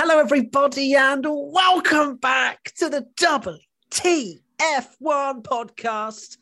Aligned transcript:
Hello, 0.00 0.20
everybody, 0.20 0.94
and 0.94 1.26
welcome 1.28 2.14
back 2.18 2.70
to 2.76 2.88
the 2.88 3.04
WTF1 3.16 4.38
podcast. 5.42 6.36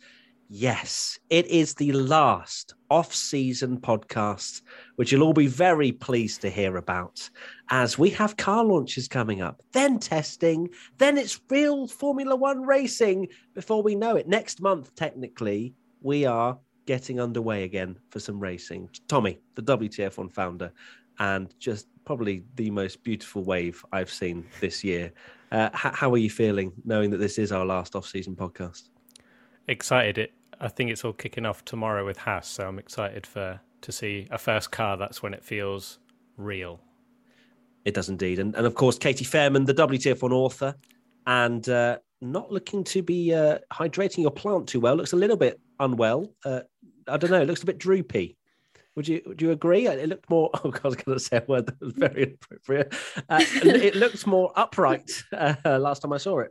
Yes, 0.50 1.18
it 1.30 1.46
is 1.46 1.72
the 1.72 1.92
last 1.92 2.74
off 2.90 3.14
season 3.14 3.80
podcast, 3.80 4.60
which 4.96 5.10
you'll 5.10 5.22
all 5.22 5.32
be 5.32 5.46
very 5.46 5.90
pleased 5.90 6.42
to 6.42 6.50
hear 6.50 6.76
about, 6.76 7.30
as 7.70 7.98
we 7.98 8.10
have 8.10 8.36
car 8.36 8.62
launches 8.62 9.08
coming 9.08 9.40
up, 9.40 9.62
then 9.72 9.98
testing, 9.98 10.68
then 10.98 11.16
it's 11.16 11.40
real 11.48 11.88
Formula 11.88 12.36
One 12.36 12.60
racing 12.60 13.26
before 13.54 13.82
we 13.82 13.94
know 13.94 14.16
it. 14.16 14.28
Next 14.28 14.60
month, 14.60 14.94
technically, 14.96 15.74
we 16.02 16.26
are 16.26 16.58
getting 16.84 17.20
underway 17.20 17.64
again 17.64 17.96
for 18.10 18.20
some 18.20 18.38
racing. 18.38 18.90
Tommy, 19.08 19.38
the 19.54 19.62
WTF1 19.62 20.30
founder, 20.30 20.72
and 21.18 21.54
just 21.58 21.88
probably 22.04 22.44
the 22.54 22.70
most 22.70 23.02
beautiful 23.02 23.42
wave 23.44 23.84
I've 23.92 24.10
seen 24.10 24.46
this 24.60 24.84
year. 24.84 25.12
Uh, 25.52 25.70
h- 25.72 25.94
how 25.94 26.12
are 26.12 26.18
you 26.18 26.30
feeling 26.30 26.72
knowing 26.84 27.10
that 27.10 27.18
this 27.18 27.38
is 27.38 27.52
our 27.52 27.64
last 27.64 27.94
off 27.94 28.06
season 28.06 28.34
podcast? 28.34 28.90
excited. 29.68 30.18
It 30.18 30.32
I 30.60 30.68
think 30.68 30.90
it's 30.90 31.04
all 31.04 31.12
kicking 31.12 31.44
off 31.44 31.64
tomorrow 31.64 32.04
with 32.06 32.16
Haas, 32.16 32.48
so 32.48 32.66
I'm 32.66 32.78
excited 32.78 33.26
for 33.26 33.60
to 33.82 33.92
see 33.92 34.26
a 34.30 34.38
first 34.38 34.70
car. 34.70 34.96
That's 34.96 35.22
when 35.22 35.34
it 35.34 35.44
feels 35.44 35.98
real. 36.36 36.80
It 37.84 37.94
does 37.94 38.08
indeed, 38.08 38.38
and 38.38 38.54
and 38.54 38.66
of 38.66 38.74
course 38.74 38.98
Katie 38.98 39.24
Fairman, 39.24 39.66
the 39.66 39.74
WTF1 39.74 40.32
author, 40.32 40.74
and 41.26 41.68
uh, 41.68 41.98
not 42.20 42.50
looking 42.50 42.84
to 42.84 43.02
be 43.02 43.34
uh, 43.34 43.58
hydrating 43.72 44.18
your 44.18 44.30
plant 44.30 44.68
too 44.68 44.80
well. 44.80 44.96
Looks 44.96 45.12
a 45.12 45.16
little 45.16 45.36
bit 45.36 45.60
unwell. 45.78 46.32
Uh, 46.44 46.60
I 47.06 47.16
don't 47.16 47.30
know. 47.30 47.42
It 47.42 47.46
looks 47.46 47.62
a 47.62 47.66
bit 47.66 47.78
droopy. 47.78 48.36
Would 48.96 49.06
you 49.06 49.20
would 49.26 49.42
you 49.42 49.50
agree? 49.50 49.86
It 49.86 50.08
looked 50.08 50.28
more. 50.30 50.50
Oh, 50.64 50.70
God, 50.70 50.80
I 50.84 50.88
was 50.88 50.96
going 50.96 51.18
to 51.18 51.22
say 51.22 51.36
a 51.36 51.44
word 51.46 51.66
that 51.66 51.80
was 51.80 51.92
very 51.92 52.22
inappropriate. 52.22 52.94
Uh, 53.28 53.44
it 53.62 53.94
looks 53.94 54.26
more 54.26 54.52
upright 54.56 55.10
uh, 55.32 55.54
last 55.78 56.00
time 56.00 56.12
I 56.12 56.16
saw 56.16 56.40
it. 56.40 56.50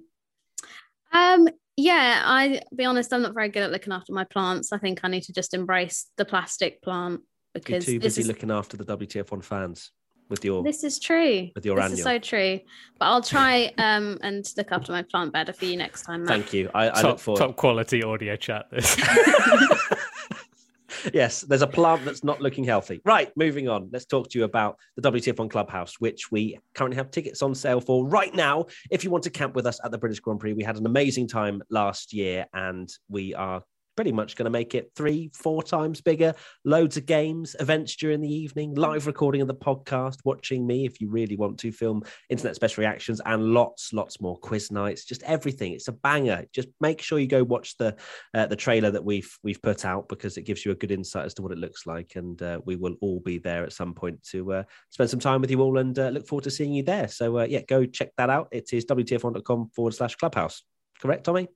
Um, 1.12 1.48
yeah, 1.76 2.22
I 2.24 2.62
be 2.76 2.86
honest, 2.86 3.12
I'm 3.12 3.24
not 3.24 3.34
very 3.34 3.50
good 3.50 3.64
at 3.64 3.72
looking 3.72 3.92
after 3.92 4.14
my 4.14 4.24
plants. 4.26 4.72
I 4.72 4.78
think 4.78 5.00
I 5.04 5.08
need 5.08 5.24
to 5.24 5.34
just 5.34 5.54
embrace 5.54 6.08
the 6.18 6.26
plastic 6.26 6.82
plant 6.82 7.22
You're 7.56 7.62
because 7.62 7.86
too 7.86 8.00
this 8.00 8.16
busy 8.16 8.22
is 8.22 8.28
looking 8.28 8.52
after 8.52 8.78
the 8.78 8.86
WTF1 8.86 9.44
fans 9.44 9.92
with 10.30 10.46
your. 10.46 10.64
this 10.64 10.84
is 10.84 11.00
true. 11.00 11.50
With 11.56 11.66
your 11.66 11.78
this 11.78 11.86
annual. 11.86 11.98
is 12.00 12.04
so 12.04 12.20
true. 12.20 12.60
But 13.00 13.06
I'll 13.06 13.24
try 13.24 13.74
um 13.78 14.20
and 14.22 14.46
look 14.56 14.72
after 14.72 14.92
my 14.92 15.02
plant 15.02 15.34
better 15.34 15.52
for 15.52 15.66
you 15.66 15.78
next 15.78 16.04
time. 16.04 16.22
Matt. 16.22 16.30
Thank 16.30 16.54
you. 16.54 16.70
I, 16.74 16.88
I 16.88 16.90
top, 16.92 17.04
look 17.04 17.20
forward. 17.20 17.40
top 17.40 17.56
quality 17.56 18.04
audio 18.04 18.36
chat. 18.36 18.68
This. 18.72 18.96
yes, 21.14 21.42
there's 21.42 21.62
a 21.62 21.68
plant 21.68 22.06
that's 22.06 22.24
not 22.24 22.42
looking 22.42 22.64
healthy. 22.64 23.02
Right, 23.06 23.32
moving 23.36 23.68
on. 23.68 23.90
Let's 23.92 24.06
talk 24.06 24.30
to 24.30 24.40
you 24.40 24.46
about 24.46 24.78
the 24.96 25.12
WTF1 25.12 25.50
Clubhouse, 25.50 26.00
which 26.00 26.32
we 26.32 26.60
currently 26.74 26.98
have 26.98 27.12
tickets 27.12 27.42
on 27.42 27.56
sale 27.56 27.82
for 27.82 28.06
right 28.06 28.34
now. 28.34 28.66
If 28.90 29.04
you 29.04 29.10
want 29.10 29.24
to 29.26 29.30
camp 29.30 29.56
with 29.56 29.66
us 29.66 29.80
at 29.84 29.92
the 29.92 29.98
British 29.98 30.20
Grand 30.20 30.40
Prix, 30.40 30.54
we 30.54 30.64
had 30.64 30.78
an 30.78 30.86
amazing 30.86 31.28
time 31.28 31.62
last 31.70 32.14
year, 32.14 32.46
and 32.54 32.92
we 33.10 33.34
are 33.34 33.64
pretty 33.96 34.12
much 34.12 34.36
going 34.36 34.46
to 34.46 34.50
make 34.52 34.76
it 34.76 34.92
three, 34.96 35.30
four 35.34 35.64
times 35.64 36.02
bigger. 36.02 36.34
Loads 36.64 36.98
of 36.98 37.06
games, 37.06 37.56
events 37.60 37.96
during 37.96 38.22
the 38.22 38.34
evening, 38.34 38.76
live 38.76 39.08
recording 39.08 39.42
of 39.42 39.48
the 39.48 39.56
podcast, 39.56 40.18
watching 40.24 40.66
me 40.66 40.86
if 40.86 41.00
you 41.00 41.10
really 41.10 41.36
want 41.36 41.58
to 41.60 41.72
film 41.72 42.04
internet 42.30 42.56
special 42.56 42.82
reactions, 42.82 43.22
and 43.26 43.54
lots, 43.54 43.94
lots 43.94 44.22
more 44.22 44.38
quiz 44.38 44.72
nights. 44.72 45.06
Just 45.06 45.24
everything. 45.24 45.74
It's 45.74 45.88
a 45.88 45.94
banger. 45.94 46.46
Just 46.54 46.68
make 46.82 47.02
sure 47.02 47.20
you 47.20 47.28
go 47.28 47.44
watch 47.44 47.78
the 47.78 47.96
uh, 48.34 48.46
the 48.46 48.56
trailer 48.56 48.92
that 48.92 49.04
we've 49.04 49.32
we've 49.44 49.62
put 49.62 49.86
out 49.86 50.08
because 50.10 50.38
it 50.38 50.44
gives 50.44 50.66
you 50.66 50.72
a 50.72 50.76
good 50.76 50.92
insight 50.92 51.26
as 51.26 51.34
to 51.36 51.42
what 51.42 51.52
it 51.52 51.58
looks 51.58 51.86
like, 51.86 52.14
and 52.16 52.42
uh, 52.42 52.60
we 52.66 52.76
will 52.76 52.96
all 53.02 53.20
be 53.20 53.38
there 53.38 53.64
at 53.64 53.74
some 53.74 53.94
point 53.94 54.22
to 54.24 54.54
uh, 54.54 54.64
spend 54.90 55.10
some 55.10 55.20
time 55.20 55.42
with 55.42 55.52
you 55.52 55.62
all, 55.62 55.78
and 55.78 55.98
uh, 56.00 56.10
look 56.10 56.28
forward 56.28 56.44
to 56.44 56.52
seeing 56.52 56.74
you 56.74 56.84
there. 56.84 57.08
So 57.08 57.40
uh, 57.40 57.46
yeah, 57.46 57.62
go 57.62 57.86
check 57.86 58.12
that 58.18 58.30
out. 58.30 58.50
It 58.52 58.74
is 58.74 58.86
wtf1.com 58.86 59.70
forward 59.76 59.94
slash 59.94 60.16
clubhouse. 60.16 60.64
Correct, 61.00 61.24
Tommy? 61.26 61.48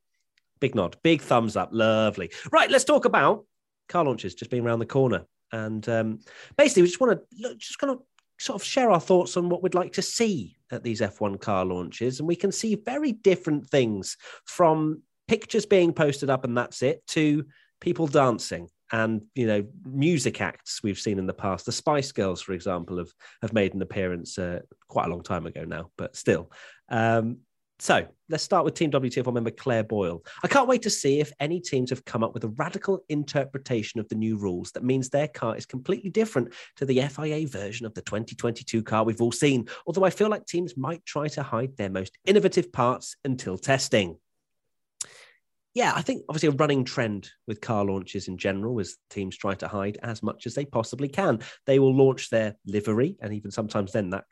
Big 0.59 0.75
nod, 0.75 0.97
big 1.03 1.21
thumbs 1.21 1.55
up, 1.55 1.69
lovely. 1.71 2.31
Right, 2.51 2.69
let's 2.69 2.83
talk 2.83 3.05
about 3.05 3.45
car 3.87 4.05
launches 4.05 4.35
just 4.35 4.51
being 4.51 4.65
around 4.65 4.79
the 4.79 4.85
corner, 4.85 5.25
and 5.51 5.87
um, 5.89 6.19
basically 6.57 6.83
we 6.83 6.87
just 6.89 7.01
want 7.01 7.13
to 7.13 7.41
look, 7.41 7.57
just 7.57 7.79
kind 7.79 7.91
of 7.91 8.01
sort 8.39 8.61
of 8.61 8.65
share 8.65 8.89
our 8.91 8.99
thoughts 8.99 9.35
on 9.37 9.49
what 9.49 9.61
we'd 9.61 9.75
like 9.75 9.93
to 9.93 10.01
see 10.01 10.57
at 10.71 10.83
these 10.83 11.01
F1 11.01 11.39
car 11.39 11.65
launches, 11.65 12.19
and 12.19 12.27
we 12.27 12.35
can 12.35 12.51
see 12.51 12.75
very 12.75 13.11
different 13.11 13.69
things 13.69 14.17
from 14.45 15.01
pictures 15.29 15.65
being 15.65 15.93
posted 15.93 16.29
up 16.29 16.43
and 16.43 16.57
that's 16.57 16.81
it 16.81 17.05
to 17.05 17.45
people 17.79 18.07
dancing 18.07 18.67
and 18.91 19.21
you 19.35 19.45
know 19.45 19.63
music 19.85 20.41
acts 20.41 20.81
we've 20.81 20.99
seen 20.99 21.19
in 21.19 21.27
the 21.27 21.33
past. 21.33 21.67
The 21.67 21.71
spice 21.71 22.11
girls 22.11 22.41
for 22.41 22.53
example 22.53 22.97
have 22.97 23.13
have 23.43 23.53
made 23.53 23.75
an 23.75 23.81
appearance 23.83 24.39
uh, 24.39 24.61
quite 24.87 25.05
a 25.05 25.09
long 25.09 25.21
time 25.21 25.45
ago 25.45 25.63
now 25.65 25.91
but 25.97 26.15
still. 26.15 26.51
Um 26.89 27.37
so 27.79 28.05
let's 28.29 28.43
start 28.43 28.65
with 28.65 28.73
Team 28.73 28.91
WTF1 28.91 29.33
member 29.33 29.51
Claire 29.51 29.83
Boyle. 29.83 30.23
I 30.43 30.47
can't 30.47 30.67
wait 30.67 30.81
to 30.83 30.89
see 30.89 31.19
if 31.19 31.31
any 31.39 31.59
teams 31.59 31.89
have 31.89 32.05
come 32.05 32.23
up 32.23 32.33
with 32.33 32.43
a 32.43 32.49
radical 32.49 33.03
interpretation 33.09 33.99
of 33.99 34.07
the 34.09 34.15
new 34.15 34.37
rules 34.37 34.71
that 34.73 34.83
means 34.83 35.09
their 35.09 35.27
car 35.27 35.55
is 35.55 35.65
completely 35.65 36.09
different 36.09 36.53
to 36.75 36.85
the 36.85 37.01
FIA 37.01 37.47
version 37.47 37.85
of 37.85 37.93
the 37.93 38.01
2022 38.01 38.83
car 38.83 39.03
we've 39.03 39.21
all 39.21 39.31
seen. 39.31 39.67
Although 39.87 40.03
I 40.03 40.09
feel 40.09 40.29
like 40.29 40.45
teams 40.45 40.77
might 40.77 41.05
try 41.05 41.27
to 41.29 41.41
hide 41.43 41.77
their 41.77 41.89
most 41.89 42.17
innovative 42.25 42.71
parts 42.71 43.15
until 43.23 43.57
testing 43.57 44.17
yeah, 45.75 45.93
I 45.95 46.01
think 46.01 46.23
obviously 46.27 46.49
a 46.49 46.53
running 46.53 46.83
trend 46.83 47.29
with 47.47 47.61
car 47.61 47.85
launches 47.85 48.27
in 48.27 48.37
general 48.37 48.79
is 48.79 48.97
teams 49.09 49.37
try 49.37 49.53
to 49.55 49.67
hide 49.67 49.97
as 50.01 50.23
much 50.23 50.45
as 50.45 50.55
they 50.55 50.65
possibly 50.65 51.07
can. 51.07 51.39
They 51.65 51.79
will 51.79 51.95
launch 51.95 52.29
their 52.29 52.55
livery, 52.65 53.15
and 53.21 53.33
even 53.33 53.51
sometimes 53.51 53.91
then 53.91 54.09
that 54.09 54.25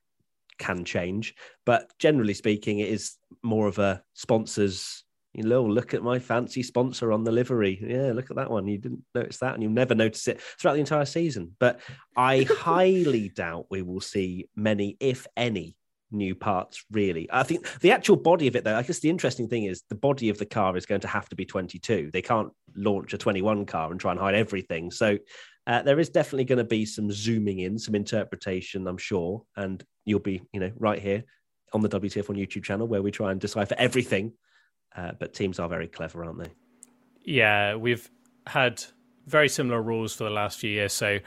can 0.57 0.85
change. 0.85 1.35
But 1.65 1.91
generally 1.99 2.33
speaking, 2.33 2.79
it 2.79 2.89
is 2.89 3.15
more 3.43 3.67
of 3.67 3.79
a 3.79 4.03
sponsors. 4.13 5.03
You 5.33 5.43
know, 5.43 5.59
oh, 5.59 5.65
look 5.65 5.93
at 5.93 6.01
my 6.01 6.17
fancy 6.17 6.63
sponsor 6.63 7.11
on 7.11 7.23
the 7.23 7.31
livery. 7.31 7.79
Yeah, 7.81 8.11
look 8.13 8.31
at 8.31 8.37
that 8.37 8.49
one. 8.49 8.67
You 8.67 8.79
didn't 8.79 9.03
notice 9.13 9.37
that, 9.37 9.53
and 9.53 9.61
you'll 9.61 9.71
never 9.71 9.93
notice 9.93 10.27
it 10.27 10.41
throughout 10.41 10.73
the 10.73 10.79
entire 10.79 11.05
season. 11.05 11.55
But 11.59 11.79
I 12.15 12.43
highly 12.49 13.29
doubt 13.29 13.67
we 13.69 13.83
will 13.83 14.01
see 14.01 14.49
many, 14.55 14.97
if 14.99 15.27
any, 15.35 15.77
new 16.11 16.33
parts 16.33 16.85
really 16.91 17.27
i 17.31 17.43
think 17.43 17.67
the 17.81 17.91
actual 17.91 18.15
body 18.15 18.47
of 18.47 18.55
it 18.55 18.63
though 18.63 18.77
i 18.77 18.81
guess 18.81 18.99
the 18.99 19.09
interesting 19.09 19.47
thing 19.47 19.65
is 19.65 19.83
the 19.89 19.95
body 19.95 20.29
of 20.29 20.37
the 20.37 20.45
car 20.45 20.77
is 20.77 20.85
going 20.85 21.01
to 21.01 21.07
have 21.07 21.27
to 21.27 21.35
be 21.35 21.45
22 21.45 22.09
they 22.13 22.21
can't 22.21 22.49
launch 22.75 23.13
a 23.13 23.17
21 23.17 23.65
car 23.65 23.91
and 23.91 23.99
try 23.99 24.11
and 24.11 24.19
hide 24.19 24.35
everything 24.35 24.89
so 24.89 25.17
uh, 25.67 25.83
there 25.83 25.99
is 25.99 26.09
definitely 26.09 26.45
going 26.45 26.57
to 26.57 26.63
be 26.63 26.85
some 26.85 27.11
zooming 27.11 27.59
in 27.59 27.77
some 27.77 27.93
interpretation 27.93 28.87
i'm 28.87 28.97
sure 28.97 29.43
and 29.57 29.85
you'll 30.05 30.19
be 30.19 30.41
you 30.53 30.59
know 30.59 30.71
right 30.77 30.99
here 30.99 31.23
on 31.73 31.81
the 31.81 31.89
wtf1 31.89 32.37
youtube 32.37 32.63
channel 32.63 32.87
where 32.87 33.03
we 33.03 33.11
try 33.11 33.31
and 33.31 33.39
decipher 33.39 33.75
everything 33.77 34.33
uh, 34.95 35.11
but 35.19 35.33
teams 35.33 35.59
are 35.59 35.69
very 35.69 35.87
clever 35.87 36.25
aren't 36.25 36.39
they 36.39 36.51
yeah, 37.27 37.75
we've 37.75 38.09
had 38.47 38.81
very 39.25 39.49
similar 39.49 39.81
rules 39.81 40.13
for 40.13 40.23
the 40.23 40.29
last 40.29 40.59
few 40.59 40.71
years, 40.71 40.93
so 40.93 41.19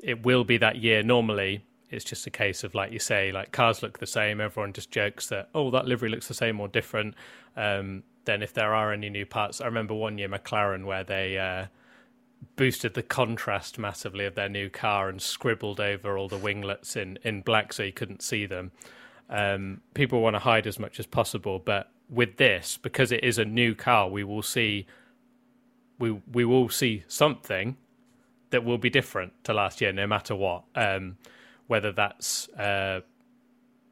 it 0.00 0.22
will 0.22 0.44
be 0.44 0.58
that 0.58 0.76
year 0.76 1.02
normally. 1.02 1.64
It's 1.88 2.04
just 2.04 2.26
a 2.26 2.30
case 2.30 2.64
of, 2.64 2.74
like 2.74 2.92
you 2.92 2.98
say, 2.98 3.32
like 3.32 3.50
cars 3.50 3.82
look 3.82 3.98
the 3.98 4.06
same. 4.06 4.42
Everyone 4.42 4.74
just 4.74 4.90
jokes 4.90 5.28
that, 5.28 5.48
oh, 5.54 5.70
that 5.70 5.86
livery 5.86 6.10
looks 6.10 6.28
the 6.28 6.34
same 6.34 6.60
or 6.60 6.68
different. 6.68 7.14
Um, 7.56 8.02
then, 8.26 8.42
if 8.42 8.52
there 8.52 8.74
are 8.74 8.92
any 8.92 9.08
new 9.08 9.24
parts, 9.24 9.62
I 9.62 9.64
remember 9.64 9.94
one 9.94 10.18
year 10.18 10.28
McLaren 10.28 10.84
where 10.84 11.02
they 11.02 11.38
uh, 11.38 11.66
boosted 12.56 12.94
the 12.94 13.02
contrast 13.02 13.78
massively 13.78 14.24
of 14.24 14.34
their 14.34 14.48
new 14.48 14.68
car 14.68 15.08
and 15.08 15.20
scribbled 15.20 15.80
over 15.80 16.16
all 16.16 16.28
the 16.28 16.36
winglets 16.36 16.96
in, 16.96 17.18
in 17.22 17.40
black 17.40 17.72
so 17.72 17.82
you 17.82 17.92
couldn't 17.92 18.22
see 18.22 18.46
them. 18.46 18.72
Um, 19.30 19.82
people 19.94 20.20
want 20.20 20.34
to 20.34 20.40
hide 20.40 20.66
as 20.66 20.78
much 20.78 20.98
as 20.98 21.06
possible, 21.06 21.58
but 21.58 21.90
with 22.08 22.36
this, 22.36 22.78
because 22.80 23.12
it 23.12 23.22
is 23.22 23.38
a 23.38 23.44
new 23.44 23.74
car, 23.74 24.08
we 24.08 24.24
will 24.24 24.42
see 24.42 24.86
we 25.98 26.12
we 26.32 26.44
will 26.44 26.68
see 26.68 27.04
something 27.08 27.76
that 28.50 28.64
will 28.64 28.78
be 28.78 28.88
different 28.88 29.32
to 29.44 29.52
last 29.52 29.80
year, 29.80 29.92
no 29.92 30.06
matter 30.06 30.34
what. 30.34 30.64
Um, 30.74 31.16
whether 31.66 31.92
that's 31.92 32.48
uh, 32.50 33.00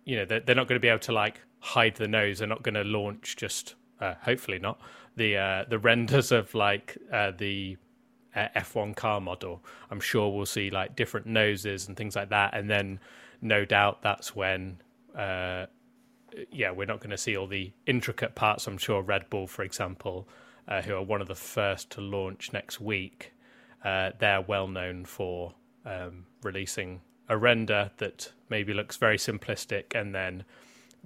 you 0.04 0.16
know 0.16 0.24
they're, 0.24 0.40
they're 0.40 0.56
not 0.56 0.66
going 0.66 0.76
to 0.76 0.82
be 0.82 0.88
able 0.88 0.98
to 1.00 1.12
like 1.12 1.40
hide 1.60 1.94
the 1.96 2.08
nose. 2.08 2.38
They're 2.38 2.48
not 2.48 2.62
going 2.62 2.74
to 2.74 2.84
launch 2.84 3.36
just 3.36 3.74
uh, 4.00 4.14
hopefully 4.22 4.58
not 4.58 4.80
the 5.16 5.36
uh, 5.36 5.64
the 5.68 5.78
renders 5.90 6.32
of 6.32 6.54
like 6.54 6.96
uh, 7.12 7.32
the 7.36 7.76
uh, 8.36 8.48
F1 8.56 8.94
car 8.94 9.20
model. 9.20 9.64
I'm 9.90 10.00
sure 10.00 10.28
we'll 10.30 10.46
see 10.46 10.70
like 10.70 10.94
different 10.94 11.26
noses 11.26 11.88
and 11.88 11.96
things 11.96 12.14
like 12.14 12.28
that, 12.28 12.54
and 12.54 12.70
then 12.70 13.00
no 13.40 13.64
doubt 13.64 14.02
that's 14.02 14.36
when 14.36 14.78
uh, 15.16 15.66
yeah, 16.50 16.70
we're 16.70 16.86
not 16.86 17.00
going 17.00 17.10
to 17.10 17.18
see 17.18 17.36
all 17.36 17.46
the 17.46 17.72
intricate 17.86 18.34
parts. 18.34 18.66
I'm 18.66 18.78
sure 18.78 19.02
Red 19.02 19.28
Bull, 19.30 19.46
for 19.46 19.62
example, 19.62 20.28
uh, 20.68 20.82
who 20.82 20.94
are 20.94 21.02
one 21.02 21.20
of 21.20 21.28
the 21.28 21.34
first 21.34 21.90
to 21.90 22.00
launch 22.00 22.52
next 22.52 22.80
week, 22.80 23.32
uh, 23.84 24.10
they're 24.18 24.40
well 24.40 24.68
known 24.68 25.04
for 25.04 25.54
um, 25.84 26.26
releasing 26.42 27.00
a 27.28 27.36
render 27.36 27.90
that 27.98 28.32
maybe 28.48 28.74
looks 28.74 28.96
very 28.96 29.16
simplistic, 29.16 29.94
and 29.94 30.14
then 30.14 30.44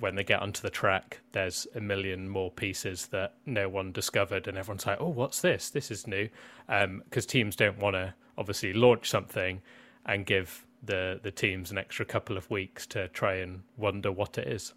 when 0.01 0.17
they 0.17 0.25
get 0.25 0.41
onto 0.41 0.63
the 0.63 0.71
track, 0.71 1.21
there's 1.33 1.67
a 1.75 1.81
million 1.81 2.29
more 2.29 2.51
pieces 2.51 3.07
that 3.09 3.35
no 3.47 3.69
one 3.69 3.93
discovered, 3.93 4.49
and 4.49 4.59
everyone's 4.59 4.87
like, 4.87 5.01
"Oh, 5.01 5.09
what's 5.09 5.41
this? 5.41 5.71
This 5.71 5.91
is 5.91 6.07
new," 6.07 6.29
because 6.67 7.25
um, 7.25 7.29
teams 7.29 7.55
don't 7.55 7.79
want 7.79 7.95
to 7.95 8.15
obviously 8.37 8.73
launch 8.73 9.09
something 9.09 9.61
and 10.07 10.27
give 10.27 10.67
the 10.83 11.21
the 11.23 11.31
teams 11.31 11.71
an 11.71 11.79
extra 11.79 12.05
couple 12.05 12.37
of 12.37 12.51
weeks 12.51 12.87
to 12.87 13.09
try 13.09 13.35
and 13.35 13.63
wonder 13.77 14.11
what 14.11 14.39
it 14.39 14.49
is. 14.49 14.73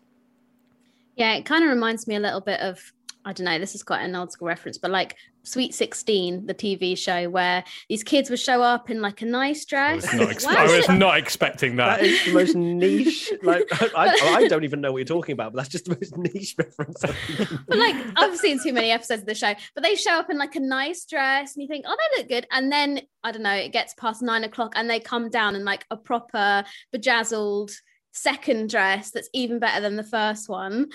Yeah, 1.15 1.33
it 1.35 1.45
kind 1.45 1.63
of 1.63 1.69
reminds 1.69 2.07
me 2.07 2.15
a 2.15 2.19
little 2.19 2.41
bit 2.41 2.59
of 2.59 2.91
I 3.25 3.33
don't 3.33 3.45
know, 3.45 3.59
this 3.59 3.75
is 3.75 3.83
quite 3.83 4.01
an 4.01 4.15
old 4.15 4.31
school 4.31 4.47
reference, 4.47 4.77
but 4.77 4.91
like 4.91 5.15
Sweet 5.43 5.73
16, 5.73 6.45
the 6.45 6.53
TV 6.53 6.97
show 6.97 7.29
where 7.29 7.63
these 7.89 8.03
kids 8.03 8.29
would 8.29 8.39
show 8.39 8.61
up 8.61 8.89
in 8.89 9.01
like 9.01 9.21
a 9.21 9.25
nice 9.25 9.65
dress. 9.65 10.05
I 10.07 10.17
was 10.17 10.19
not, 10.19 10.29
ex- 10.29 10.45
I 10.45 10.77
was 10.77 10.89
not 10.89 11.17
expecting 11.17 11.75
that. 11.77 11.99
That 11.99 12.05
is 12.05 12.25
the 12.25 12.33
most 12.33 12.55
niche. 12.55 13.31
Like, 13.41 13.67
I, 13.95 14.07
I, 14.35 14.47
don't 14.47 14.63
even 14.63 14.79
know 14.79 14.91
what 14.91 14.99
you're 14.99 15.05
talking 15.05 15.33
about, 15.33 15.51
but 15.51 15.57
that's 15.57 15.69
just 15.69 15.85
the 15.85 15.95
most 15.95 16.17
niche 16.17 16.55
reference. 16.57 17.01
but 17.01 17.77
like, 17.77 17.95
I've 18.15 18.37
seen 18.37 18.61
too 18.61 18.71
many 18.71 18.91
episodes 18.91 19.21
of 19.23 19.27
the 19.27 19.35
show, 19.35 19.53
but 19.75 19.83
they 19.83 19.95
show 19.95 20.13
up 20.13 20.29
in 20.29 20.37
like 20.37 20.55
a 20.55 20.61
nice 20.61 21.05
dress 21.05 21.55
and 21.55 21.61
you 21.61 21.67
think, 21.67 21.85
oh, 21.87 21.95
they 21.95 22.19
look 22.19 22.29
good. 22.29 22.47
And 22.51 22.71
then, 22.71 23.01
I 23.23 23.31
don't 23.31 23.43
know, 23.43 23.53
it 23.53 23.73
gets 23.73 23.93
past 23.95 24.21
nine 24.21 24.45
o'clock 24.45 24.73
and 24.75 24.89
they 24.89 24.99
come 25.01 25.29
down 25.29 25.55
in 25.55 25.65
like 25.65 25.85
a 25.91 25.97
proper 25.97 26.63
bejazzled 26.93 27.71
second 28.13 28.69
dress 28.69 29.11
that's 29.11 29.29
even 29.33 29.59
better 29.59 29.81
than 29.81 29.95
the 29.95 30.03
first 30.03 30.47
one. 30.47 30.87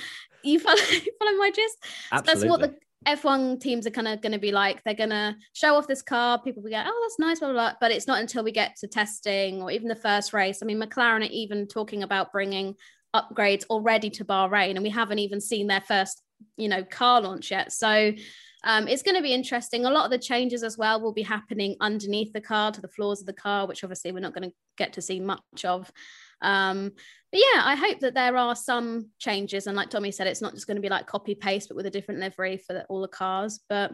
You 0.43 0.59
follow, 0.61 0.77
follow 0.77 1.37
my 1.37 1.51
gist? 1.51 1.85
Absolutely. 2.11 2.49
that's 2.49 2.51
what 2.51 2.61
the 2.61 2.77
F1 3.07 3.61
teams 3.61 3.87
are 3.87 3.91
kind 3.91 4.09
of 4.09 4.21
going 4.21 4.33
to 4.33 4.39
be 4.39 4.53
like. 4.53 4.83
They're 4.83 4.95
going 4.95 5.11
to 5.11 5.37
show 5.53 5.75
off 5.75 5.87
this 5.87 6.03
car. 6.03 6.41
People 6.41 6.63
will 6.63 6.71
go, 6.71 6.83
oh, 6.85 7.09
that's 7.09 7.19
nice, 7.19 7.39
blah, 7.41 7.53
blah, 7.53 7.71
blah. 7.71 7.79
But 7.81 7.93
it's 7.93 8.07
not 8.07 8.21
until 8.21 8.43
we 8.43 8.53
get 8.53 8.77
to 8.77 8.89
testing 8.89 9.63
or 9.63 9.71
even 9.71 9.89
the 9.89 9.95
first 9.95 10.33
race. 10.33 10.61
I 10.63 10.67
mean, 10.67 10.81
McLaren 10.81 11.21
are 11.21 11.33
even 11.33 11.67
talking 11.67 12.03
about 12.03 12.33
bringing 12.33 12.75
upgrades 13.15 13.65
already 13.71 14.11
to 14.11 14.25
Bahrain, 14.25 14.73
and 14.73 14.83
we 14.83 14.91
haven't 14.91 15.19
even 15.19 15.41
seen 15.41 15.67
their 15.67 15.81
first, 15.81 16.23
you 16.57 16.69
know, 16.69 16.85
car 16.85 17.21
launch 17.21 17.51
yet. 17.51 17.73
So 17.73 18.13
um, 18.65 18.89
it's 18.89 19.03
going 19.03 19.17
to 19.17 19.23
be 19.23 19.33
interesting. 19.33 19.85
A 19.87 19.91
lot 19.91 20.05
of 20.05 20.11
the 20.11 20.19
changes 20.19 20.63
as 20.63 20.77
well 20.77 21.01
will 21.01 21.13
be 21.13 21.23
happening 21.23 21.77
underneath 21.81 22.33
the 22.33 22.41
car 22.41 22.73
to 22.73 22.81
the 22.81 22.89
floors 22.89 23.21
of 23.21 23.27
the 23.27 23.33
car, 23.33 23.67
which 23.67 23.85
obviously 23.85 24.13
we're 24.13 24.21
not 24.21 24.35
going 24.35 24.51
to 24.51 24.57
get 24.77 24.95
to 24.95 25.03
see 25.03 25.21
much 25.21 25.65
of. 25.65 25.91
Um, 26.43 26.93
but 27.31 27.41
yeah, 27.41 27.63
I 27.65 27.75
hope 27.75 28.01
that 28.01 28.15
there 28.15 28.37
are 28.37 28.57
some 28.57 29.11
changes. 29.19 29.67
And 29.67 29.77
like 29.77 29.91
Tommy 29.91 30.11
said, 30.11 30.27
it's 30.27 30.43
not 30.43 30.55
just 30.55 30.67
going 30.67 30.77
to 30.77 30.83
be 30.83 30.89
like 30.89 31.07
copy 31.07 31.35
paste, 31.35 31.69
but 31.69 31.77
with 31.77 31.87
a 31.87 31.91
different 31.91 32.21
livery 32.21 32.57
for 32.59 32.73
the, 32.73 32.85
all 32.85 33.03
the 33.03 33.09
cars. 33.09 33.61
But 33.69 33.93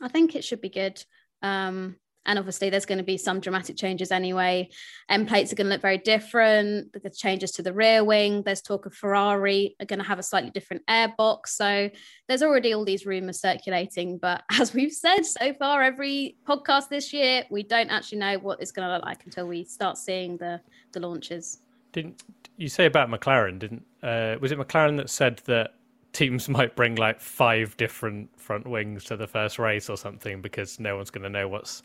I 0.00 0.08
think 0.08 0.34
it 0.34 0.44
should 0.44 0.60
be 0.60 0.68
good. 0.68 1.02
Um, 1.42 1.96
and 2.26 2.38
obviously, 2.38 2.70
there's 2.70 2.86
going 2.86 2.98
to 2.98 3.04
be 3.04 3.18
some 3.18 3.40
dramatic 3.40 3.76
changes 3.76 4.10
anyway. 4.10 4.70
End 5.08 5.28
plates 5.28 5.52
are 5.52 5.56
going 5.56 5.66
to 5.66 5.72
look 5.72 5.82
very 5.82 5.98
different. 5.98 6.92
The 6.92 7.10
changes 7.10 7.52
to 7.52 7.62
the 7.62 7.72
rear 7.72 8.02
wing. 8.04 8.42
There's 8.42 8.62
talk 8.62 8.86
of 8.86 8.94
Ferrari 8.94 9.76
are 9.80 9.86
going 9.86 9.98
to 9.98 10.04
have 10.04 10.18
a 10.18 10.22
slightly 10.22 10.50
different 10.50 10.86
airbox. 10.86 11.48
So 11.48 11.90
there's 12.28 12.42
already 12.42 12.72
all 12.72 12.84
these 12.84 13.04
rumors 13.04 13.40
circulating. 13.40 14.18
But 14.18 14.42
as 14.52 14.72
we've 14.72 14.92
said 14.92 15.26
so 15.26 15.52
far, 15.54 15.82
every 15.82 16.36
podcast 16.46 16.88
this 16.88 17.12
year, 17.12 17.44
we 17.50 17.62
don't 17.62 17.90
actually 17.90 18.18
know 18.18 18.38
what 18.38 18.60
it's 18.60 18.72
going 18.72 18.88
to 18.88 18.94
look 18.94 19.04
like 19.04 19.24
until 19.24 19.46
we 19.46 19.64
start 19.64 19.98
seeing 19.98 20.36
the 20.38 20.60
the 20.92 21.00
launches. 21.00 21.58
Didn't 21.92 22.22
you 22.56 22.68
say 22.68 22.86
about 22.86 23.10
McLaren? 23.10 23.58
Didn't 23.58 23.84
uh, 24.02 24.36
was 24.40 24.52
it 24.52 24.58
McLaren 24.58 24.96
that 24.96 25.10
said 25.10 25.42
that 25.44 25.74
teams 26.14 26.48
might 26.58 26.74
bring 26.74 26.94
like 26.94 27.20
five 27.20 27.76
different 27.76 28.30
front 28.40 28.66
wings 28.66 29.04
to 29.04 29.16
the 29.16 29.26
first 29.26 29.58
race 29.58 29.90
or 29.90 29.98
something 29.98 30.40
because 30.40 30.80
no 30.80 30.96
one's 30.96 31.10
going 31.10 31.24
to 31.24 31.28
know 31.28 31.48
what's 31.48 31.82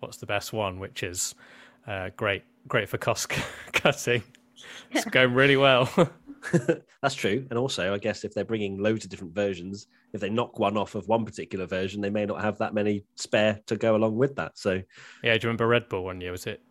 what's 0.00 0.18
the 0.18 0.26
best 0.26 0.52
one, 0.52 0.78
which 0.78 1.02
is 1.02 1.34
uh, 1.86 2.10
great 2.16 2.42
great 2.68 2.88
for 2.88 2.98
cost 2.98 3.28
cutting. 3.72 4.22
It's 4.90 5.04
going 5.10 5.34
really 5.34 5.56
well. 5.56 5.88
That's 7.02 7.14
true. 7.14 7.46
And 7.50 7.58
also, 7.58 7.94
I 7.94 7.98
guess 7.98 8.24
if 8.24 8.34
they're 8.34 8.44
bringing 8.44 8.78
loads 8.78 9.04
of 9.04 9.10
different 9.10 9.34
versions, 9.34 9.86
if 10.12 10.20
they 10.20 10.30
knock 10.30 10.58
one 10.58 10.76
off 10.76 10.94
of 10.94 11.06
one 11.08 11.24
particular 11.24 11.66
version, 11.66 12.00
they 12.00 12.10
may 12.10 12.26
not 12.26 12.42
have 12.42 12.58
that 12.58 12.74
many 12.74 13.04
spare 13.16 13.60
to 13.66 13.76
go 13.76 13.96
along 13.96 14.16
with 14.16 14.36
that. 14.36 14.58
So, 14.58 14.82
yeah, 15.22 15.34
do 15.34 15.46
you 15.46 15.48
remember 15.48 15.66
Red 15.66 15.88
Bull 15.88 16.04
one 16.04 16.20
year? 16.20 16.32
Was 16.32 16.46
it 16.46 16.62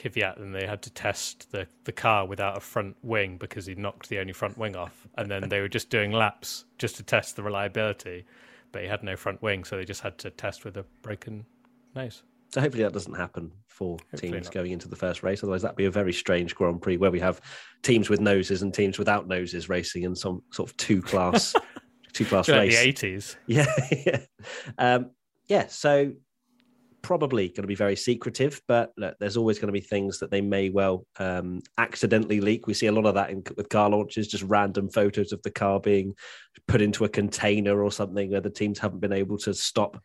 Kvyat 0.00 0.40
and 0.40 0.54
they 0.54 0.66
had 0.66 0.82
to 0.82 0.90
test 0.90 1.50
the, 1.52 1.66
the 1.84 1.92
car 1.92 2.26
without 2.26 2.56
a 2.56 2.60
front 2.60 2.96
wing 3.02 3.36
because 3.36 3.66
he 3.66 3.74
knocked 3.74 4.08
the 4.08 4.18
only 4.18 4.32
front 4.32 4.56
wing 4.56 4.76
off. 4.76 5.06
And 5.18 5.30
then 5.30 5.48
they 5.48 5.60
were 5.60 5.68
just 5.68 5.90
doing 5.90 6.12
laps 6.12 6.64
just 6.78 6.96
to 6.96 7.02
test 7.02 7.36
the 7.36 7.42
reliability, 7.42 8.24
but 8.72 8.82
he 8.82 8.88
had 8.88 9.02
no 9.02 9.16
front 9.16 9.42
wing, 9.42 9.64
so 9.64 9.76
they 9.76 9.84
just 9.84 10.00
had 10.00 10.16
to 10.18 10.30
test 10.30 10.64
with 10.64 10.76
a 10.76 10.84
broken 11.02 11.44
nose. 11.94 12.22
So 12.52 12.60
hopefully 12.60 12.82
that 12.82 12.92
doesn't 12.92 13.14
happen 13.14 13.52
for 13.68 13.96
hopefully 14.10 14.32
teams 14.32 14.46
not. 14.46 14.54
going 14.54 14.72
into 14.72 14.88
the 14.88 14.96
first 14.96 15.22
race. 15.22 15.42
Otherwise, 15.42 15.62
that'd 15.62 15.76
be 15.76 15.84
a 15.84 15.90
very 15.90 16.12
strange 16.12 16.54
Grand 16.54 16.82
Prix 16.82 16.96
where 16.96 17.10
we 17.10 17.20
have 17.20 17.40
teams 17.82 18.10
with 18.10 18.20
noses 18.20 18.62
and 18.62 18.74
teams 18.74 18.98
without 18.98 19.28
noses 19.28 19.68
racing 19.68 20.02
in 20.02 20.14
some 20.16 20.42
sort 20.52 20.70
of 20.70 20.76
two 20.76 21.00
class 21.00 21.54
two 22.12 22.24
class 22.24 22.48
race. 22.48 22.76
the 22.76 22.82
eighties. 22.82 23.36
Yeah, 23.46 23.72
yeah. 23.92 24.20
Um, 24.78 25.10
yeah. 25.46 25.66
So 25.68 26.12
probably 27.02 27.48
going 27.48 27.62
to 27.62 27.68
be 27.68 27.74
very 27.74 27.96
secretive, 27.96 28.60
but 28.68 28.92
look, 28.96 29.16
there's 29.18 29.36
always 29.36 29.58
going 29.58 29.68
to 29.68 29.72
be 29.72 29.80
things 29.80 30.18
that 30.18 30.30
they 30.30 30.40
may 30.40 30.70
well 30.70 31.06
um, 31.18 31.60
accidentally 31.78 32.40
leak. 32.40 32.66
We 32.66 32.74
see 32.74 32.86
a 32.86 32.92
lot 32.92 33.06
of 33.06 33.14
that 33.14 33.30
in, 33.30 33.42
with 33.56 33.68
car 33.68 33.90
launches, 33.90 34.28
just 34.28 34.44
random 34.44 34.90
photos 34.90 35.32
of 35.32 35.42
the 35.42 35.50
car 35.50 35.80
being 35.80 36.14
put 36.68 36.82
into 36.82 37.04
a 37.04 37.08
container 37.08 37.82
or 37.82 37.90
something 37.90 38.30
where 38.30 38.40
the 38.40 38.50
teams 38.50 38.78
haven't 38.78 39.00
been 39.00 39.12
able 39.12 39.38
to 39.38 39.54
stop. 39.54 40.02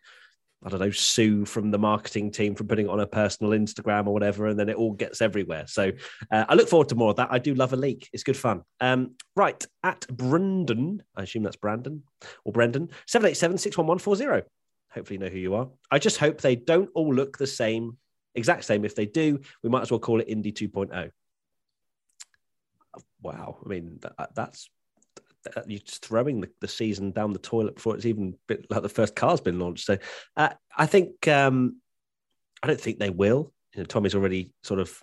I 0.66 0.70
don't 0.70 0.80
know, 0.80 0.92
sue 0.92 1.46
from 1.46 1.70
the 1.70 1.78
marketing 1.78 2.32
team 2.32 2.56
for 2.56 2.64
putting 2.64 2.88
it 2.88 2.90
on 2.90 3.00
a 3.00 3.08
personal 3.08 3.54
Instagram 3.54 4.08
or 4.08 4.14
whatever, 4.14 4.48
and 4.48 4.60
then 4.60 4.68
it 4.68 4.76
all 4.76 4.94
gets 4.94 5.22
everywhere. 5.22 5.66
So 5.68 5.92
uh, 6.32 6.46
I 6.50 6.56
look 6.56 6.68
forward 6.68 6.90
to 6.90 6.96
more 6.96 7.12
of 7.12 7.18
that. 7.18 7.30
I 7.32 7.38
do 7.40 7.54
love 7.54 7.74
a 7.74 7.76
leak; 7.78 8.10
it's 8.14 8.24
good 8.24 8.38
fun. 8.38 8.64
Um, 8.82 9.16
right 9.36 9.64
at 9.84 10.08
Brendan, 10.08 11.04
I 11.16 11.24
assume 11.24 11.44
that's 11.44 11.56
Brandon 11.56 12.04
or 12.44 12.52
Brendan 12.52 12.90
seven 13.08 13.30
eight 13.30 13.38
seven 13.38 13.58
six 13.58 13.78
one 13.78 13.88
one 13.88 14.00
four 14.00 14.16
zero 14.16 14.44
hopefully 14.96 15.16
you 15.16 15.20
know 15.20 15.32
who 15.32 15.38
you 15.38 15.54
are. 15.54 15.68
I 15.92 16.00
just 16.00 16.18
hope 16.18 16.42
they 16.42 16.56
don't 16.56 16.90
all 16.96 17.14
look 17.14 17.38
the 17.38 17.46
same, 17.46 17.98
exact 18.34 18.64
same. 18.64 18.86
If 18.86 18.96
they 18.96 19.06
do, 19.06 19.42
we 19.62 19.70
might 19.70 19.82
as 19.82 19.92
well 19.92 20.00
call 20.00 20.22
it 20.22 20.30
Indy 20.30 20.52
2.0. 20.54 21.12
Wow. 23.22 23.58
I 23.64 23.68
mean, 23.68 24.00
that, 24.02 24.14
that's 24.18 24.36
that, 24.36 24.70
you're 25.68 25.80
just 25.80 26.06
throwing 26.06 26.42
the, 26.42 26.50
the, 26.62 26.68
season 26.68 27.12
down 27.12 27.34
the 27.34 27.40
toilet 27.40 27.76
before 27.76 27.96
it's 27.96 28.06
even 28.06 28.36
been, 28.48 28.64
like 28.70 28.82
the 28.82 28.90
first 28.90 29.16
car's 29.16 29.42
been 29.42 29.60
launched. 29.60 29.86
So 29.86 29.98
uh, 30.38 30.50
I 30.76 30.86
think, 30.86 31.28
um, 31.28 31.82
I 32.64 32.68
don't 32.68 32.80
think 32.80 33.00
they 33.00 33.10
will. 33.10 33.54
You 33.74 33.82
know, 33.82 33.86
Tommy's 33.86 34.16
already 34.16 34.54
sort 34.64 34.80
of 34.80 35.02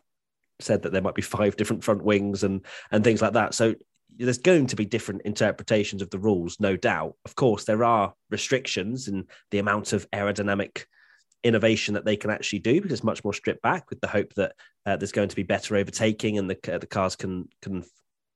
said 0.60 0.82
that 0.82 0.92
there 0.92 1.02
might 1.02 1.14
be 1.14 1.22
five 1.22 1.56
different 1.56 1.84
front 1.84 2.02
wings 2.02 2.44
and 2.44 2.64
and 2.90 3.04
things 3.04 3.20
like 3.20 3.34
that. 3.34 3.54
So 3.54 3.74
there's 4.16 4.38
going 4.38 4.66
to 4.66 4.76
be 4.76 4.84
different 4.84 5.22
interpretations 5.22 6.02
of 6.02 6.10
the 6.10 6.18
rules, 6.18 6.60
no 6.60 6.76
doubt. 6.76 7.14
Of 7.24 7.34
course, 7.34 7.64
there 7.64 7.84
are 7.84 8.14
restrictions 8.30 9.08
in 9.08 9.26
the 9.50 9.58
amount 9.58 9.92
of 9.92 10.10
aerodynamic 10.10 10.84
innovation 11.44 11.94
that 11.94 12.04
they 12.04 12.16
can 12.16 12.30
actually 12.30 12.60
do 12.60 12.74
because 12.80 12.92
it's 12.92 13.04
much 13.04 13.24
more 13.24 13.32
stripped 13.32 13.62
back 13.62 13.90
with 13.90 14.00
the 14.00 14.06
hope 14.06 14.32
that 14.34 14.54
uh, 14.86 14.96
there's 14.96 15.12
going 15.12 15.28
to 15.28 15.36
be 15.36 15.42
better 15.42 15.76
overtaking 15.76 16.38
and 16.38 16.48
the, 16.48 16.74
uh, 16.74 16.78
the 16.78 16.86
cars 16.86 17.16
can 17.16 17.48
can 17.60 17.84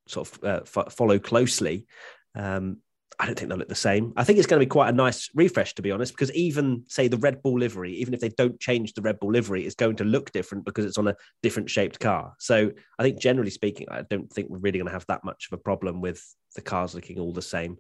sort 0.07 0.29
of 0.29 0.45
uh, 0.45 0.61
f- 0.63 0.93
follow 0.93 1.19
closely. 1.19 1.87
Um, 2.35 2.79
I 3.19 3.25
don't 3.25 3.39
think 3.39 3.49
they'll 3.49 3.59
look 3.59 3.69
the 3.69 3.75
same. 3.75 4.13
I 4.17 4.25
think 4.25 4.39
it's 4.39 4.47
going 4.47 4.61
to 4.61 4.67
be 4.67 4.71
quite 4.71 4.91
a 4.91 4.97
nice 4.97 5.31
refresh, 5.35 5.75
to 5.75 5.83
be 5.83 5.91
honest, 5.91 6.13
because 6.13 6.31
even 6.33 6.85
say 6.87 7.09
the 7.09 7.17
Red 7.17 7.43
Bull 7.43 7.59
livery, 7.59 7.93
even 7.95 8.13
if 8.13 8.21
they 8.21 8.29
don't 8.29 8.61
change 8.61 8.93
the 8.93 9.01
Red 9.01 9.19
Bull 9.21 9.33
livery, 9.33 9.65
it's 9.65 9.75
going 9.75 9.97
to 9.97 10.05
look 10.05 10.33
different 10.33 10.67
because 10.67 10.85
it's 10.85 10.99
on 10.99 11.09
a 11.09 11.17
different 11.43 11.71
shaped 11.71 11.99
car. 11.99 12.35
So 12.39 12.71
I 12.99 13.03
think 13.03 13.19
generally 13.19 13.51
speaking, 13.51 13.87
I 13.91 14.03
don't 14.03 14.31
think 14.31 14.51
we're 14.51 14.59
really 14.59 14.79
going 14.79 14.89
to 14.89 14.93
have 14.93 15.07
that 15.09 15.25
much 15.25 15.49
of 15.51 15.59
a 15.59 15.63
problem 15.63 16.03
with 16.03 16.23
the 16.57 16.61
cars 16.61 16.95
looking 16.95 17.19
all 17.19 17.33
the 17.33 17.41
same. 17.41 17.79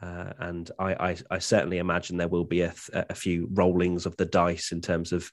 Uh, 0.00 0.32
and 0.38 0.70
I, 0.78 1.10
I, 1.10 1.16
I, 1.32 1.38
certainly 1.38 1.78
imagine 1.78 2.16
there 2.16 2.28
will 2.28 2.44
be 2.44 2.60
a, 2.60 2.72
a, 2.92 3.16
few 3.16 3.48
rollings 3.52 4.06
of 4.06 4.16
the 4.16 4.26
dice 4.26 4.70
in 4.70 4.80
terms 4.80 5.10
of, 5.10 5.28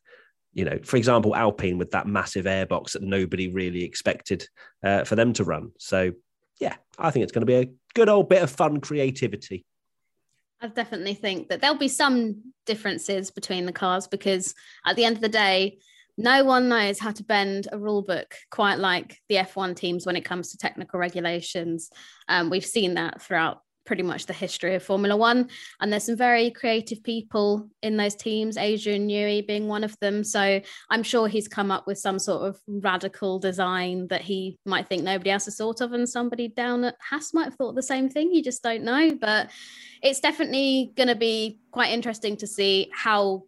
you 0.54 0.66
know, 0.66 0.80
for 0.84 0.98
example, 0.98 1.36
Alpine 1.36 1.78
with 1.78 1.92
that 1.92 2.08
massive 2.08 2.46
airbox 2.46 2.94
that 2.94 3.04
nobody 3.04 3.48
really 3.48 3.84
expected 3.84 4.48
uh, 4.84 5.04
for 5.04 5.16
them 5.16 5.34
to 5.34 5.44
run. 5.44 5.72
So 5.78 6.14
yeah, 6.60 6.76
I 6.98 7.12
think 7.12 7.24
it's 7.24 7.32
going 7.32 7.42
to 7.42 7.46
be 7.46 7.56
a 7.56 7.70
good 7.94 8.10
old 8.10 8.30
bit 8.30 8.42
of 8.42 8.50
fun 8.50 8.82
creativity. 8.82 9.66
I 10.62 10.68
definitely 10.68 11.14
think 11.14 11.50
that 11.50 11.62
there'll 11.62 11.78
be 11.78 11.88
some 11.88 12.54
differences 12.66 13.30
between 13.30 13.66
the 13.66 13.74
cars 13.74 14.08
because 14.08 14.56
at 14.86 14.96
the 14.96 15.06
end 15.06 15.18
of 15.18 15.22
the 15.22 15.30
day, 15.30 15.80
no 16.18 16.46
one 16.46 16.70
knows 16.70 16.98
how 16.98 17.12
to 17.12 17.24
bend 17.24 17.68
a 17.72 17.78
rule 17.78 18.02
book 18.02 18.36
quite 18.50 18.80
like 18.80 19.20
the 19.28 19.36
F1 19.36 19.76
teams 19.76 20.06
when 20.06 20.16
it 20.16 20.24
comes 20.24 20.52
to 20.52 20.58
technical 20.58 20.98
regulations. 20.98 21.90
Um, 22.30 22.50
we've 22.50 22.66
seen 22.66 22.94
that 22.94 23.22
throughout 23.22 23.62
pretty 23.86 24.04
much 24.04 24.25
the 24.25 24.34
history 24.34 24.75
of 24.75 24.84
Formula 24.84 25.15
One. 25.15 25.50
And 25.80 25.92
there's 25.92 26.06
some 26.06 26.18
very 26.18 26.51
creative 26.51 27.04
people 27.04 27.70
in 27.82 27.98
those 27.98 28.15
teams, 28.15 28.58
Adrian 28.58 29.08
Newey 29.08 29.46
being 29.46 29.68
one 29.68 29.84
of 29.84 29.98
them. 30.00 30.24
So 30.24 30.62
I'm 30.89 31.04
sure 31.04 31.27
he's 31.27 31.48
come 31.48 31.72
up 31.72 31.88
with 31.88 31.98
some 31.98 32.20
sort 32.20 32.48
of 32.48 32.60
radical 32.68 33.39
design 33.39 34.08
that 34.08 34.22
he 34.22 34.58
might 34.65 34.88
think 34.88 35.04
nobody 35.04 35.32
else 35.32 35.46
has 35.46 35.58
thought 35.58 35.82
of, 35.82 35.94
and 35.94 36.08
somebody 36.08 36.48
down 36.48 36.84
at 36.84 36.96
Haas 37.10 37.34
might 37.34 37.46
have 37.46 37.56
thought 37.56 37.75
the 37.75 37.84
same 37.84 38.10
thing. 38.10 38.34
You 38.34 38.44
just 38.44 38.63
don't 38.63 38.84
know. 38.84 39.12
But 39.20 39.51
it's 40.01 40.20
definitely 40.20 40.92
going 40.96 41.08
to 41.08 41.15
be 41.15 41.60
quite 41.72 41.92
interesting 41.92 42.38
to 42.38 42.48
see 42.48 42.89
how 42.94 43.44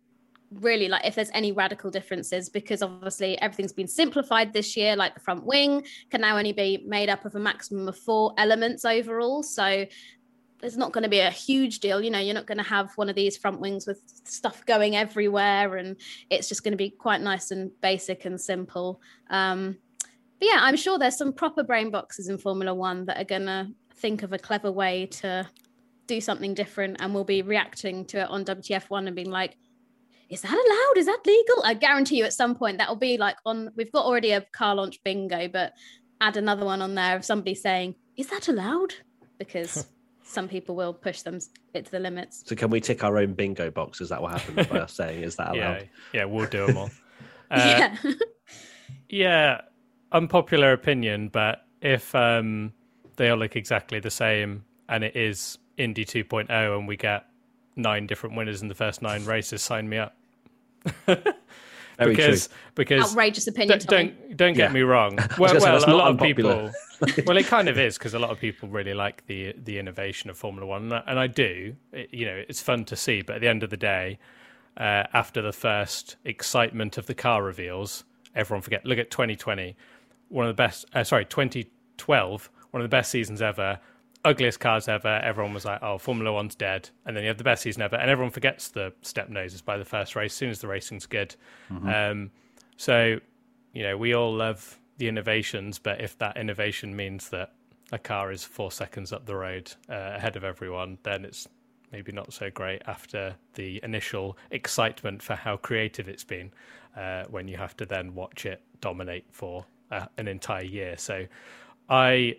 really 0.52 0.88
like 0.88 1.06
if 1.06 1.16
there's 1.16 1.32
any 1.34 1.52
radical 1.52 1.92
differences 1.92 2.50
because 2.50 2.82
obviously 2.82 3.40
everything's 3.42 3.74
been 3.74 3.88
simplified 3.88 4.54
this 4.54 4.78
year 4.78 4.96
like 4.96 5.14
the 5.14 5.20
front 5.20 5.46
wing 5.46 5.86
can 6.10 6.22
now 6.22 6.38
only 6.38 6.54
be 6.54 6.84
made 6.86 7.10
up 7.10 7.26
of 7.26 7.36
a 7.36 7.40
maximum 7.40 7.88
of 7.88 7.98
four 7.98 8.34
elements 8.38 8.86
overall 8.86 9.44
so 9.44 9.86
there's 10.60 10.78
not 10.78 10.92
going 10.92 11.04
to 11.04 11.10
be 11.10 11.20
a 11.20 11.30
huge 11.30 11.80
deal 11.80 12.02
you 12.02 12.10
know 12.10 12.20
you're 12.20 12.34
not 12.34 12.48
going 12.48 12.58
to 12.58 12.64
have 12.64 12.92
one 12.96 13.10
of 13.10 13.16
these 13.16 13.38
front 13.38 13.60
wings 13.60 13.86
with 13.86 14.02
stuff 14.24 14.66
going 14.66 14.96
everywhere 14.96 15.78
and 15.78 15.98
it's 16.30 16.50
just 16.50 16.64
going 16.64 16.72
to 16.72 16.78
be 16.78 16.90
quite 16.90 17.22
nice 17.22 17.52
and 17.52 17.72
basic 17.82 18.26
and 18.26 18.40
simple 18.40 19.02
um 19.30 19.78
but 20.40 20.48
yeah 20.48 20.60
i'm 20.62 20.76
sure 20.76 20.98
there's 20.98 21.18
some 21.18 21.34
proper 21.34 21.64
brain 21.64 21.92
boxes 21.92 22.30
in 22.30 22.38
formula 22.38 22.74
one 22.74 23.06
that 23.06 23.20
are 23.20 23.26
going 23.26 23.46
to 23.46 23.68
think 23.96 24.24
of 24.24 24.34
a 24.34 24.40
clever 24.40 24.72
way 24.72 25.06
to 25.08 25.48
do 26.08 26.22
something 26.22 26.54
different 26.54 26.98
and 27.00 27.14
we'll 27.14 27.24
be 27.24 27.42
reacting 27.42 28.06
to 28.06 28.20
it 28.20 28.30
on 28.30 28.46
wtf1 28.46 29.08
and 29.08 29.16
being 29.16 29.32
like 29.32 29.58
is 30.30 30.42
that 30.42 30.52
allowed? 30.52 30.98
Is 30.98 31.06
that 31.06 31.22
legal? 31.26 31.64
I 31.64 31.74
guarantee 31.74 32.18
you 32.18 32.26
at 32.26 32.34
some 32.34 32.54
point 32.56 32.78
that'll 32.78 32.98
be 32.98 33.18
like 33.18 33.38
on, 33.46 33.72
we've 33.76 33.92
got 33.92 34.06
already 34.06 34.32
a 34.32 34.42
car 34.42 34.76
launch 34.76 35.02
bingo, 35.04 35.48
but 35.48 35.72
add 36.20 36.38
another 36.38 36.66
one 36.66 36.82
on 36.82 36.96
there 36.96 37.16
of 37.16 37.24
somebody 37.24 37.56
saying, 37.56 37.96
is 38.18 38.28
that 38.28 38.48
allowed? 38.50 38.94
Because 39.38 39.88
some 40.28 40.48
people 40.48 40.76
will 40.76 40.94
push 40.94 41.22
them 41.22 41.40
it 41.74 41.86
to 41.86 41.92
the 41.92 42.00
limits. 42.00 42.44
So 42.46 42.56
can 42.56 42.70
we 42.70 42.82
tick 42.82 43.04
our 43.04 43.18
own 43.18 43.34
bingo 43.34 43.72
box? 43.72 44.02
Is 44.02 44.10
that 44.10 44.22
what 44.22 44.40
happens 44.40 44.68
by 44.68 44.80
us 44.80 44.94
saying, 44.94 45.24
is 45.24 45.36
that 45.38 45.48
allowed? 45.56 45.56
Yeah, 45.58 45.84
yeah 46.14 46.26
we'll 46.26 46.48
do 46.48 46.68
them 46.68 46.78
all. 46.78 46.90
Uh, 47.50 47.56
yeah. 47.66 48.12
yeah, 49.08 49.62
unpopular 50.12 50.74
opinion, 50.74 51.30
but 51.30 51.62
if 51.82 52.14
um, 52.14 52.74
they 53.16 53.30
all 53.30 53.38
look 53.38 53.56
exactly 53.56 54.02
the 54.02 54.10
same 54.12 54.66
and 54.90 55.02
it 55.02 55.16
is 55.16 55.58
Indy 55.78 56.04
2.0 56.04 56.50
and 56.50 56.90
we 56.90 56.98
get 56.98 57.24
nine 57.78 58.06
different 58.06 58.36
winners 58.36 58.62
in 58.62 58.68
the 58.68 58.76
first 58.76 59.02
nine 59.02 59.24
races, 59.24 59.62
sign 59.62 59.88
me 59.88 59.98
up. 59.98 60.18
because 61.98 62.48
true. 62.48 62.58
because 62.76 63.12
outrageous 63.12 63.48
opinion. 63.48 63.80
Don't 63.80 63.88
don't, 63.88 64.38
don't 64.38 64.54
get 64.54 64.70
yeah. 64.70 64.74
me 64.74 64.82
wrong. 64.82 65.18
Well, 65.38 65.60
well 65.60 65.78
a 65.78 65.96
lot 65.96 66.10
unpopular. 66.10 66.72
of 67.00 67.06
people. 67.06 67.24
well, 67.28 67.38
it 67.38 67.46
kind 67.46 67.70
of 67.70 67.78
is 67.78 67.98
because 67.98 68.14
a 68.14 68.20
lot 68.20 68.32
of 68.32 68.40
people 68.40 68.70
really 68.70 68.94
like 68.94 69.26
the 69.28 69.54
the 69.64 69.78
innovation 69.78 70.30
of 70.30 70.38
Formula 70.38 70.66
One, 70.66 70.92
and 70.92 71.20
I 71.20 71.28
do. 71.28 71.76
It, 71.92 72.14
you 72.14 72.26
know, 72.26 72.44
it's 72.48 72.62
fun 72.62 72.86
to 72.86 72.96
see, 72.96 73.22
but 73.22 73.36
at 73.36 73.42
the 73.42 73.48
end 73.48 73.64
of 73.64 73.70
the 73.70 73.78
day, 73.78 74.20
uh, 74.78 75.04
after 75.14 75.42
the 75.42 75.54
first 75.54 76.16
excitement 76.26 76.98
of 76.98 77.06
the 77.06 77.14
car 77.14 77.44
reveals, 77.44 78.04
everyone 78.36 78.62
forget. 78.62 78.86
Look 78.86 79.00
at 79.00 79.12
2020, 79.12 79.76
one 80.30 80.46
of 80.46 80.56
the 80.56 80.62
best. 80.62 80.86
Uh, 80.94 81.04
sorry, 81.04 81.26
2012, 81.26 82.50
one 82.72 82.82
of 82.82 82.86
the 82.86 82.96
best 82.96 83.12
seasons 83.12 83.42
ever 83.42 83.80
ugliest 84.28 84.60
cars 84.60 84.88
ever. 84.88 85.08
Everyone 85.08 85.54
was 85.54 85.66
like, 85.66 85.82
"Oh, 85.82 85.98
Formula 85.98 86.32
One's 86.32 86.56
dead," 86.56 86.90
and 87.06 87.16
then 87.16 87.24
you 87.24 87.30
have 87.30 87.38
the 87.38 87.44
best 87.44 87.64
season 87.64 87.82
ever, 87.82 87.96
and 87.96 88.10
everyone 88.10 88.32
forgets 88.32 88.70
the 88.70 88.94
step 89.02 89.30
noses 89.30 89.62
by 89.62 89.78
the 89.78 89.86
first 89.86 90.16
race. 90.16 90.34
As 90.34 90.38
soon 90.38 90.50
as 90.50 90.60
the 90.60 90.68
racing's 90.68 91.06
good, 91.06 91.36
mm-hmm. 91.72 91.88
um, 91.88 92.32
so 92.76 93.20
you 93.74 93.84
know 93.84 93.98
we 93.98 94.14
all 94.14 94.34
love 94.34 94.80
the 94.98 95.08
innovations, 95.08 95.80
but 95.80 96.02
if 96.02 96.18
that 96.18 96.38
innovation 96.38 96.96
means 96.96 97.30
that 97.30 97.54
a 97.92 97.98
car 97.98 98.32
is 98.32 98.44
four 98.44 98.72
seconds 98.72 99.14
up 99.14 99.26
the 99.26 99.36
road 99.36 99.72
uh, 99.90 100.14
ahead 100.16 100.36
of 100.36 100.44
everyone, 100.44 100.98
then 101.04 101.24
it's 101.24 101.48
maybe 101.92 102.12
not 102.12 102.34
so 102.34 102.50
great 102.50 102.82
after 102.86 103.36
the 103.54 103.80
initial 103.84 104.38
excitement 104.52 105.22
for 105.22 105.36
how 105.36 105.56
creative 105.56 106.10
it's 106.10 106.24
been 106.24 106.52
uh, 106.98 107.24
when 107.30 107.48
you 107.48 107.56
have 107.56 107.78
to 107.78 107.86
then 107.86 108.14
watch 108.14 108.46
it 108.46 108.62
dominate 108.82 109.26
for 109.32 109.66
uh, 109.92 110.06
an 110.18 110.28
entire 110.28 110.64
year. 110.66 110.98
So 110.98 111.26
I 111.90 112.38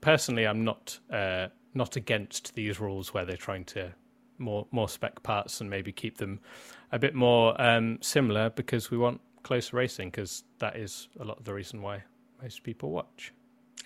personally, 0.00 0.46
I'm 0.46 0.64
not 0.64 0.98
uh, 1.12 1.48
not 1.74 1.96
against 1.96 2.54
these 2.54 2.80
rules 2.80 3.12
where 3.14 3.24
they're 3.24 3.36
trying 3.36 3.64
to 3.66 3.94
more 4.38 4.66
more 4.70 4.88
spec 4.88 5.22
parts 5.22 5.60
and 5.60 5.68
maybe 5.68 5.92
keep 5.92 6.18
them 6.18 6.40
a 6.92 6.98
bit 6.98 7.14
more 7.14 7.60
um, 7.60 7.98
similar 8.00 8.50
because 8.50 8.90
we 8.90 8.98
want 8.98 9.20
closer 9.42 9.76
racing 9.76 10.10
because 10.10 10.44
that 10.58 10.76
is 10.76 11.08
a 11.20 11.24
lot 11.24 11.38
of 11.38 11.44
the 11.44 11.52
reason 11.52 11.82
why 11.82 12.02
most 12.42 12.62
people 12.62 12.90
watch. 12.90 13.32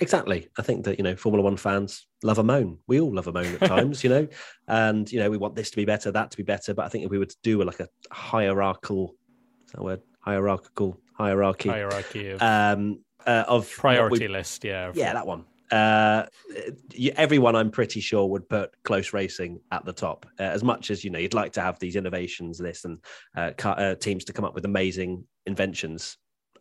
Exactly. 0.00 0.48
I 0.58 0.62
think 0.62 0.84
that, 0.84 0.98
you 0.98 1.04
know, 1.04 1.14
Formula 1.14 1.44
One 1.44 1.56
fans 1.56 2.06
love 2.22 2.38
a 2.38 2.42
moan. 2.42 2.78
We 2.86 2.98
all 2.98 3.14
love 3.14 3.28
a 3.28 3.32
moan 3.32 3.58
at 3.60 3.60
times, 3.68 4.02
you 4.02 4.10
know, 4.10 4.26
and, 4.66 5.10
you 5.12 5.20
know, 5.20 5.30
we 5.30 5.36
want 5.36 5.54
this 5.54 5.70
to 5.70 5.76
be 5.76 5.84
better, 5.84 6.10
that 6.10 6.30
to 6.30 6.36
be 6.36 6.42
better. 6.42 6.72
But 6.72 6.86
I 6.86 6.88
think 6.88 7.04
if 7.04 7.10
we 7.10 7.18
were 7.18 7.26
to 7.26 7.36
do 7.42 7.62
a, 7.62 7.64
like 7.64 7.78
a 7.80 7.88
hierarchical, 8.10 9.14
is 9.66 9.72
that 9.72 9.82
word? 9.82 10.00
Hierarchical 10.20 10.98
hierarchy. 11.12 11.68
Hierarchy 11.68 12.30
of, 12.30 12.42
um, 12.42 13.00
uh, 13.26 13.44
of 13.46 13.70
priority 13.70 14.26
we, 14.26 14.32
list. 14.32 14.64
Yeah. 14.64 14.92
Yeah, 14.94 15.12
that 15.12 15.26
one 15.26 15.44
uh, 15.72 16.26
everyone 17.16 17.56
I'm 17.56 17.70
pretty 17.70 18.00
sure 18.00 18.26
would 18.26 18.48
put 18.48 18.70
close 18.84 19.12
racing 19.12 19.60
at 19.72 19.84
the 19.84 19.92
top. 19.92 20.26
Uh, 20.38 20.44
as 20.44 20.62
much 20.62 20.90
as 20.90 21.02
you 21.02 21.10
know, 21.10 21.18
you'd 21.18 21.34
like 21.34 21.52
to 21.54 21.62
have 21.62 21.78
these 21.78 21.96
innovations 21.96 22.60
lists 22.60 22.84
and 22.84 22.98
uh, 23.36 23.52
car, 23.56 23.74
uh, 23.78 23.94
teams 23.94 24.24
to 24.26 24.34
come 24.34 24.44
up 24.44 24.54
with 24.54 24.66
amazing 24.66 25.24
inventions. 25.46 26.18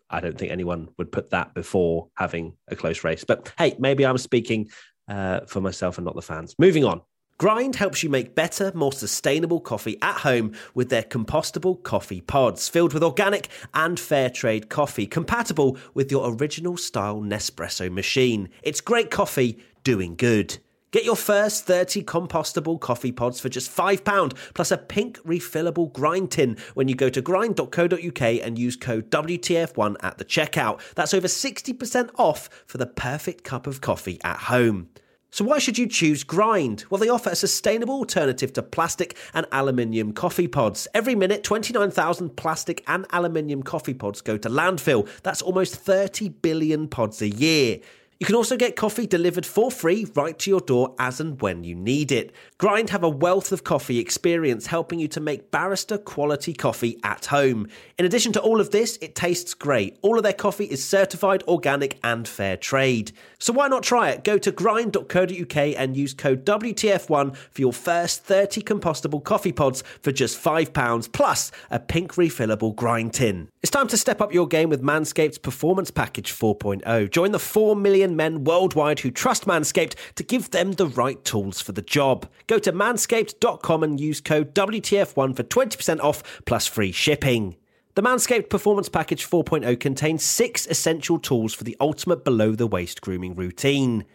I 0.10 0.22
don't 0.22 0.38
think 0.38 0.52
anyone 0.52 0.90
would 0.98 1.12
put 1.12 1.30
that 1.32 1.54
before 1.54 2.08
having 2.16 2.54
a 2.70 2.76
close 2.76 3.04
race. 3.04 3.24
But 3.26 3.52
hey, 3.58 3.76
maybe 3.80 4.06
I'm 4.06 4.18
speaking 4.18 4.70
uh, 5.10 5.42
for 5.42 5.60
myself 5.60 5.98
and 5.98 6.06
not 6.06 6.16
the 6.16 6.22
fans. 6.22 6.56
Moving 6.58 6.86
on. 6.86 7.02
Grind 7.42 7.78
helps 7.78 8.04
you 8.04 8.10
make 8.12 8.36
better, 8.36 8.72
more 8.76 8.94
sustainable 8.94 9.60
coffee 9.60 9.98
at 10.00 10.18
home 10.18 10.54
with 10.76 10.90
their 10.90 11.02
compostable 11.02 11.82
coffee 11.82 12.22
pods 12.22 12.70
filled 12.70 12.94
with 12.94 13.04
organic 13.04 13.50
and 13.74 14.00
fair 14.00 14.30
trade 14.30 14.70
coffee, 14.70 15.08
compatible 15.08 15.76
with 15.96 16.12
your 16.12 16.36
original 16.36 16.78
style 16.78 17.20
Nespresso 17.20 17.92
machine. 17.92 18.48
It's 18.62 18.80
great 18.80 19.10
coffee 19.10 19.58
doing 19.84 20.16
good. 20.16 20.60
Get 20.92 21.04
your 21.04 21.16
first 21.16 21.66
30 21.66 22.04
compostable 22.04 22.80
coffee 22.80 23.12
pods 23.12 23.40
for 23.40 23.50
just 23.50 23.76
£5 23.76 24.38
plus 24.54 24.70
a 24.70 24.78
pink 24.78 25.18
refillable 25.26 25.92
grind 25.92 26.30
tin 26.30 26.58
when 26.76 26.88
you 26.88 26.94
go 26.94 27.10
to 27.10 27.24
grind.co.uk 27.24 28.22
and 28.22 28.60
use 28.60 28.76
code 28.76 29.10
WTF1 29.10 29.96
at 30.04 30.20
the 30.20 30.26
checkout. 30.26 30.80
That's 30.94 31.16
over 31.16 31.28
60% 31.28 32.12
off 32.20 32.50
for 32.68 32.78
the 32.78 32.86
perfect 32.86 33.44
cup 33.44 33.66
of 33.66 33.82
coffee 33.82 34.20
at 34.24 34.38
home. 34.38 34.90
So, 35.34 35.46
why 35.46 35.60
should 35.60 35.78
you 35.78 35.88
choose 35.88 36.26
Grind? 36.26 36.84
Well, 36.90 37.00
they 37.00 37.08
offer 37.08 37.30
a 37.30 37.38
sustainable 37.38 37.96
alternative 37.96 38.52
to 38.52 38.62
plastic 38.62 39.16
and 39.34 39.46
aluminium 39.54 40.12
coffee 40.12 40.50
pods. 40.50 40.90
Every 40.94 41.16
minute, 41.16 41.46
29,000 41.46 42.36
plastic 42.36 42.84
and 42.86 43.06
aluminium 43.12 43.64
coffee 43.64 43.94
pods 43.94 44.20
go 44.20 44.36
to 44.36 44.50
landfill. 44.50 45.08
That's 45.24 45.42
almost 45.42 45.76
30 45.76 46.28
billion 46.28 46.90
pods 46.90 47.22
a 47.22 47.30
year. 47.30 47.80
You 48.22 48.28
can 48.28 48.36
also 48.36 48.56
get 48.56 48.76
coffee 48.76 49.08
delivered 49.08 49.48
for 49.48 49.72
free 49.72 50.06
right 50.14 50.38
to 50.38 50.50
your 50.52 50.60
door 50.60 50.94
as 51.00 51.20
and 51.20 51.42
when 51.42 51.64
you 51.64 51.74
need 51.74 52.12
it. 52.12 52.32
Grind 52.60 52.92
have 52.92 53.04
a 53.04 53.10
wealth 53.10 53.52
of 53.52 53.64
coffee 53.64 53.98
experience 53.98 54.68
helping 54.68 55.00
you 55.00 55.08
to 55.08 55.20
make 55.20 55.50
barrister 55.50 55.98
quality 55.98 56.54
coffee 56.54 57.00
at 57.04 57.26
home. 57.26 57.68
In 57.98 58.06
addition 58.06 58.32
to 58.34 58.40
all 58.40 58.62
of 58.62 58.70
this, 58.70 59.00
it 59.02 59.16
tastes 59.16 59.56
great. 59.56 59.98
All 60.04 60.18
of 60.18 60.24
their 60.24 60.34
coffee 60.34 60.66
is 60.66 60.86
certified 60.86 61.42
organic 61.48 61.98
and 62.04 62.28
fair 62.28 62.58
trade. 62.58 63.12
So 63.40 63.54
why 63.54 63.68
not 63.68 63.82
try 63.82 64.12
it? 64.12 64.24
Go 64.24 64.38
to 64.38 64.52
grind.co.uk 64.52 65.58
and 65.58 65.98
use 65.98 66.14
code 66.14 66.46
WTF1 66.46 67.36
for 67.36 67.62
your 67.62 67.74
first 67.74 68.24
30 68.24 68.62
compostable 68.62 69.24
coffee 69.24 69.52
pods 69.52 69.84
for 70.00 70.12
just 70.12 70.40
£5 70.40 71.12
plus 71.12 71.52
a 71.72 71.80
pink 71.80 72.14
refillable 72.14 72.76
grind 72.76 73.16
tin. 73.16 73.50
It's 73.64 73.72
time 73.72 73.88
to 73.88 73.98
step 73.98 74.22
up 74.22 74.32
your 74.32 74.48
game 74.48 74.70
with 74.70 74.84
Manscaped's 74.84 75.40
Performance 75.40 75.90
Package 75.90 76.32
4.0. 76.32 77.10
Join 77.10 77.32
the 77.32 77.40
4 77.40 77.76
million 77.76 78.11
million 78.16 78.36
men 78.36 78.44
worldwide 78.44 79.00
who 79.00 79.12
trust 79.12 79.46
Manscaped 79.46 79.96
to 80.16 80.24
give 80.24 80.52
them 80.52 80.74
the 80.74 80.88
right 80.88 81.24
tools 81.24 81.62
for 81.62 81.72
the 81.72 81.82
job. 81.82 82.28
Go 82.48 82.60
to 82.60 82.72
manscaped.com 82.72 83.84
and 83.84 84.00
use 84.00 84.22
code 84.22 84.54
WTF1 84.54 85.36
for 85.36 85.44
20% 85.44 86.00
off 86.00 86.44
plus 86.46 86.68
free 86.68 86.92
shipping. 86.92 87.58
The 87.96 88.02
Manscaped 88.02 88.50
Performance 88.50 88.88
Package 88.88 89.30
4.0 89.30 89.80
contains 89.80 90.24
six 90.24 90.66
essential 90.68 91.20
tools 91.20 91.54
for 91.54 91.66
the 91.66 91.76
ultimate 91.80 92.24
below 92.24 92.56
the 92.56 92.68
waist 92.68 93.02
grooming 93.02 93.36
routine. 93.36 94.06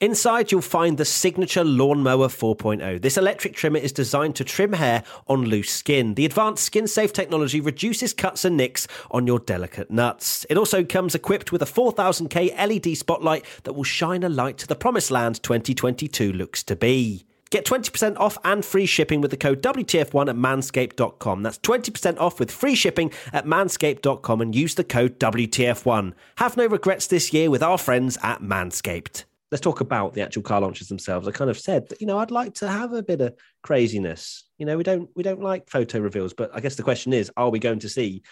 Inside, 0.00 0.50
you'll 0.50 0.62
find 0.62 0.96
the 0.96 1.04
signature 1.04 1.62
Lawnmower 1.62 2.28
4.0. 2.28 3.02
This 3.02 3.18
electric 3.18 3.54
trimmer 3.54 3.80
is 3.80 3.92
designed 3.92 4.34
to 4.36 4.44
trim 4.44 4.72
hair 4.72 5.04
on 5.28 5.44
loose 5.44 5.70
skin. 5.70 6.14
The 6.14 6.24
advanced 6.24 6.64
skin 6.64 6.86
safe 6.86 7.12
technology 7.12 7.60
reduces 7.60 8.14
cuts 8.14 8.46
and 8.46 8.56
nicks 8.56 8.88
on 9.10 9.26
your 9.26 9.38
delicate 9.38 9.90
nuts. 9.90 10.46
It 10.48 10.56
also 10.56 10.84
comes 10.84 11.14
equipped 11.14 11.52
with 11.52 11.60
a 11.60 11.66
4000K 11.66 12.56
LED 12.56 12.96
spotlight 12.96 13.44
that 13.64 13.74
will 13.74 13.84
shine 13.84 14.22
a 14.22 14.30
light 14.30 14.56
to 14.58 14.66
the 14.66 14.74
promised 14.74 15.10
land 15.10 15.42
2022 15.42 16.32
looks 16.32 16.62
to 16.62 16.74
be. 16.74 17.26
Get 17.50 17.66
20% 17.66 18.16
off 18.16 18.38
and 18.42 18.64
free 18.64 18.86
shipping 18.86 19.20
with 19.20 19.32
the 19.32 19.36
code 19.36 19.60
WTF1 19.60 20.30
at 20.30 20.36
manscaped.com. 20.36 21.42
That's 21.42 21.58
20% 21.58 22.18
off 22.18 22.40
with 22.40 22.50
free 22.50 22.74
shipping 22.74 23.12
at 23.34 23.44
manscaped.com 23.44 24.40
and 24.40 24.54
use 24.54 24.76
the 24.76 24.84
code 24.84 25.18
WTF1. 25.18 26.14
Have 26.36 26.56
no 26.56 26.66
regrets 26.66 27.06
this 27.06 27.34
year 27.34 27.50
with 27.50 27.62
our 27.62 27.76
friends 27.76 28.16
at 28.22 28.40
Manscaped. 28.40 29.24
Let's 29.50 29.60
talk 29.60 29.80
about 29.80 30.14
the 30.14 30.22
actual 30.22 30.42
car 30.42 30.60
launches 30.60 30.88
themselves. 30.88 31.26
I 31.26 31.32
kind 31.32 31.50
of 31.50 31.58
said 31.58 31.88
that 31.88 32.00
you 32.00 32.06
know 32.06 32.18
I'd 32.18 32.30
like 32.30 32.54
to 32.54 32.68
have 32.68 32.92
a 32.92 33.02
bit 33.02 33.20
of 33.20 33.34
craziness. 33.62 34.48
You 34.58 34.66
know, 34.66 34.76
we 34.76 34.82
don't 34.82 35.08
we 35.14 35.22
don't 35.22 35.42
like 35.42 35.68
photo 35.68 35.98
reveals, 35.98 36.32
but 36.32 36.50
I 36.54 36.60
guess 36.60 36.76
the 36.76 36.82
question 36.82 37.12
is, 37.12 37.30
are 37.36 37.50
we 37.50 37.58
going 37.58 37.80
to 37.80 37.88
see 37.88 38.22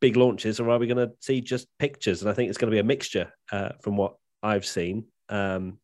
big 0.00 0.16
launches 0.16 0.60
or 0.60 0.70
are 0.70 0.78
we 0.78 0.86
going 0.86 1.08
to 1.08 1.12
see 1.20 1.40
just 1.40 1.66
pictures? 1.78 2.22
And 2.22 2.30
I 2.30 2.34
think 2.34 2.48
it's 2.48 2.58
going 2.58 2.70
to 2.70 2.74
be 2.74 2.80
a 2.80 2.84
mixture 2.84 3.32
uh, 3.50 3.70
from 3.82 3.96
what 3.96 4.14
I've 4.42 4.66
seen. 4.66 5.06
Um, 5.28 5.78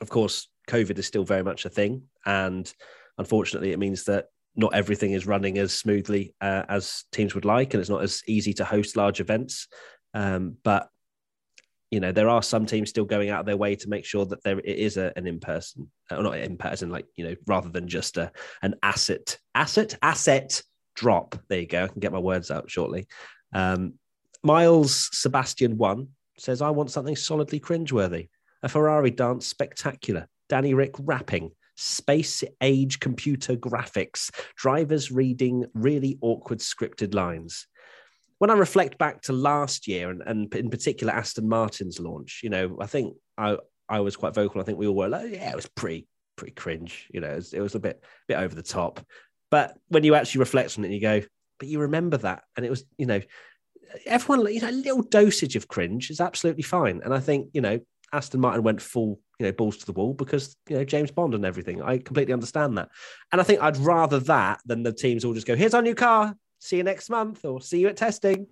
of 0.00 0.08
course, 0.08 0.48
COVID 0.68 0.98
is 0.98 1.06
still 1.06 1.24
very 1.24 1.42
much 1.42 1.64
a 1.64 1.70
thing, 1.70 2.02
and 2.26 2.72
unfortunately, 3.18 3.72
it 3.72 3.78
means 3.78 4.04
that 4.04 4.26
not 4.54 4.74
everything 4.74 5.12
is 5.12 5.26
running 5.26 5.56
as 5.56 5.72
smoothly 5.72 6.34
uh, 6.42 6.64
as 6.68 7.04
teams 7.12 7.34
would 7.34 7.46
like, 7.46 7.72
and 7.72 7.80
it's 7.80 7.90
not 7.90 8.02
as 8.02 8.22
easy 8.26 8.52
to 8.54 8.64
host 8.64 8.96
large 8.96 9.20
events. 9.20 9.68
Um, 10.14 10.58
but 10.62 10.88
you 11.92 12.00
know, 12.00 12.10
there 12.10 12.30
are 12.30 12.42
some 12.42 12.64
teams 12.64 12.88
still 12.88 13.04
going 13.04 13.28
out 13.28 13.40
of 13.40 13.46
their 13.46 13.58
way 13.58 13.76
to 13.76 13.88
make 13.90 14.06
sure 14.06 14.24
that 14.24 14.42
there 14.42 14.58
it 14.58 14.64
is 14.64 14.96
a, 14.96 15.12
an 15.14 15.26
in 15.26 15.38
person, 15.38 15.90
or 16.10 16.16
uh, 16.16 16.22
not 16.22 16.38
in 16.38 16.56
person, 16.56 16.88
like 16.88 17.04
you 17.16 17.24
know, 17.28 17.36
rather 17.46 17.68
than 17.68 17.86
just 17.86 18.16
a 18.16 18.32
an 18.62 18.74
asset, 18.82 19.38
asset, 19.54 19.94
asset 20.00 20.62
drop. 20.96 21.38
There 21.48 21.60
you 21.60 21.66
go. 21.66 21.84
I 21.84 21.88
can 21.88 22.00
get 22.00 22.10
my 22.10 22.18
words 22.18 22.50
out 22.50 22.70
shortly. 22.70 23.06
Um, 23.52 23.94
Miles 24.42 25.10
Sebastian 25.12 25.76
one 25.76 26.08
says, 26.38 26.62
"I 26.62 26.70
want 26.70 26.90
something 26.90 27.14
solidly 27.14 27.60
cringeworthy. 27.60 28.30
A 28.62 28.70
Ferrari 28.70 29.10
dance 29.10 29.46
spectacular. 29.46 30.26
Danny 30.48 30.74
Ric 30.74 30.94
rapping." 30.98 31.52
Space 31.74 32.44
age 32.60 33.00
computer 33.00 33.56
graphics, 33.56 34.30
drivers 34.56 35.10
reading 35.10 35.64
really 35.72 36.18
awkward 36.20 36.58
scripted 36.58 37.14
lines 37.14 37.66
when 38.42 38.50
I 38.50 38.54
reflect 38.54 38.98
back 38.98 39.22
to 39.22 39.32
last 39.32 39.86
year 39.86 40.10
and, 40.10 40.20
and 40.26 40.52
in 40.52 40.68
particular 40.68 41.12
Aston 41.12 41.48
Martin's 41.48 42.00
launch, 42.00 42.40
you 42.42 42.50
know, 42.50 42.76
I 42.80 42.86
think 42.86 43.14
I 43.38 43.56
I 43.88 44.00
was 44.00 44.16
quite 44.16 44.34
vocal. 44.34 44.60
I 44.60 44.64
think 44.64 44.78
we 44.78 44.88
all 44.88 44.96
were 44.96 45.08
like, 45.08 45.30
yeah, 45.30 45.52
it 45.52 45.54
was 45.54 45.68
pretty 45.68 46.08
pretty 46.34 46.54
cringe. 46.54 47.08
You 47.14 47.20
know, 47.20 47.30
it 47.30 47.36
was, 47.36 47.52
it 47.54 47.60
was 47.60 47.76
a 47.76 47.78
bit 47.78 48.02
bit 48.26 48.38
over 48.38 48.52
the 48.52 48.60
top. 48.60 48.98
But 49.52 49.78
when 49.90 50.02
you 50.02 50.16
actually 50.16 50.40
reflect 50.40 50.76
on 50.76 50.84
it, 50.84 50.90
you 50.90 51.00
go, 51.00 51.22
but 51.60 51.68
you 51.68 51.78
remember 51.78 52.16
that, 52.16 52.42
and 52.56 52.66
it 52.66 52.70
was 52.70 52.84
you 52.98 53.06
know, 53.06 53.20
everyone 54.06 54.52
you 54.52 54.60
know 54.60 54.70
a 54.70 54.72
little 54.72 55.02
dosage 55.02 55.54
of 55.54 55.68
cringe 55.68 56.10
is 56.10 56.20
absolutely 56.20 56.64
fine. 56.64 57.00
And 57.04 57.14
I 57.14 57.20
think 57.20 57.50
you 57.52 57.60
know 57.60 57.78
Aston 58.12 58.40
Martin 58.40 58.64
went 58.64 58.82
full 58.82 59.20
you 59.38 59.46
know 59.46 59.52
balls 59.52 59.76
to 59.76 59.86
the 59.86 59.92
wall 59.92 60.14
because 60.14 60.56
you 60.68 60.76
know 60.76 60.84
James 60.84 61.12
Bond 61.12 61.36
and 61.36 61.46
everything. 61.46 61.80
I 61.80 61.98
completely 61.98 62.34
understand 62.34 62.76
that, 62.76 62.88
and 63.30 63.40
I 63.40 63.44
think 63.44 63.62
I'd 63.62 63.76
rather 63.76 64.18
that 64.18 64.62
than 64.66 64.82
the 64.82 64.92
teams 64.92 65.24
all 65.24 65.32
just 65.32 65.46
go, 65.46 65.54
here's 65.54 65.74
our 65.74 65.82
new 65.82 65.94
car, 65.94 66.34
see 66.62 66.76
you 66.76 66.84
next 66.84 67.10
month 67.10 67.44
or 67.44 67.60
see 67.60 67.80
you 67.80 67.88
at 67.88 67.96
testing. 67.96 68.46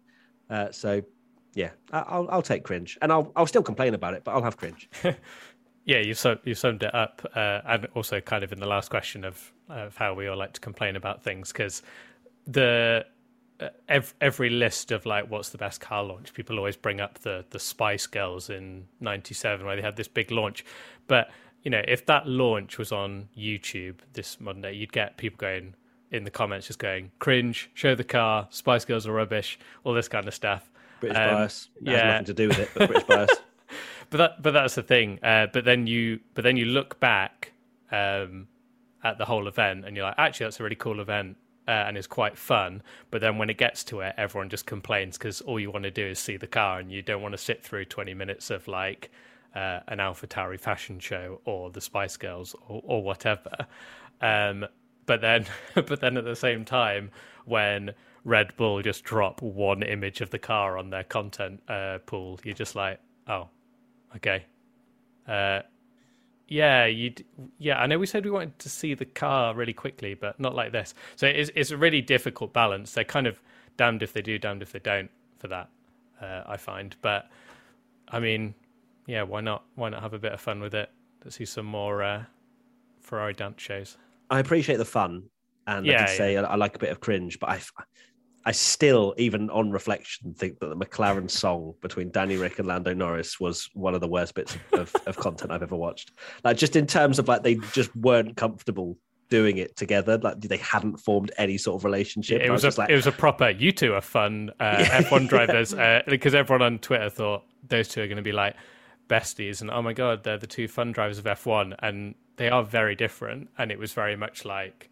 Uh, 0.49 0.71
so 0.73 1.01
yeah, 1.55 1.71
I'll, 1.93 2.29
I'll 2.31 2.43
take 2.43 2.65
cringe 2.65 2.99
and 3.03 3.13
I'll, 3.13 3.33
I'll 3.37 3.47
still 3.47 3.63
complain 3.63 3.95
about 3.95 4.15
it, 4.15 4.25
but 4.25 4.33
I'll 4.33 4.43
have 4.43 4.57
cringe. 4.57 4.91
yeah, 5.85 5.99
you 5.99 6.15
so 6.15 6.37
you've 6.45 6.59
summed 6.59 6.83
it 6.83 6.95
up, 6.95 7.25
uh, 7.35 7.61
and 7.67 7.87
also 7.95 8.21
kind 8.21 8.43
of 8.43 8.53
in 8.53 8.59
the 8.59 8.67
last 8.67 8.91
question 8.91 9.25
of 9.25 9.53
of 9.69 9.97
how 9.97 10.15
we 10.15 10.27
all 10.27 10.37
like 10.37 10.53
to 10.55 10.61
complain 10.61 10.97
about 10.97 11.23
things 11.23 11.53
because 11.53 11.83
the 12.47 13.05
uh, 13.61 13.69
every, 13.89 14.15
every 14.21 14.51
list 14.51 14.91
of 14.91 15.07
like 15.07 15.31
what's 15.31 15.51
the 15.51 15.59
best 15.59 15.81
car 15.81 16.03
launch, 16.03 16.35
people 16.35 16.59
always 16.59 16.77
bring 16.77 17.01
up 17.01 17.21
the 17.21 17.45
the 17.51 17.61
Spice 17.61 18.07
Girls 18.07 18.51
in 18.51 18.87
'97 19.01 19.65
where 19.65 19.77
they 19.77 19.83
had 19.83 19.97
this 19.97 20.09
big 20.09 20.33
launch, 20.33 20.65
but 21.07 21.31
you 21.63 21.71
know 21.71 21.83
if 21.87 22.07
that 22.07 22.27
launch 22.27 22.77
was 22.77 22.91
on 22.91 23.29
YouTube 23.37 24.01
this 24.13 24.41
Monday, 24.41 24.73
you'd 24.75 24.93
get 24.93 25.17
people 25.17 25.39
going, 25.39 25.75
in 26.11 26.25
the 26.25 26.31
comments 26.31 26.67
just 26.67 26.79
going 26.79 27.11
cringe, 27.19 27.71
show 27.75 27.95
the 27.95 28.05
car, 28.05 28.49
Spice 28.51 28.85
Girls 28.85 29.07
are 29.07 29.13
rubbish, 29.13 29.59
all 29.85 29.95
this 29.95 30.09
kind 30.09 30.27
of 30.27 30.35
stuff. 30.35 30.71
British 31.01 31.19
um, 31.19 31.35
bias. 31.35 31.69
That 31.81 31.91
yeah, 31.91 32.07
nothing 32.13 32.27
to 32.27 32.35
do 32.35 32.49
with 32.49 32.59
it, 32.59 32.71
but 32.75 32.89
British 32.89 33.07
bias. 33.07 33.31
but 34.11 34.17
that, 34.19 34.43
but 34.43 34.53
that's 34.53 34.75
the 34.75 34.83
thing. 34.83 35.19
Uh, 35.23 35.47
but 35.53 35.65
then 35.65 35.87
you, 35.87 36.21
but 36.35 36.43
then 36.43 36.57
you 36.57 36.67
look 36.67 37.01
back 37.01 37.53
um, 37.91 38.49
at 39.03 39.19
the 39.19 39.25
whole 39.25 39.49
event, 39.49 39.85
and 39.85 39.97
you're 39.97 40.05
like, 40.05 40.17
actually, 40.19 40.47
that's 40.47 40.61
a 40.61 40.63
really 40.63 40.77
cool 40.77 41.01
event. 41.01 41.37
Uh, 41.69 41.85
and 41.87 41.97
it's 41.97 42.09
quite 42.09 42.37
fun, 42.37 42.83
but 43.13 43.21
then 43.21 43.39
when 43.39 43.49
it 43.49 43.57
gets 43.57 43.85
to 43.85 44.01
it, 44.01 44.13
everyone 44.17 44.49
just 44.49 44.67
complains 44.67 45.17
because 45.17 45.41
all 45.43 45.61
you 45.61 45.71
want 45.71 45.85
to 45.85 45.91
do 45.91 46.05
is 46.05 46.19
see 46.19 46.37
the 46.37 46.47
car, 46.47 46.81
and 46.81 46.91
you 46.91 47.01
don't 47.01 47.23
want 47.23 47.33
to 47.33 47.39
sit 47.39 47.63
through 47.63 47.85
20 47.85 48.13
minutes 48.13 48.51
of 48.51 48.67
like 48.67 49.11
uh, 49.55 49.79
an 49.87 49.99
AlphaTauri 49.99 50.59
fashion 50.59 50.99
show 50.99 51.41
or 51.45 51.71
the 51.71 51.81
Spice 51.81 52.17
Girls 52.17 52.57
or, 52.67 52.83
or 52.85 53.03
whatever. 53.05 53.55
Um, 54.21 54.67
but 55.11 55.21
then 55.21 55.45
but 55.75 56.01
then 56.01 56.17
at 56.17 56.25
the 56.25 56.37
same 56.37 56.65
time 56.65 57.11
when 57.45 57.93
Red 58.23 58.57
Bull 58.57 58.81
just 58.81 59.03
drop 59.03 59.43
one 59.43 59.83
image 59.83 60.21
of 60.21 60.31
the 60.31 60.39
car 60.39 60.79
on 60.79 60.91
their 60.91 61.03
content 61.03 61.61
uh, 61.69 61.99
pool, 62.07 62.39
you're 62.45 62.55
just 62.55 62.77
like, 62.77 63.01
oh, 63.27 63.49
okay, 64.15 64.45
uh, 65.27 65.63
yeah, 66.47 66.87
you 66.87 67.13
yeah. 67.59 67.81
I 67.81 67.87
know 67.87 67.99
we 67.99 68.07
said 68.07 68.25
we 68.25 68.31
wanted 68.31 68.57
to 68.61 68.69
see 68.69 68.95
the 68.95 69.05
car 69.05 69.53
really 69.53 69.73
quickly, 69.73 70.15
but 70.15 70.39
not 70.39 70.55
like 70.55 70.71
this. 70.71 70.95
So 71.17 71.27
it's 71.27 71.51
it's 71.57 71.73
a 71.73 71.77
really 71.77 72.03
difficult 72.03 72.53
balance. 72.53 72.93
They're 72.93 73.03
kind 73.03 73.27
of 73.27 73.43
damned 73.77 74.05
if 74.05 74.13
they 74.13 74.23
do, 74.23 74.39
damned 74.39 74.63
if 74.63 74.71
they 74.71 74.79
don't 74.79 75.11
for 75.39 75.49
that. 75.49 75.71
Uh, 76.23 76.45
I 76.47 76.57
find, 76.57 76.95
but 77.03 77.29
I 78.07 78.21
mean, 78.21 78.55
yeah, 79.07 79.23
why 79.25 79.41
not? 79.41 79.65
Why 79.75 79.89
not 79.89 80.03
have 80.03 80.15
a 80.15 80.21
bit 80.21 80.33
of 80.33 80.41
fun 80.41 80.61
with 80.61 80.75
it? 80.75 80.89
Let's 81.25 81.35
see 81.35 81.47
some 81.47 81.67
more 81.67 82.01
uh, 82.01 82.25
Ferrari 83.01 83.35
dance 83.35 83.61
shows. 83.61 83.97
I 84.31 84.39
appreciate 84.39 84.77
the 84.77 84.85
fun, 84.85 85.25
and 85.67 85.85
yeah, 85.85 86.05
I 86.05 86.07
did 86.07 86.17
say 86.17 86.37
I, 86.37 86.43
I, 86.43 86.55
like 86.57 86.77
a 86.77 86.79
bit 86.79 86.91
of 86.91 87.01
cringe, 87.01 87.39
but 87.41 87.51
I, 87.51 87.61
I 88.45 88.53
still, 88.53 89.15
even 89.19 89.51
on 89.51 89.71
reflection, 89.71 90.35
think 90.35 90.61
that 90.61 90.69
the 90.69 90.77
McLaren 90.77 91.31
song 91.31 91.75
between 91.83 92.11
Danny 92.11 92.37
Ric 92.37 92.59
and 92.59 92.69
Lando 92.69 92.95
Norris 92.95 93.41
was 93.41 93.69
one 93.75 93.95
of 93.95 94.01
the 94.01 94.09
worst 94.09 94.35
bits 94.35 94.57
of, 94.73 94.95
of 95.07 95.17
content 95.17 95.51
I've 95.51 95.63
ever 95.63 95.77
watched. 95.77 96.13
Like 96.45 96.57
just 96.57 96.77
in 96.77 96.87
terms 96.87 97.19
of 97.19 97.29
like 97.29 97.43
they 97.43 97.57
just 97.73 97.95
weren't 97.97 98.37
comfortable 98.37 98.97
doing 99.31 99.59
it 99.59 99.77
together. 99.77 100.19
Like 100.19 100.41
they 100.41 100.59
hadn't 100.59 100.99
formed 100.99 101.33
any 101.39 101.57
sort 101.57 101.81
of 101.81 101.85
relationship. 101.85 102.41
Yeah, 102.41 102.49
it 102.49 102.51
was, 102.51 102.65
was 102.65 102.77
a, 102.77 102.81
like, 102.81 102.91
it 102.91 102.97
was 102.97 103.07
a 103.07 103.13
proper. 103.13 103.49
You 103.51 103.73
two 103.73 103.95
are 103.95 104.01
fun 104.03 104.51
uh, 104.61 104.77
F1 104.79 105.29
drivers 105.29 105.73
uh, 105.73 106.03
because 106.07 106.35
everyone 106.35 106.63
on 106.63 106.79
Twitter 106.81 107.09
thought 107.09 107.45
those 107.67 107.89
two 107.89 108.03
are 108.03 108.07
going 108.07 108.17
to 108.17 108.23
be 108.23 108.33
like 108.33 108.57
besties, 109.09 109.63
and 109.63 109.71
oh 109.71 109.81
my 109.81 109.93
god, 109.93 110.23
they're 110.25 110.39
the 110.39 110.47
two 110.47 110.69
fun 110.69 110.93
drivers 110.93 111.19
of 111.19 111.25
F1, 111.25 111.77
and 111.79 112.15
they 112.41 112.49
are 112.49 112.65
very 112.65 112.97
different, 112.97 113.51
and 113.59 113.71
it 113.71 113.79
was 113.79 113.93
very 113.93 114.17
much 114.17 114.47
like 114.47 114.89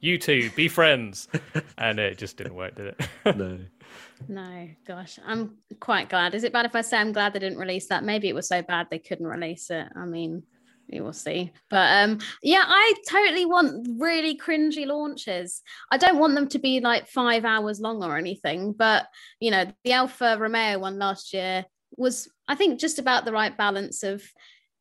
you 0.00 0.18
two 0.18 0.50
be 0.50 0.68
friends, 0.68 1.26
and 1.78 1.98
it 1.98 2.18
just 2.18 2.36
didn't 2.36 2.54
work, 2.54 2.76
did 2.76 2.88
it? 2.88 3.36
no. 3.36 3.58
No, 4.28 4.68
gosh, 4.86 5.18
I'm 5.26 5.58
quite 5.78 6.08
glad. 6.08 6.34
Is 6.34 6.42
it 6.42 6.52
bad 6.52 6.64
if 6.64 6.74
I 6.74 6.80
say 6.80 6.96
I'm 6.96 7.12
glad 7.12 7.34
they 7.34 7.38
didn't 7.38 7.58
release 7.58 7.88
that? 7.88 8.02
Maybe 8.02 8.28
it 8.28 8.34
was 8.34 8.48
so 8.48 8.62
bad 8.62 8.86
they 8.90 8.98
couldn't 8.98 9.26
release 9.26 9.68
it. 9.70 9.86
I 9.94 10.06
mean, 10.06 10.42
we 10.90 11.02
will 11.02 11.12
see. 11.12 11.52
But 11.68 12.02
um, 12.02 12.18
yeah, 12.42 12.64
I 12.66 12.94
totally 13.06 13.44
want 13.44 13.86
really 14.00 14.36
cringy 14.38 14.86
launches. 14.86 15.60
I 15.90 15.98
don't 15.98 16.18
want 16.18 16.34
them 16.34 16.48
to 16.48 16.58
be 16.58 16.80
like 16.80 17.08
five 17.08 17.44
hours 17.44 17.78
long 17.78 18.02
or 18.02 18.16
anything. 18.16 18.72
But 18.72 19.06
you 19.38 19.50
know, 19.50 19.66
the 19.84 19.92
Alfa 19.92 20.38
Romeo 20.38 20.78
one 20.78 20.98
last 20.98 21.34
year 21.34 21.66
was, 21.96 22.26
I 22.48 22.54
think, 22.54 22.80
just 22.80 22.98
about 22.98 23.26
the 23.26 23.32
right 23.32 23.56
balance 23.56 24.02
of 24.02 24.24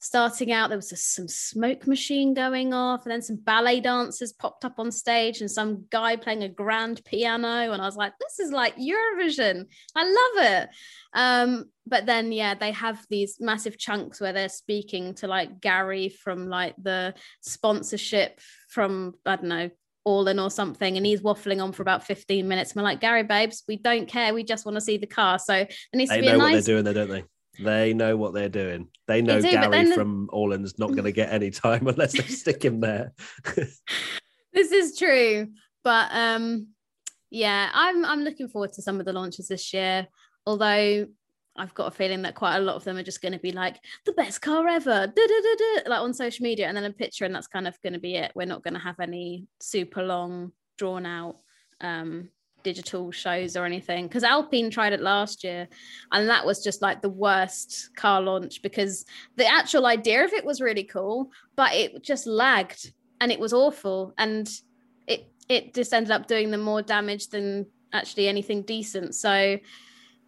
starting 0.05 0.51
out 0.51 0.69
there 0.69 0.77
was 0.77 0.91
a, 0.91 0.95
some 0.95 1.27
smoke 1.27 1.87
machine 1.87 2.35
going 2.35 2.75
off 2.75 3.03
and 3.03 3.11
then 3.11 3.23
some 3.23 3.37
ballet 3.37 3.79
dancers 3.79 4.31
popped 4.31 4.63
up 4.63 4.75
on 4.77 4.91
stage 4.91 5.41
and 5.41 5.49
some 5.49 5.83
guy 5.89 6.15
playing 6.15 6.43
a 6.43 6.47
grand 6.47 7.03
piano 7.05 7.71
and 7.71 7.81
i 7.81 7.85
was 7.85 7.95
like 7.95 8.13
this 8.19 8.39
is 8.39 8.51
like 8.51 8.75
eurovision. 8.77 9.65
I 9.95 10.03
love 10.03 10.45
it. 10.45 10.69
Um, 11.13 11.65
but 11.87 12.05
then 12.05 12.31
yeah 12.31 12.53
they 12.53 12.71
have 12.71 13.03
these 13.09 13.37
massive 13.39 13.79
chunks 13.79 14.21
where 14.21 14.31
they're 14.31 14.47
speaking 14.47 15.15
to 15.15 15.27
like 15.27 15.59
gary 15.59 16.09
from 16.09 16.49
like 16.49 16.75
the 16.81 17.15
sponsorship 17.41 18.39
from 18.69 19.15
i 19.25 19.35
don't 19.37 19.45
know 19.45 19.71
Öhlins 20.07 20.43
or 20.43 20.51
something 20.51 20.97
and 20.97 21.05
he's 21.05 21.21
waffling 21.21 21.63
on 21.63 21.71
for 21.71 21.81
about 21.81 22.05
15 22.05 22.47
minutes 22.47 22.71
and 22.71 22.77
we're 22.77 22.83
like 22.83 23.01
gary 23.01 23.23
babes 23.23 23.63
we 23.67 23.77
don't 23.77 24.07
care. 24.07 24.35
We 24.35 24.43
just 24.43 24.67
want 24.67 24.75
to 24.75 24.81
see 24.81 24.97
the 24.97 25.07
car. 25.07 25.39
So 25.39 25.53
there 25.53 25.67
needs 25.95 26.11
they 26.11 26.17
to 26.17 26.21
be 26.21 26.27
know 26.27 26.35
a 26.35 26.37
nice... 26.37 26.53
what 26.53 26.65
they're 26.65 26.75
doing 26.75 26.83
there 26.83 26.93
don't 26.93 27.09
they 27.09 27.23
they 27.59 27.93
know 27.93 28.17
what 28.17 28.33
they're 28.33 28.49
doing. 28.49 28.89
They 29.07 29.21
know 29.21 29.41
they 29.41 29.51
do, 29.51 29.57
Gary 29.57 29.91
from 29.93 30.27
Öhlins 30.33 30.79
not 30.79 30.91
going 30.91 31.03
to 31.03 31.11
get 31.11 31.31
any 31.31 31.51
time 31.51 31.87
unless 31.87 32.13
they 32.13 32.23
stick 32.23 32.63
him 32.63 32.79
there. 32.79 33.13
this 34.53 34.71
is 34.71 34.97
true, 34.97 35.49
but 35.83 36.09
um, 36.11 36.67
yeah, 37.29 37.69
I'm 37.73 38.05
I'm 38.05 38.21
looking 38.21 38.47
forward 38.47 38.73
to 38.73 38.81
some 38.81 38.99
of 38.99 39.05
the 39.05 39.13
launches 39.13 39.47
this 39.47 39.73
year. 39.73 40.07
Although 40.47 41.07
I've 41.57 41.73
got 41.73 41.87
a 41.87 41.91
feeling 41.91 42.21
that 42.23 42.35
quite 42.35 42.57
a 42.57 42.61
lot 42.61 42.75
of 42.75 42.83
them 42.83 42.97
are 42.97 43.03
just 43.03 43.21
going 43.21 43.31
to 43.31 43.39
be 43.39 43.51
like 43.51 43.79
the 44.05 44.13
best 44.13 44.41
car 44.41 44.67
ever, 44.67 45.11
like 45.87 46.01
on 46.01 46.13
social 46.13 46.43
media, 46.43 46.67
and 46.67 46.75
then 46.75 46.83
a 46.83 46.91
picture, 46.91 47.25
and 47.25 47.33
that's 47.33 47.47
kind 47.47 47.67
of 47.67 47.81
going 47.81 47.93
to 47.93 47.99
be 47.99 48.15
it. 48.15 48.31
We're 48.35 48.45
not 48.45 48.63
going 48.63 48.73
to 48.73 48.79
have 48.79 48.99
any 48.99 49.47
super 49.61 50.03
long, 50.03 50.51
drawn 50.77 51.05
out 51.05 51.37
um, 51.81 52.29
digital 52.65 53.11
shows 53.11 53.55
or 53.55 53.63
anything 53.63 54.07
because 54.07 54.23
Alpine 54.23 54.71
tried 54.71 54.91
it 54.91 54.99
last 54.99 55.43
year 55.43 55.67
and 56.11 56.27
that 56.27 56.43
was 56.43 56.63
just 56.63 56.81
like 56.81 57.03
the 57.03 57.09
worst 57.09 57.91
car 57.95 58.19
launch 58.21 58.63
because 58.63 59.05
the 59.35 59.45
actual 59.45 59.85
idea 59.85 60.25
of 60.25 60.33
it 60.33 60.43
was 60.43 60.59
really 60.59 60.83
cool 60.83 61.29
but 61.55 61.71
it 61.73 62.03
just 62.03 62.25
lagged 62.25 62.91
and 63.21 63.31
it 63.31 63.39
was 63.39 63.53
awful 63.53 64.15
and 64.17 64.49
it 65.05 65.31
it 65.47 65.75
just 65.75 65.93
ended 65.93 66.11
up 66.11 66.25
doing 66.25 66.49
them 66.49 66.61
more 66.61 66.81
damage 66.81 67.27
than 67.27 67.67
actually 67.93 68.27
anything 68.27 68.63
decent 68.63 69.13
so 69.13 69.57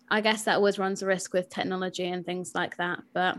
I 0.10 0.22
guess 0.22 0.44
that 0.44 0.58
always 0.58 0.78
runs 0.78 1.02
a 1.02 1.08
risk 1.08 1.34
with 1.34 1.50
technology 1.50 2.08
and 2.08 2.24
things 2.24 2.52
like 2.54 2.78
that 2.78 3.00
but 3.16 3.36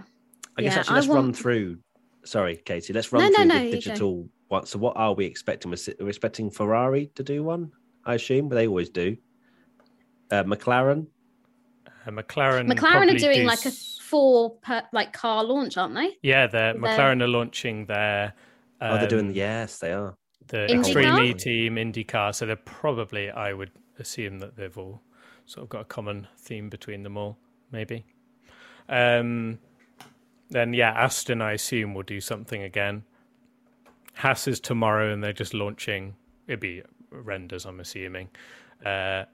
I 0.58 0.62
guess 0.62 0.74
Yeah, 0.74 0.80
actually 0.80 0.94
let's 0.96 1.06
run 1.06 1.32
through. 1.32 1.78
Sorry, 2.24 2.56
Katie. 2.56 2.92
Let's 2.92 3.12
run 3.12 3.22
No, 3.22 3.28
no, 3.28 3.36
through 3.36 3.44
no, 3.46 3.64
the 3.64 3.70
digital 3.70 4.28
one. 4.48 4.66
So, 4.66 4.78
what 4.80 4.96
are 4.96 5.14
we 5.14 5.24
expecting? 5.24 5.70
We're 5.70 6.08
expecting 6.08 6.50
Ferrari 6.50 7.12
to 7.14 7.22
do 7.22 7.44
one. 7.44 7.70
I 8.08 8.14
assume, 8.14 8.48
but 8.48 8.56
they 8.56 8.66
always 8.66 8.88
do. 8.88 9.16
Uh, 10.30 10.42
McLaren. 10.44 11.06
Uh, 11.86 12.10
McLaren. 12.10 12.66
McLaren 12.72 13.14
are 13.14 13.18
doing 13.18 13.40
do 13.40 13.44
like 13.44 13.64
a 13.66 13.70
four 13.70 14.56
per, 14.62 14.82
like 14.92 15.12
car 15.12 15.44
launch, 15.44 15.76
aren't 15.76 15.94
they? 15.94 16.16
Yeah, 16.22 16.46
they're, 16.46 16.72
they're- 16.72 16.80
McLaren 16.82 17.22
are 17.22 17.28
launching 17.28 17.86
their. 17.86 18.32
oh, 18.80 18.96
they're 18.98 19.06
doing. 19.08 19.28
um, 19.28 19.32
Yes, 19.34 19.78
they 19.78 19.92
are. 19.92 20.16
the 20.48 20.66
IndyCar? 20.68 20.78
Extreme 20.80 21.18
E 21.20 21.34
team 21.34 21.76
IndyCar. 21.76 22.34
So 22.34 22.46
they're 22.46 22.56
probably, 22.56 23.30
I 23.30 23.52
would 23.52 23.70
assume 23.98 24.38
that 24.40 24.56
they've 24.56 24.76
all 24.78 25.02
sort 25.46 25.64
of 25.64 25.68
got 25.68 25.80
a 25.82 25.84
common 25.84 26.26
theme 26.38 26.68
between 26.70 27.02
them 27.02 27.16
all, 27.18 27.36
maybe. 27.70 28.04
Um, 28.88 29.58
then 30.50 30.72
yeah, 30.72 30.92
Aston, 30.92 31.42
I 31.42 31.52
assume 31.52 31.92
will 31.94 32.02
do 32.04 32.20
something 32.20 32.62
again. 32.62 33.04
Haas 34.14 34.48
is 34.48 34.60
tomorrow, 34.60 35.12
and 35.12 35.22
they're 35.22 35.32
just 35.34 35.52
launching. 35.54 36.16
It'd 36.46 36.60
be 36.60 36.82
renders, 37.10 37.66
I'm 37.66 37.80
assuming. 37.80 38.28
Uh, 38.84 39.24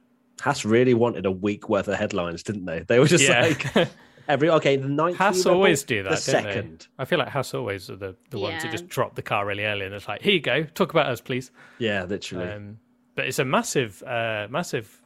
Haas 0.41 0.65
really 0.65 0.95
wanted 0.95 1.27
a 1.27 1.31
week 1.31 1.69
worth 1.69 1.89
of 1.89 1.97
headlines, 1.97 2.43
didn't 2.43 2.65
they? 2.65 2.81
They 2.81 2.99
were 2.99 3.07
just 3.07 3.25
yeah, 3.25 3.43
like 3.43 3.89
every 4.29 4.51
okay. 4.51 4.77
The 4.77 4.89
ninth. 4.89 5.17
Haas 5.17 5.47
Red 5.47 5.55
always 5.55 5.85
do 5.85 6.03
that. 6.03 6.21
The 6.21 6.33
don't 6.33 6.45
they? 6.45 6.87
I 6.99 7.05
feel 7.05 7.19
like 7.19 7.29
Haas 7.29 7.55
always 7.55 7.89
are 7.91 7.97
the, 7.97 8.17
the 8.31 8.39
ones 8.39 8.63
that 8.63 8.69
Yeah. 8.69 8.73
just 8.73 8.89
drop 8.89 9.15
the 9.15 9.23
car 9.23 9.47
really 9.47 9.65
early, 9.65 9.87
and 9.87 9.95
it's 9.95 10.09
like, 10.09 10.23
here 10.23 10.33
you 10.33 10.41
go, 10.41 10.65
talk 10.65 10.91
about 10.91 11.07
us, 11.07 11.21
please. 11.21 11.51
Yeah, 11.79 12.05
literally. 12.05 12.49
Um, 12.51 12.79
but 13.15 13.27
it's 13.27 13.39
a 13.39 13.45
massive, 13.45 14.03
uh, 14.03 14.49
massive 14.51 15.01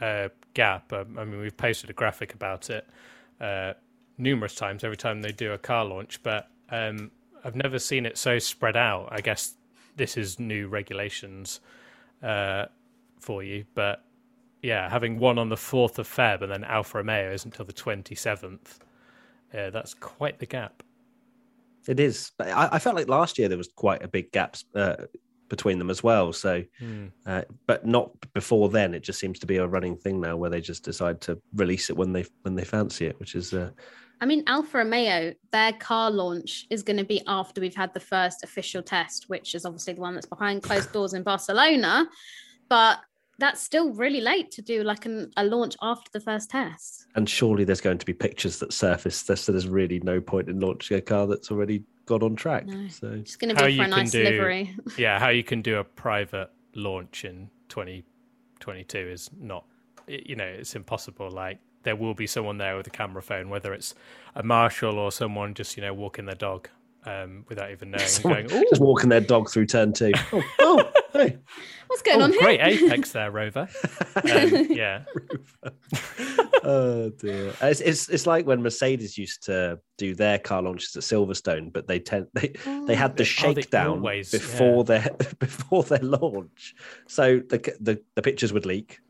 uh, 0.00 0.28
gap. 0.54 0.92
Um, 0.92 1.18
I 1.18 1.24
mean, 1.24 1.40
we've 1.40 1.56
posted 1.56 1.90
a 1.90 1.92
graphic 1.92 2.32
about 2.32 2.70
it 2.70 2.86
uh, 3.40 3.74
numerous 4.16 4.54
times 4.54 4.82
every 4.82 4.96
time 4.96 5.20
they 5.20 5.32
do 5.32 5.52
a 5.52 5.58
car 5.58 5.84
launch, 5.84 6.22
but 6.22 6.48
um, 6.70 7.10
I've 7.44 7.56
never 7.56 7.78
seen 7.78 8.06
it 8.06 8.16
so 8.16 8.38
spread 8.38 8.76
out. 8.76 9.08
I 9.10 9.20
guess 9.20 9.54
this 9.96 10.16
is 10.16 10.38
new 10.38 10.68
regulations 10.68 11.60
uh, 12.22 12.66
for 13.18 13.42
you, 13.42 13.64
but 13.74 14.04
yeah, 14.62 14.88
having 14.88 15.18
one 15.18 15.38
on 15.38 15.48
the 15.48 15.56
fourth 15.56 15.98
of 15.98 16.08
Feb 16.08 16.42
and 16.42 16.52
then 16.52 16.64
Alfa 16.64 16.98
Romeo 16.98 17.32
isn't 17.32 17.52
until 17.54 17.64
the 17.64 17.72
twenty 17.72 18.14
seventh. 18.14 18.80
Yeah, 19.54 19.70
that's 19.70 19.94
quite 19.94 20.38
the 20.38 20.46
gap. 20.46 20.82
It 21.88 21.98
is. 21.98 22.32
But 22.36 22.48
I, 22.48 22.68
I 22.72 22.78
felt 22.78 22.94
like 22.94 23.08
last 23.08 23.38
year 23.38 23.48
there 23.48 23.58
was 23.58 23.70
quite 23.74 24.02
a 24.02 24.08
big 24.08 24.30
gap 24.32 24.56
uh, 24.74 24.96
between 25.48 25.78
them 25.78 25.90
as 25.90 26.02
well. 26.02 26.32
So, 26.32 26.62
Hmm. 26.78 27.06
uh, 27.26 27.42
but 27.66 27.86
not 27.86 28.10
before 28.32 28.68
then. 28.68 28.94
It 28.94 29.02
just 29.02 29.18
seems 29.18 29.38
to 29.40 29.46
be 29.46 29.56
a 29.56 29.66
running 29.66 29.96
thing 29.96 30.20
now, 30.20 30.36
where 30.36 30.50
they 30.50 30.60
just 30.60 30.84
decide 30.84 31.20
to 31.22 31.40
release 31.54 31.90
it 31.90 31.96
when 31.96 32.12
they 32.12 32.26
when 32.42 32.54
they 32.54 32.64
fancy 32.64 33.06
it, 33.06 33.18
which 33.18 33.34
is 33.34 33.52
uh, 33.52 33.70
I 34.20 34.26
mean, 34.26 34.44
Alfa 34.46 34.78
Romeo, 34.78 35.32
their 35.50 35.72
car 35.72 36.10
launch 36.10 36.66
is 36.70 36.82
going 36.82 36.98
to 36.98 37.04
be 37.04 37.22
after 37.26 37.60
we've 37.60 37.74
had 37.74 37.94
the 37.94 38.00
first 38.00 38.44
official 38.44 38.82
test, 38.82 39.28
which 39.28 39.54
is 39.54 39.64
obviously 39.64 39.94
the 39.94 40.00
one 40.00 40.14
that's 40.14 40.26
behind 40.26 40.62
closed 40.62 40.92
doors 40.92 41.14
in 41.14 41.22
Barcelona. 41.22 42.06
But 42.68 42.98
that's 43.38 43.62
still 43.62 43.94
really 43.94 44.20
late 44.20 44.50
to 44.52 44.62
do 44.62 44.82
like 44.82 45.06
an, 45.06 45.30
a 45.38 45.44
launch 45.44 45.74
after 45.80 46.10
the 46.12 46.20
first 46.20 46.50
test. 46.50 47.06
and 47.14 47.26
surely 47.26 47.64
there's 47.64 47.80
going 47.80 47.96
to 47.96 48.04
be 48.04 48.12
pictures 48.12 48.58
that 48.58 48.72
surface. 48.74 49.22
There, 49.22 49.36
so 49.36 49.52
there's 49.52 49.66
really 49.68 49.98
no 50.00 50.20
point 50.20 50.50
in 50.50 50.60
launching 50.60 50.98
a 50.98 51.00
car 51.00 51.26
that's 51.26 51.50
already 51.50 51.82
got 52.04 52.22
on 52.22 52.36
track. 52.36 52.66
No. 52.66 52.88
So 52.88 53.08
It's 53.12 53.36
going 53.36 53.54
to 53.54 53.58
How 53.60 53.66
be 53.66 53.72
for 53.72 53.76
you 53.76 53.80
a 53.80 53.84
can 53.84 53.90
nice 53.90 54.10
do- 54.10 54.22
livery. 54.24 54.76
yeah, 54.98 55.18
how 55.18 55.30
you 55.30 55.42
can 55.42 55.62
do 55.62 55.78
a 55.78 55.84
private 55.84 56.50
launch 56.74 57.24
in 57.24 57.48
2022 57.70 58.98
is 58.98 59.30
not, 59.38 59.64
you 60.06 60.36
know, 60.36 60.44
it's 60.44 60.74
impossible. 60.74 61.30
Like 61.30 61.58
there 61.82 61.96
will 61.96 62.14
be 62.14 62.26
someone 62.26 62.58
there 62.58 62.76
with 62.76 62.86
a 62.86 62.90
camera 62.90 63.22
phone, 63.22 63.48
whether 63.48 63.72
it's 63.72 63.94
a 64.34 64.42
marshal 64.42 64.98
or 64.98 65.10
someone 65.10 65.54
just, 65.54 65.76
you 65.76 65.82
know, 65.82 65.94
walking 65.94 66.26
their 66.26 66.34
dog 66.34 66.68
um, 67.04 67.44
without 67.48 67.70
even 67.70 67.90
knowing, 67.90 68.06
Someone 68.06 68.46
going, 68.46 68.62
"Ooh, 68.62 68.66
just 68.68 68.82
walking 68.82 69.08
their 69.08 69.20
dog 69.20 69.50
through 69.50 69.66
turn 69.66 69.92
two. 69.92 70.12
oh, 70.32 70.42
oh, 70.60 70.92
hey. 71.12 71.38
What's 71.86 72.02
going 72.02 72.20
oh, 72.20 72.24
on 72.24 72.32
here? 72.32 72.40
great 72.42 72.60
apex 72.60 73.12
there, 73.12 73.30
Rover. 73.30 73.68
Um, 74.16 74.66
yeah, 74.70 75.04
oh 76.62 77.10
dear. 77.18 77.52
It's, 77.62 77.80
it's 77.80 78.08
it's 78.10 78.26
like 78.26 78.46
when 78.46 78.62
Mercedes 78.62 79.18
used 79.18 79.44
to 79.44 79.80
do 79.96 80.14
their 80.14 80.38
car 80.38 80.62
launches 80.62 80.94
at 80.94 81.02
Silverstone, 81.02 81.72
but 81.72 81.88
they 81.88 81.98
tend 81.98 82.26
they 82.34 82.52
they 82.86 82.94
had 82.94 83.16
the 83.16 83.22
Oh, 83.22 83.24
they 83.24 83.24
shakedown 83.24 83.98
always- 83.98 84.30
before 84.30 84.84
their 84.84 85.08
before 85.38 85.82
their 85.84 85.98
launch, 86.00 86.74
so 87.08 87.38
the 87.38 87.58
the 87.80 88.00
the 88.14 88.22
pictures 88.22 88.52
would 88.52 88.66
leak. 88.66 89.00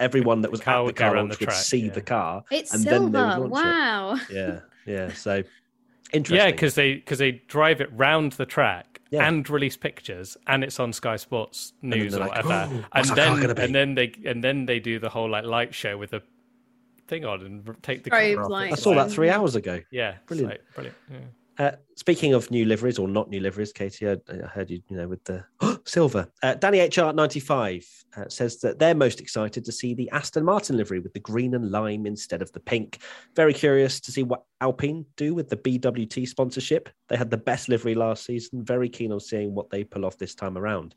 Everyone 0.00 0.40
that 0.42 0.50
was 0.50 0.60
car 0.60 0.82
at 0.82 0.86
the 0.88 0.92
car 0.92 1.14
around 1.14 1.28
launch 1.28 1.38
the 1.38 1.44
would 1.46 1.50
track, 1.50 1.62
see 1.64 1.86
yeah. 1.86 1.92
the 1.92 2.00
car. 2.02 2.44
It's 2.50 2.74
and 2.74 2.84
then 2.84 3.12
they 3.12 3.18
would 3.20 3.34
silver. 3.34 3.46
it. 3.46 3.50
Wow. 3.50 4.18
Yeah, 4.30 4.60
yeah. 4.86 5.12
So 5.12 5.42
interesting. 6.12 6.36
yeah, 6.46 6.50
because 6.50 6.74
they 6.74 6.94
because 6.94 7.18
they 7.18 7.32
drive 7.46 7.80
it 7.80 7.90
round 7.92 8.32
the 8.32 8.46
track 8.46 9.00
Yeah. 9.10 9.26
and 9.28 9.48
release 9.48 9.76
pictures, 9.76 10.36
and 10.46 10.64
it's 10.64 10.80
on 10.80 10.92
Sky 10.92 11.16
Sports 11.16 11.72
then 11.82 11.90
News 11.90 12.12
they're 12.12 12.22
or 12.22 12.26
like, 12.26 12.44
whatever, 12.44 12.68
"Oh, 12.70 12.74
and 12.76 12.84
what's 12.92 13.10
our 13.10 13.16
car 13.16 13.36
then 13.54 13.58
and 13.58 13.74
then 13.74 13.94
they 13.94 14.12
and 14.24 14.42
then 14.42 14.66
they 14.66 14.80
do 14.80 14.98
the 14.98 15.08
whole 15.08 15.30
like 15.30 15.44
light 15.44 15.74
show 15.74 15.96
with 15.96 16.10
the 16.10 16.22
thing 17.06 17.24
on 17.24 17.42
and 17.42 17.76
take 17.82 18.02
the 18.02 18.10
Strobe 18.10 18.34
camera 18.34 18.44
off. 18.46 18.72
I 18.72 18.74
saw 18.76 18.94
that 18.94 19.10
three 19.12 19.28
hours 19.30 19.54
ago. 19.56 19.80
Yeah, 19.90 20.14
Brilliant. 20.26 20.50
like, 20.52 20.60
brilliant. 20.74 20.96
Yeah. 21.10 21.18
Uh, 21.56 21.70
speaking 21.94 22.34
of 22.34 22.50
new 22.50 22.64
liveries 22.64 22.98
or 22.98 23.06
not 23.06 23.30
new 23.30 23.38
liveries, 23.38 23.72
Katie, 23.72 24.08
I, 24.08 24.16
I 24.28 24.46
heard 24.48 24.70
you, 24.70 24.82
you 24.88 24.96
know, 24.96 25.06
with 25.06 25.22
the 25.24 25.44
silver. 25.84 26.28
Uh, 26.42 26.54
Danny 26.54 26.80
HR 26.80 27.12
ninety 27.12 27.40
five 27.40 27.86
uh, 28.16 28.28
says 28.28 28.58
that 28.60 28.78
they're 28.78 28.94
most 28.94 29.20
excited 29.20 29.64
to 29.64 29.72
see 29.72 29.94
the 29.94 30.10
Aston 30.10 30.44
Martin 30.44 30.76
livery 30.76 31.00
with 31.00 31.12
the 31.12 31.20
green 31.20 31.54
and 31.54 31.70
lime 31.70 32.06
instead 32.06 32.42
of 32.42 32.50
the 32.52 32.60
pink. 32.60 32.98
Very 33.36 33.54
curious 33.54 34.00
to 34.00 34.12
see 34.12 34.24
what 34.24 34.42
Alpine 34.60 35.06
do 35.16 35.34
with 35.34 35.48
the 35.48 35.56
BWT 35.56 36.26
sponsorship. 36.26 36.88
They 37.08 37.16
had 37.16 37.30
the 37.30 37.36
best 37.36 37.68
livery 37.68 37.94
last 37.94 38.24
season. 38.24 38.64
Very 38.64 38.88
keen 38.88 39.12
on 39.12 39.20
seeing 39.20 39.54
what 39.54 39.70
they 39.70 39.84
pull 39.84 40.04
off 40.04 40.18
this 40.18 40.34
time 40.34 40.58
around. 40.58 40.94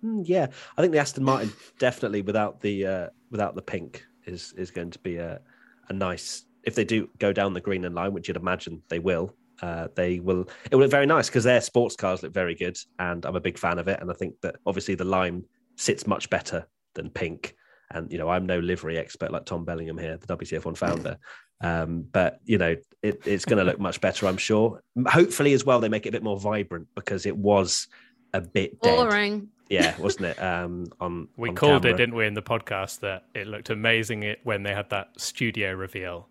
Hmm, 0.00 0.22
yeah, 0.24 0.46
I 0.76 0.80
think 0.80 0.92
the 0.92 0.98
Aston 0.98 1.24
Martin 1.24 1.52
definitely 1.78 2.22
without 2.22 2.60
the 2.60 2.86
uh, 2.86 3.06
without 3.30 3.54
the 3.54 3.62
pink 3.62 4.04
is 4.26 4.54
is 4.56 4.70
going 4.70 4.90
to 4.90 4.98
be 4.98 5.16
a 5.16 5.40
a 5.88 5.92
nice 5.92 6.46
if 6.64 6.74
they 6.74 6.84
do 6.84 7.08
go 7.18 7.32
down 7.32 7.52
the 7.54 7.60
green 7.60 7.84
and 7.84 7.94
line, 7.94 8.12
which 8.12 8.28
you'd 8.28 8.36
imagine 8.36 8.82
they 8.88 8.98
will. 8.98 9.34
Uh, 9.62 9.88
they 9.94 10.20
will. 10.20 10.48
It 10.70 10.74
will 10.74 10.82
look 10.82 10.90
very 10.90 11.06
nice 11.06 11.28
because 11.28 11.44
their 11.44 11.60
sports 11.60 11.94
cars 11.96 12.22
look 12.22 12.32
very 12.32 12.54
good, 12.54 12.78
and 12.98 13.24
I'm 13.26 13.36
a 13.36 13.40
big 13.40 13.58
fan 13.58 13.78
of 13.78 13.88
it. 13.88 14.00
And 14.00 14.10
I 14.10 14.14
think 14.14 14.40
that 14.40 14.56
obviously 14.66 14.94
the 14.94 15.04
lime 15.04 15.44
sits 15.76 16.06
much 16.06 16.30
better 16.30 16.66
than 16.94 17.10
pink. 17.10 17.54
And 17.92 18.10
you 18.10 18.18
know, 18.18 18.28
I'm 18.28 18.46
no 18.46 18.58
livery 18.58 18.96
expert 18.98 19.32
like 19.32 19.44
Tom 19.44 19.64
Bellingham 19.64 19.98
here, 19.98 20.16
the 20.16 20.36
WTF1 20.36 20.76
founder. 20.76 21.18
Um, 21.60 22.06
but 22.10 22.40
you 22.44 22.56
know, 22.56 22.76
it, 23.02 23.22
it's 23.26 23.44
going 23.44 23.58
to 23.58 23.64
look 23.64 23.78
much 23.78 24.00
better, 24.00 24.26
I'm 24.26 24.38
sure. 24.38 24.80
Hopefully, 25.06 25.52
as 25.52 25.64
well, 25.64 25.80
they 25.80 25.88
make 25.88 26.06
it 26.06 26.10
a 26.10 26.12
bit 26.12 26.22
more 26.22 26.38
vibrant 26.38 26.88
because 26.94 27.26
it 27.26 27.36
was 27.36 27.88
a 28.32 28.40
bit 28.40 28.80
dead. 28.80 28.96
Boring. 28.96 29.48
Yeah, 29.68 29.94
wasn't 29.98 30.26
it? 30.26 30.42
Um, 30.42 30.86
on 31.00 31.28
We 31.36 31.50
on 31.50 31.54
called 31.54 31.82
camera. 31.82 31.94
it, 31.94 31.98
didn't 31.98 32.14
we, 32.14 32.26
in 32.26 32.34
the 32.34 32.42
podcast 32.42 33.00
that 33.00 33.24
it 33.34 33.46
looked 33.46 33.70
amazing 33.70 34.22
it, 34.22 34.40
when 34.42 34.62
they 34.62 34.74
had 34.74 34.88
that 34.90 35.08
studio 35.20 35.72
reveal, 35.74 36.28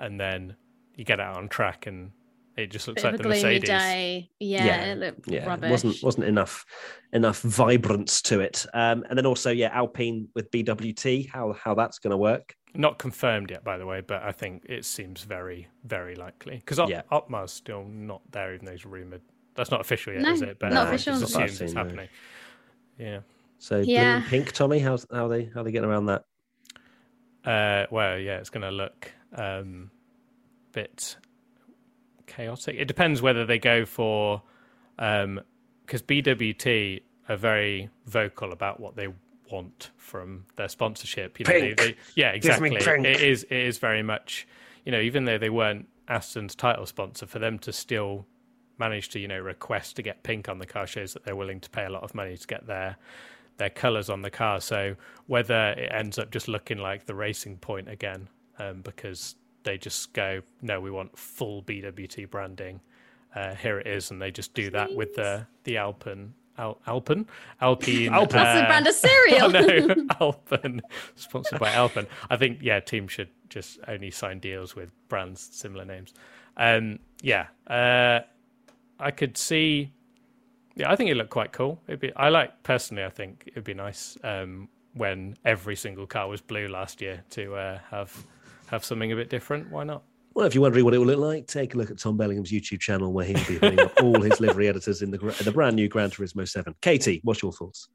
and 0.00 0.18
then 0.18 0.56
you 0.96 1.04
get 1.04 1.20
out 1.20 1.36
on 1.36 1.48
track 1.48 1.86
and 1.86 2.10
it 2.56 2.70
just 2.70 2.88
looks 2.88 3.02
Bit 3.02 3.12
like 3.12 3.14
of 3.14 3.22
the 3.22 3.28
a 3.28 3.32
gloomy 3.32 3.42
Mercedes. 3.54 3.68
day. 3.68 4.30
Yeah, 4.40 4.64
Yeah, 4.66 4.84
it 4.92 4.98
looked 4.98 5.30
yeah, 5.30 5.46
rubbish. 5.46 5.68
it 5.68 5.70
wasn't 5.70 5.96
wasn't 6.02 6.26
enough 6.26 6.66
enough 7.12 7.40
vibrance 7.42 8.20
to 8.22 8.40
it. 8.40 8.66
Um, 8.74 9.04
and 9.08 9.16
then 9.16 9.24
also, 9.26 9.50
yeah, 9.50 9.68
Alpine 9.72 10.28
with 10.34 10.50
BWT, 10.50 11.30
how 11.30 11.52
how 11.52 11.74
that's 11.74 11.98
going 11.98 12.10
to 12.10 12.16
work. 12.18 12.54
Not 12.74 12.98
confirmed 12.98 13.50
yet, 13.50 13.64
by 13.64 13.78
the 13.78 13.86
way, 13.86 14.00
but 14.00 14.22
I 14.22 14.32
think 14.32 14.64
it 14.68 14.84
seems 14.84 15.22
very, 15.22 15.68
very 15.84 16.14
likely 16.16 16.56
because 16.56 16.78
Op- 16.78 16.90
Yeah. 16.90 17.02
Opmar's 17.10 17.50
still 17.52 17.84
not 17.84 18.20
there, 18.30 18.52
even 18.54 18.66
though 18.66 18.72
he's 18.72 18.84
rumored. 18.86 19.22
That's 19.54 19.70
not 19.70 19.80
official 19.80 20.12
yet, 20.12 20.22
No, 20.22 20.32
is 20.32 20.42
it? 20.42 20.58
But 20.60 20.72
not 20.72 20.86
everyone 20.88 20.94
official. 20.94 21.18
just 21.20 21.32
Not 21.34 21.40
that 21.40 21.48
it's 21.50 21.58
seen, 21.58 21.72
no. 21.74 21.82
happening. 21.82 22.08
Yeah. 22.98 23.20
So 23.58 23.82
blue 23.84 23.96
and 23.96 24.24
pink, 24.26 24.52
Tommy, 24.52 24.78
how's 24.78 25.06
how 25.12 25.28
they 25.28 25.50
how 25.54 25.62
they 25.62 25.72
getting 25.72 25.88
around 25.88 26.06
that? 26.06 26.24
Uh, 27.44 27.86
well, 27.90 28.18
yeah, 28.18 28.36
it's 28.38 28.50
going 28.50 28.62
to 28.62 28.70
look 28.70 29.10
um, 29.34 29.90
bit 30.72 31.16
chaotic. 32.26 32.76
It 32.78 32.86
depends 32.86 33.20
whether 33.20 33.44
they 33.44 33.58
go 33.58 33.84
for 33.84 34.42
um 34.98 35.40
because 35.84 36.02
BWT 36.02 37.02
are 37.28 37.36
very 37.36 37.90
vocal 38.06 38.52
about 38.52 38.78
what 38.78 38.94
they 38.94 39.08
want 39.50 39.90
from 39.96 40.44
their 40.56 40.68
sponsorship. 40.68 41.40
You 41.40 41.46
know, 41.46 41.52
they, 41.52 41.60
Pink. 41.60 41.78
they, 41.78 41.96
yeah, 42.14 42.30
exactly. 42.30 42.76
It 42.76 43.20
is 43.20 43.44
it 43.44 43.52
is 43.52 43.78
very 43.78 44.02
much 44.02 44.46
you 44.84 44.92
know 44.92 45.00
even 45.00 45.24
though 45.24 45.38
they 45.38 45.50
weren't 45.50 45.88
Aston's 46.08 46.54
title 46.54 46.86
sponsor, 46.86 47.26
for 47.26 47.38
them 47.38 47.58
to 47.60 47.72
still 47.72 48.26
manage 48.78 49.10
to 49.10 49.18
you 49.18 49.28
know 49.28 49.38
request 49.38 49.96
to 49.96 50.02
get 50.02 50.22
pink 50.22 50.48
on 50.48 50.58
the 50.58 50.66
car 50.66 50.86
shows 50.86 51.12
that 51.12 51.24
they're 51.24 51.36
willing 51.36 51.60
to 51.60 51.70
pay 51.70 51.84
a 51.84 51.90
lot 51.90 52.02
of 52.02 52.14
money 52.14 52.36
to 52.36 52.46
get 52.46 52.66
their 52.66 52.96
their 53.58 53.70
colors 53.70 54.08
on 54.08 54.22
the 54.22 54.30
car. 54.30 54.60
So 54.60 54.96
whether 55.26 55.70
it 55.76 55.90
ends 55.92 56.18
up 56.18 56.30
just 56.30 56.48
looking 56.48 56.78
like 56.78 57.06
the 57.06 57.14
racing 57.14 57.58
point 57.58 57.88
again, 57.88 58.28
um, 58.60 58.82
because 58.82 59.34
they 59.62 59.78
just 59.78 60.12
go, 60.12 60.42
no, 60.62 60.80
we 60.80 60.90
want 60.90 61.16
full 61.18 61.62
BWT 61.62 62.30
branding. 62.30 62.80
Uh, 63.34 63.54
here 63.54 63.78
it 63.78 63.86
is, 63.86 64.10
and 64.10 64.20
they 64.20 64.30
just 64.30 64.54
do 64.54 64.70
that 64.70 64.94
with 64.94 65.14
the 65.14 65.46
the 65.64 65.76
Alpen. 65.78 66.34
Al- 66.58 66.80
Alpen, 66.86 67.26
Alpine. 67.60 68.08
Alpen. 68.12 68.36
That's 68.36 68.58
the 68.58 68.64
uh, 68.64 68.66
brand 68.66 68.86
of 68.86 68.94
cereal. 69.06 69.50
No, 69.50 70.06
Alpen, 70.20 70.82
sponsored 71.14 71.58
by 71.60 71.72
Alpen. 71.72 72.06
I 72.28 72.36
think 72.36 72.58
yeah, 72.60 72.80
teams 72.80 73.12
should 73.12 73.30
just 73.48 73.78
only 73.88 74.10
sign 74.10 74.40
deals 74.40 74.74
with 74.74 74.90
brands 75.08 75.48
similar 75.52 75.84
names. 75.84 76.12
Um, 76.56 76.98
yeah, 77.22 77.46
uh, 77.68 78.20
I 78.98 79.10
could 79.10 79.38
see. 79.38 79.92
Yeah, 80.74 80.90
I 80.90 80.96
think 80.96 81.10
it 81.10 81.14
looked 81.16 81.30
quite 81.30 81.52
cool. 81.52 81.80
It'd 81.86 82.00
be. 82.00 82.12
I 82.14 82.28
like 82.28 82.62
personally. 82.64 83.04
I 83.04 83.10
think 83.10 83.44
it'd 83.46 83.64
be 83.64 83.74
nice 83.74 84.18
um, 84.24 84.68
when 84.94 85.36
every 85.44 85.76
single 85.76 86.06
car 86.06 86.28
was 86.28 86.40
blue 86.40 86.66
last 86.66 87.00
year 87.00 87.22
to 87.30 87.54
uh, 87.54 87.78
have 87.90 88.26
have 88.70 88.84
something 88.84 89.12
a 89.12 89.16
bit 89.16 89.28
different. 89.30 89.70
Why 89.70 89.84
not? 89.84 90.02
Well, 90.34 90.46
if 90.46 90.54
you're 90.54 90.62
wondering 90.62 90.84
what 90.84 90.94
it 90.94 90.98
will 90.98 91.06
look 91.06 91.18
like, 91.18 91.46
take 91.48 91.74
a 91.74 91.76
look 91.76 91.90
at 91.90 91.98
Tom 91.98 92.16
Bellingham's 92.16 92.52
YouTube 92.52 92.78
channel 92.80 93.12
where 93.12 93.26
he'll 93.26 93.44
be 93.48 93.58
putting 93.58 93.80
up 93.80 93.92
all 94.02 94.20
his 94.22 94.38
livery 94.40 94.68
editors 94.68 95.02
in 95.02 95.10
the 95.10 95.18
the 95.44 95.50
brand 95.50 95.74
new 95.76 95.88
Gran 95.88 96.10
Turismo 96.10 96.48
7. 96.48 96.74
Katie, 96.80 97.20
what's 97.24 97.42
your 97.42 97.52
thoughts? 97.52 97.88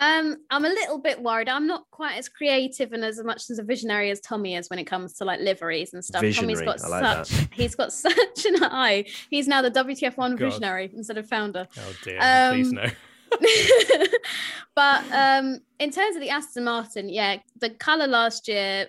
Um, 0.00 0.36
I'm 0.50 0.64
a 0.64 0.68
little 0.68 0.98
bit 0.98 1.20
worried. 1.20 1.48
I'm 1.48 1.66
not 1.66 1.84
quite 1.90 2.16
as 2.18 2.28
creative 2.28 2.92
and 2.92 3.04
as 3.04 3.22
much 3.24 3.50
as 3.50 3.58
a 3.58 3.64
visionary 3.64 4.10
as 4.10 4.20
Tommy 4.20 4.54
is 4.54 4.70
when 4.70 4.78
it 4.78 4.84
comes 4.84 5.12
to 5.14 5.24
like 5.24 5.40
liveries 5.40 5.92
and 5.92 6.04
stuff. 6.04 6.20
Visionary, 6.22 6.54
Tommy's 6.54 6.82
got 6.82 6.84
I 6.84 7.00
like 7.00 7.26
such 7.26 7.38
that. 7.38 7.48
he's 7.52 7.74
got 7.74 7.92
such 8.08 8.46
an 8.46 8.62
eye. 8.64 9.04
He's 9.30 9.48
now 9.48 9.62
the 9.62 9.70
WTF1 9.70 10.16
God. 10.16 10.38
visionary 10.38 10.90
instead 10.94 11.18
of 11.18 11.28
founder. 11.28 11.66
Oh 11.76 11.92
dear, 12.04 12.18
Um, 12.20 12.54
please 12.54 12.72
no. 12.72 12.86
but 14.74 15.04
um, 15.12 15.60
in 15.78 15.90
terms 15.90 16.16
of 16.16 16.22
the 16.22 16.30
Aston 16.30 16.64
Martin, 16.64 17.08
yeah, 17.08 17.36
the 17.60 17.70
color 17.70 18.06
last 18.06 18.48
year 18.48 18.88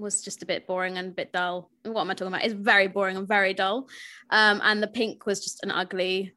was 0.00 0.22
just 0.22 0.42
a 0.42 0.46
bit 0.46 0.66
boring 0.66 0.98
and 0.98 1.08
a 1.08 1.14
bit 1.14 1.32
dull. 1.32 1.70
What 1.84 2.00
am 2.00 2.10
I 2.10 2.14
talking 2.14 2.32
about? 2.32 2.44
It's 2.44 2.54
very 2.54 2.88
boring 2.88 3.16
and 3.16 3.28
very 3.28 3.54
dull. 3.54 3.88
Um, 4.30 4.60
and 4.64 4.82
the 4.82 4.88
pink 4.88 5.26
was 5.26 5.42
just 5.42 5.62
an 5.62 5.70
ugly 5.70 6.32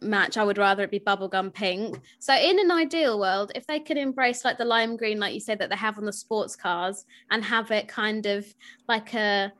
match. 0.00 0.36
I 0.36 0.44
would 0.44 0.58
rather 0.58 0.84
it 0.84 0.90
be 0.90 1.00
bubblegum 1.00 1.52
pink. 1.52 1.98
So 2.18 2.34
in 2.34 2.58
an 2.58 2.70
ideal 2.70 3.18
world, 3.18 3.52
if 3.54 3.66
they 3.66 3.80
could 3.80 3.96
embrace 3.96 4.44
like 4.44 4.58
the 4.58 4.64
lime 4.64 4.96
green, 4.96 5.18
like 5.18 5.34
you 5.34 5.40
said, 5.40 5.58
that 5.60 5.70
they 5.70 5.76
have 5.76 5.98
on 5.98 6.04
the 6.04 6.12
sports 6.12 6.56
cars 6.56 7.04
and 7.30 7.44
have 7.44 7.70
it 7.70 7.88
kind 7.88 8.26
of 8.26 8.46
like 8.88 9.14
a 9.14 9.52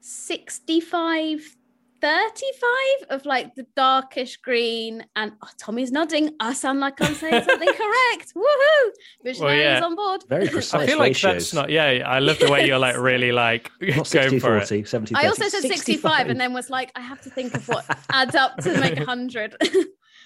65 0.00 1.57
35 2.00 2.70
of 3.10 3.26
like 3.26 3.54
the 3.54 3.66
darkish 3.74 4.36
green 4.38 5.04
and 5.16 5.32
oh, 5.42 5.48
Tommy's 5.58 5.90
nodding. 5.90 6.34
I 6.40 6.52
sound 6.52 6.80
like 6.80 7.00
I'm 7.00 7.14
saying 7.14 7.44
something 7.44 7.68
correct. 7.74 8.34
Woohoo! 8.34 8.90
Visionaries 9.24 9.62
yeah. 9.62 9.84
on 9.84 9.96
board. 9.96 10.24
Very 10.28 10.48
precise 10.50 10.82
I 10.82 10.86
feel 10.86 10.98
like 10.98 11.08
ratios. 11.10 11.32
that's 11.32 11.54
not. 11.54 11.70
Yeah, 11.70 12.02
I 12.06 12.18
love 12.18 12.38
the 12.38 12.50
way 12.50 12.66
you're 12.66 12.78
like 12.78 12.96
really 12.96 13.32
like 13.32 13.70
Not 13.80 14.10
going 14.10 14.30
60 14.30 14.38
for 14.38 14.58
40, 14.58 14.80
it. 14.80 14.88
70 14.88 15.14
I 15.14 15.26
also 15.26 15.48
said 15.48 15.62
65 15.62 16.28
and 16.28 16.40
then 16.40 16.52
was 16.52 16.70
like, 16.70 16.92
I 16.94 17.00
have 17.00 17.20
to 17.22 17.30
think 17.30 17.54
of 17.54 17.68
what 17.68 17.84
adds 18.10 18.34
up 18.34 18.56
to 18.58 18.80
make 18.80 18.96
100. 18.96 19.56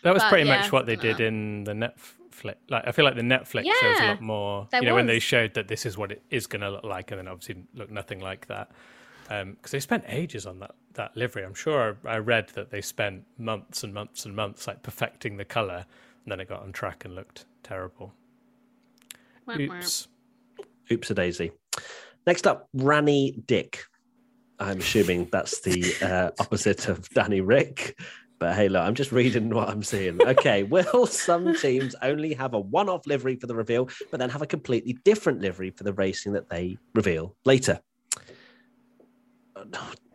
That 0.03 0.13
was 0.13 0.23
But, 0.23 0.31
pretty 0.31 0.49
yeah, 0.49 0.61
much 0.61 0.73
what 0.73 0.87
they 0.87 0.97
did 0.97 1.21
no. 1.21 1.27
in 1.27 1.65
the 1.65 1.73
Netflix. 1.73 2.57
Like 2.69 2.87
I 2.87 2.93
feel 2.93 3.05
like 3.05 3.15
the 3.15 3.23
Netflix 3.23 3.65
show 3.65 3.89
was 3.89 4.01
a 4.01 4.07
lot 4.07 4.21
more. 4.21 4.69
there 4.71 4.83
you 4.83 4.89
know, 4.89 4.95
when 4.95 5.07
they 5.07 5.21
showed 5.21 5.55
that 5.55 5.69
this 5.69 5.87
is 5.87 5.97
what 5.97 6.11
it 6.11 6.23
is 6.31 6.47
going 6.47 6.63
to 6.63 6.71
look 6.71 6.85
like, 6.85 7.11
and 7.13 7.19
then 7.21 7.29
obviously 7.29 7.65
look 7.75 7.91
nothing 7.91 8.21
like 8.21 8.47
that. 8.49 8.73
Because 9.29 9.71
they 9.71 9.81
spent 9.81 10.05
ages 10.09 10.47
on 10.47 10.59
that 10.61 10.75
that 10.95 11.17
livery. 11.17 11.45
I'm 11.45 11.55
sure 11.55 11.97
I, 12.05 12.15
I 12.15 12.19
read 12.19 12.49
that 12.51 12.71
they 12.71 12.81
spent 12.81 13.25
months 13.39 13.83
and 13.83 13.95
months 13.95 14.27
and 14.27 14.37
months 14.37 14.67
like 14.67 14.83
perfecting 14.83 15.37
the 15.37 15.45
color, 15.45 15.87
and 16.25 16.33
then 16.33 16.41
it 16.41 16.49
got 16.49 16.63
on 16.63 16.73
track 16.73 17.05
and 17.05 17.15
looked 17.15 17.47
terrible. 17.63 18.13
Wah, 19.47 19.57
wah. 19.59 19.77
Oops. 19.77 20.09
Oops 20.91 21.11
a 21.11 21.15
daisy. 21.15 21.53
Next 22.27 22.47
up, 22.47 22.69
Ranny 22.75 23.43
Dick. 23.47 23.85
I'm 24.59 24.79
assuming 24.79 25.29
that's 25.33 25.61
the 25.61 25.95
uh, 26.03 26.31
opposite 26.41 26.89
of 26.89 27.09
Danny 27.11 27.41
Rick. 27.41 27.99
But 28.39 28.57
hey, 28.57 28.69
look, 28.69 28.83
I'm 28.83 28.95
just 28.95 29.13
reading 29.13 29.51
what 29.51 29.69
I'm 29.69 29.83
seeing. 29.83 30.21
Okay, 30.21 30.63
will 30.65 31.07
some 31.07 31.55
teams 31.57 31.95
only 32.03 32.35
have 32.35 32.55
a 32.55 32.61
one 32.61 32.89
off 32.89 33.07
livery 33.07 33.37
for 33.37 33.47
the 33.47 33.55
reveal, 33.55 33.89
but 34.11 34.21
then 34.21 34.31
have 34.31 34.43
a 34.43 34.47
completely 34.47 34.95
different 35.05 35.41
livery 35.41 35.71
for 35.71 35.85
the 35.85 35.93
racing 35.93 36.33
that 36.33 36.49
they 36.49 36.77
reveal 36.95 37.37
later? 37.45 37.81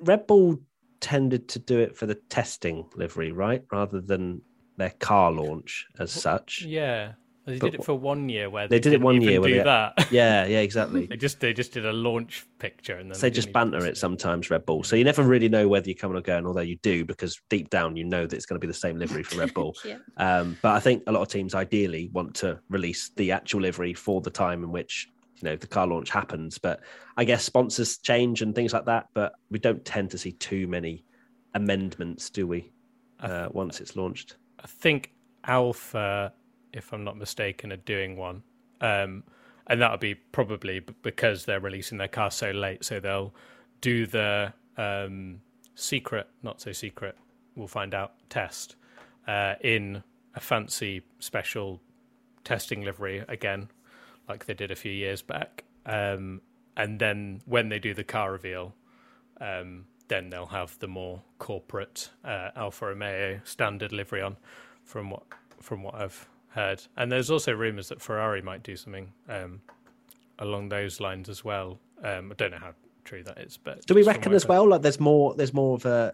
Red 0.02 0.28
Bull 0.28 0.60
tended 1.00 1.48
to 1.50 1.60
do 1.60 1.80
it 1.80 1.96
for 1.96 2.06
the 2.06 2.16
testing 2.16 2.86
livery, 2.96 3.32
right? 3.32 3.64
Rather 3.72 4.02
than 4.02 4.42
their 4.78 4.92
car 4.92 5.32
launch 5.32 5.86
as 6.00 6.12
such. 6.12 6.64
Yeah, 6.64 7.14
they 7.46 7.58
But 7.58 7.72
did 7.72 7.80
it 7.80 7.86
for 7.86 7.94
one 7.96 8.30
year 8.30 8.50
where 8.50 8.68
they 8.68 8.76
they, 8.76 8.80
did 8.80 8.90
it 8.90 8.92
didn't 8.98 9.06
one 9.06 9.22
year 9.22 9.40
where 9.42 9.50
do 9.50 9.58
they- 9.58 9.64
that. 9.64 10.08
Yeah, 10.12 10.46
yeah, 10.46 10.60
exactly. 10.60 11.06
they 11.08 11.18
just 11.18 11.40
they 11.40 11.54
just 11.54 11.72
did 11.72 11.86
a 11.86 11.94
launch 11.94 12.46
picture 12.60 12.98
and 12.98 13.10
then 13.10 13.16
So 13.16 13.22
they 13.22 13.30
didn't 13.30 13.36
just 13.36 13.54
banter 13.54 13.86
it 13.86 13.98
sometimes, 13.98 14.50
Red 14.50 14.66
Bull. 14.66 14.84
So 14.84 14.96
you 14.96 15.04
never 15.04 15.24
really 15.24 15.50
know 15.50 15.68
whether 15.68 15.88
you're 15.90 15.96
coming 15.98 16.18
or 16.18 16.22
going, 16.22 16.46
although 16.46 16.62
you 16.62 16.78
do, 16.78 17.06
because 17.06 17.40
deep 17.50 17.70
down 17.70 17.96
you 17.96 18.04
know 18.04 18.26
that 18.28 18.36
it's 18.36 18.46
going 18.46 18.60
to 18.60 18.66
be 18.66 18.70
the 18.72 18.74
same 18.78 18.98
livery 18.98 19.24
for 19.24 19.38
Red 19.40 19.54
Bull. 19.54 19.76
Yeah. 19.86 19.98
Um, 20.18 20.58
but 20.62 20.74
I 20.76 20.80
think 20.80 21.04
a 21.08 21.12
lot 21.12 21.22
of 21.22 21.30
teams 21.30 21.56
ideally 21.56 22.10
want 22.12 22.36
to 22.36 22.60
release 22.70 23.12
the 23.16 23.32
actual 23.32 23.62
livery 23.62 23.94
for 23.94 24.20
the 24.22 24.30
time 24.32 24.64
in 24.64 24.72
which 24.72 25.08
you 25.38 25.48
know 25.48 25.54
if 25.54 25.60
the 25.60 25.68
car 25.68 25.88
launch 25.88 26.10
happens. 26.10 26.58
But 26.58 26.82
I 27.16 27.24
guess 27.24 27.44
sponsors 27.44 27.98
change 27.98 28.42
and 28.42 28.54
things 28.54 28.74
like 28.74 28.86
that. 28.86 29.08
But 29.14 29.34
we 29.50 29.60
don't 29.60 29.84
tend 29.86 30.12
to 30.12 30.18
see 30.18 30.34
too 30.34 30.68
many 30.68 31.04
amendments, 31.54 32.30
do 32.30 32.48
we? 32.48 32.72
Uh, 33.20 33.48
once 33.52 33.82
it's 33.82 33.96
launched. 33.96 34.38
I 34.60 34.68
think 34.68 35.12
Alfa, 35.46 36.34
if 36.74 36.94
I'm 36.94 37.04
not 37.04 37.18
mistaken, 37.18 37.72
are 37.72 37.78
doing 37.78 38.16
one. 38.16 38.44
Um, 38.82 39.24
and 39.68 39.82
that'll 39.82 39.98
be 39.98 40.16
probably 40.16 40.82
because 41.02 41.46
they're 41.46 41.60
releasing 41.60 41.98
their 41.98 42.08
car 42.08 42.32
so 42.32 42.52
late. 42.52 42.86
So 42.86 43.00
they'll 43.00 43.34
do 43.82 44.06
the 44.06 44.54
um, 44.78 45.42
secret, 45.76 46.28
not 46.44 46.62
so 46.62 46.72
secret, 46.72 47.16
we'll 47.56 47.68
find 47.68 47.94
out, 47.94 48.14
test 48.30 48.76
uh, 49.28 49.56
in 49.62 50.04
a 50.36 50.40
fancy 50.40 51.02
special 51.20 51.82
testing 52.44 52.84
livery 52.84 53.24
again, 53.28 53.70
like 54.28 54.46
they 54.46 54.54
did 54.54 54.72
a 54.72 54.76
few 54.76 54.92
years 54.92 55.22
back. 55.22 55.64
Um, 55.86 56.42
and 56.76 57.00
then 57.00 57.42
when 57.46 57.70
they 57.70 57.80
do 57.80 57.94
the 57.94 58.04
car 58.04 58.32
reveal, 58.32 58.74
um, 59.42 59.86
then 60.08 60.30
they'll 60.30 60.46
have 60.46 60.78
the 60.80 60.88
more 60.88 61.22
corporate 61.40 62.10
uh, 62.24 62.50
Alfa 62.56 62.88
Romeo 62.88 63.40
standard 63.44 63.92
livery 63.92 64.22
on, 64.22 64.38
from 64.84 65.10
what 65.10 65.24
from 65.60 65.84
what 65.84 65.96
I've 65.96 66.28
heard. 66.50 66.82
And 66.96 67.12
there's 67.12 67.32
also 67.32 67.52
rumours 67.52 67.90
that 67.90 68.02
Ferrari 68.02 68.42
might 68.42 68.64
do 68.64 68.76
something 68.76 69.12
um, 69.28 69.62
along 70.40 70.70
those 70.70 71.00
lines 71.00 71.30
as 71.30 71.44
well. 71.44 71.80
Um, 72.04 72.32
I 72.32 72.36
don't 72.36 72.52
know 72.52 72.58
how 72.60 72.74
true 73.04 73.24
that 73.24 73.40
is, 73.40 73.58
but 73.58 73.86
Do 73.86 73.96
we 73.96 74.04
reckon 74.04 74.34
as 74.34 74.48
well? 74.48 74.68
Like 74.68 74.82
there's 74.82 75.00
more, 75.00 75.34
there's 75.36 75.54
more 75.54 75.76
of 75.76 75.86
a, 75.86 76.14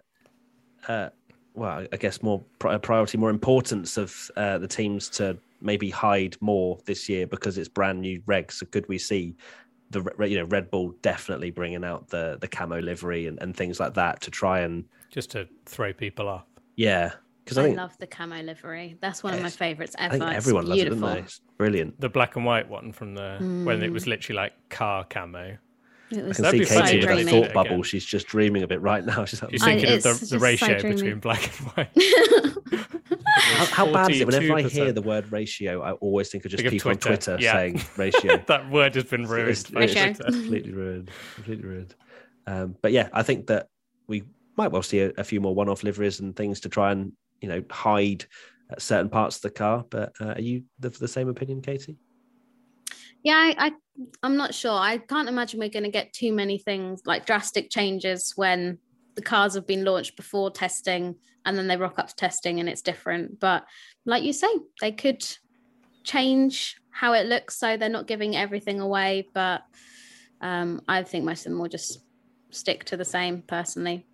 uh, 0.88 1.08
well, 1.54 1.86
I 1.92 1.96
guess 1.96 2.22
more 2.22 2.42
pri- 2.58 2.78
priority, 2.78 3.18
more 3.18 3.30
importance 3.30 3.96
of 3.96 4.30
uh, 4.36 4.58
the 4.58 4.68
teams 4.68 5.08
to 5.10 5.36
maybe 5.64 5.90
hide 5.90 6.36
more 6.40 6.78
this 6.84 7.08
year 7.08 7.26
because 7.26 7.58
it's 7.58 7.68
brand 7.68 8.00
new 8.00 8.20
regs. 8.22 8.52
So 8.52 8.66
could 8.66 8.86
we 8.88 8.98
see 8.98 9.34
the 9.90 10.02
you 10.28 10.38
know 10.38 10.44
Red 10.44 10.70
Bull 10.70 10.94
definitely 11.02 11.50
bringing 11.50 11.84
out 11.84 12.08
the 12.08 12.38
the 12.40 12.48
camo 12.48 12.80
livery 12.80 13.26
and, 13.26 13.40
and 13.42 13.56
things 13.56 13.80
like 13.80 13.94
that 13.94 14.20
to 14.22 14.30
try 14.30 14.60
and 14.60 14.84
just 15.10 15.30
to 15.32 15.48
throw 15.66 15.92
people 15.92 16.28
off? 16.28 16.44
yeah 16.76 17.12
because 17.44 17.58
I, 17.58 17.62
I 17.62 17.64
think 17.66 17.76
love 17.76 17.96
the 17.98 18.06
camo 18.06 18.40
livery. 18.42 18.96
That's 19.02 19.22
one 19.22 19.34
of 19.34 19.40
my 19.40 19.46
Yes. 19.46 19.56
favorites 19.56 19.94
I 19.98 20.06
ever. 20.06 20.18
think 20.18 20.24
It's 20.30 20.36
everyone 20.38 20.66
loves 20.66 20.80
it, 20.80 20.84
beautiful. 20.84 21.08
don't 21.08 21.16
they? 21.16 21.22
It's 21.24 21.40
brilliant. 21.58 22.00
The 22.00 22.08
black 22.08 22.36
and 22.36 22.44
white 22.46 22.68
one 22.70 22.90
from 22.92 23.14
the 23.14 23.36
when 23.64 23.82
it 23.82 23.90
Mm. 23.90 23.92
was 23.92 24.06
literally 24.06 24.36
like 24.38 24.52
car 24.70 25.04
camo. 25.04 25.58
It 26.16 26.40
I 26.40 26.50
can 26.50 26.64
see 26.66 26.80
Katie 26.80 27.00
to 27.00 27.06
with 27.14 27.26
a 27.26 27.30
thought 27.30 27.52
bubble. 27.54 27.70
again. 27.72 27.82
She's 27.82 28.04
just 28.04 28.26
dreaming 28.26 28.62
of 28.62 28.72
it 28.72 28.80
right 28.80 29.04
now. 29.04 29.24
She's 29.26 29.42
like, 29.42 29.50
She's 29.52 29.64
thinking 29.64 29.92
of 29.92 30.02
the, 30.02 30.26
the 30.30 30.38
ratio 30.38 30.78
dreamy. 30.78 30.94
between 30.96 31.18
black 31.20 31.42
and 31.44 31.68
white. 31.68 32.84
how, 33.36 33.64
how 33.86 33.92
bad 33.92 34.10
is 34.10 34.20
it? 34.20 34.26
Whenever 34.26 34.54
I 34.54 34.62
hear 34.62 34.92
the 34.92 35.02
word 35.02 35.30
ratio, 35.32 35.82
I 35.82 35.92
always 35.92 36.28
think 36.30 36.44
of 36.44 36.50
just 36.50 36.62
Think 36.62 36.68
of 36.68 36.72
people 36.72 36.90
on 36.90 36.96
Twitter, 36.98 37.36
Twitter 37.36 37.42
yeah. 37.42 37.52
saying 37.52 37.82
ratio. 37.96 38.42
that 38.46 38.70
word 38.70 38.94
has 38.94 39.04
been 39.04 39.26
ruined. 39.26 39.50
It's- 39.50 39.70
by 39.70 39.82
it's 39.82 39.94
Ratio. 39.94 40.12
Twitter. 40.14 40.32
completely 40.32 40.72
ruined. 40.72 41.10
Completely 41.34 41.64
ruined. 41.64 41.94
Um, 42.46 42.76
but 42.82 42.92
yeah, 42.92 43.08
I 43.12 43.22
think 43.22 43.46
that 43.48 43.68
we 44.06 44.24
might 44.56 44.70
well 44.70 44.82
see 44.82 45.00
a, 45.00 45.12
a 45.16 45.24
few 45.24 45.40
more 45.40 45.54
one-off 45.54 45.82
liveries 45.82 46.20
and 46.20 46.36
things 46.36 46.60
to 46.60 46.68
try 46.68 46.92
and 46.92 47.12
you 47.40 47.48
know 47.48 47.62
hide 47.70 48.24
uh, 48.70 48.74
certain 48.78 49.08
parts 49.08 49.36
of 49.36 49.42
the 49.42 49.50
car. 49.50 49.84
But 49.88 50.12
uh, 50.20 50.34
are 50.34 50.40
you 50.40 50.64
the, 50.78 50.90
the 50.90 51.08
same 51.08 51.28
opinion, 51.28 51.60
Katie? 51.62 51.96
Yeah, 53.24 53.36
I, 53.36 53.54
I 53.58 53.72
I'm 54.22 54.36
not 54.36 54.54
sure. 54.54 54.72
I 54.72 54.98
can't 54.98 55.28
imagine 55.28 55.58
we're 55.58 55.68
going 55.70 55.84
to 55.84 55.90
get 55.90 56.12
too 56.12 56.32
many 56.32 56.58
things 56.58 57.02
like 57.06 57.26
drastic 57.26 57.70
changes 57.70 58.34
when 58.36 58.78
the 59.16 59.22
cars 59.22 59.54
have 59.54 59.66
been 59.66 59.84
launched 59.84 60.16
before 60.16 60.50
testing 60.50 61.16
and 61.46 61.56
then 61.56 61.66
they 61.66 61.76
rock 61.76 61.98
up 61.98 62.08
to 62.08 62.14
testing 62.14 62.60
and 62.60 62.68
it's 62.68 62.82
different. 62.82 63.40
But 63.40 63.64
like 64.04 64.24
you 64.24 64.32
say, 64.32 64.48
they 64.80 64.92
could 64.92 65.24
change 66.04 66.76
how 66.90 67.14
it 67.14 67.26
looks 67.26 67.58
so 67.58 67.76
they're 67.76 67.88
not 67.88 68.06
giving 68.06 68.36
everything 68.36 68.80
away. 68.80 69.26
But 69.32 69.62
um, 70.40 70.82
I 70.86 71.02
think 71.02 71.24
most 71.24 71.46
of 71.46 71.52
them 71.52 71.60
will 71.60 71.68
just 71.68 72.00
stick 72.50 72.84
to 72.84 72.96
the 72.96 73.04
same 73.04 73.42
personally. 73.42 74.06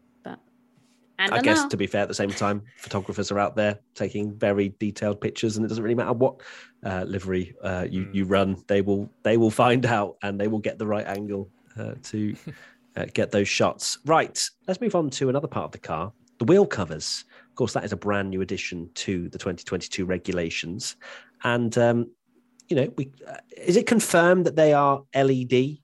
But 1.26 1.34
I, 1.34 1.38
I 1.38 1.42
guess 1.42 1.62
know. 1.62 1.68
to 1.68 1.76
be 1.76 1.86
fair, 1.86 2.02
at 2.02 2.08
the 2.08 2.14
same 2.14 2.30
time, 2.30 2.62
photographers 2.78 3.30
are 3.30 3.38
out 3.38 3.54
there 3.54 3.78
taking 3.94 4.38
very 4.38 4.74
detailed 4.80 5.20
pictures, 5.20 5.56
and 5.56 5.64
it 5.64 5.68
doesn't 5.68 5.84
really 5.84 5.94
matter 5.94 6.14
what 6.14 6.40
uh, 6.84 7.04
livery 7.06 7.54
uh, 7.62 7.86
you 7.88 8.06
Mm. 8.06 8.14
you 8.14 8.24
run. 8.24 8.56
They 8.68 8.80
will 8.80 9.10
they 9.22 9.36
will 9.36 9.50
find 9.50 9.84
out, 9.84 10.16
and 10.22 10.40
they 10.40 10.48
will 10.48 10.58
get 10.58 10.78
the 10.78 10.86
right 10.86 11.06
angle 11.06 11.50
uh, 11.78 11.94
to 12.04 12.34
uh, 12.96 13.06
get 13.12 13.30
those 13.30 13.48
shots. 13.48 13.98
Right. 14.06 14.42
Let's 14.66 14.80
move 14.80 14.94
on 14.94 15.10
to 15.10 15.28
another 15.28 15.48
part 15.48 15.66
of 15.66 15.72
the 15.72 15.78
car, 15.78 16.12
the 16.38 16.46
wheel 16.46 16.66
covers. 16.66 17.24
Of 17.50 17.54
course, 17.54 17.74
that 17.74 17.84
is 17.84 17.92
a 17.92 17.96
brand 17.96 18.30
new 18.30 18.40
addition 18.40 18.88
to 18.94 19.28
the 19.28 19.38
2022 19.38 20.06
regulations, 20.06 20.96
and 21.44 21.76
um, 21.76 22.10
you 22.68 22.76
know, 22.76 22.92
we 22.96 23.12
uh, 23.28 23.36
is 23.56 23.76
it 23.76 23.86
confirmed 23.86 24.46
that 24.46 24.56
they 24.56 24.72
are 24.72 25.02
LED? 25.14 25.79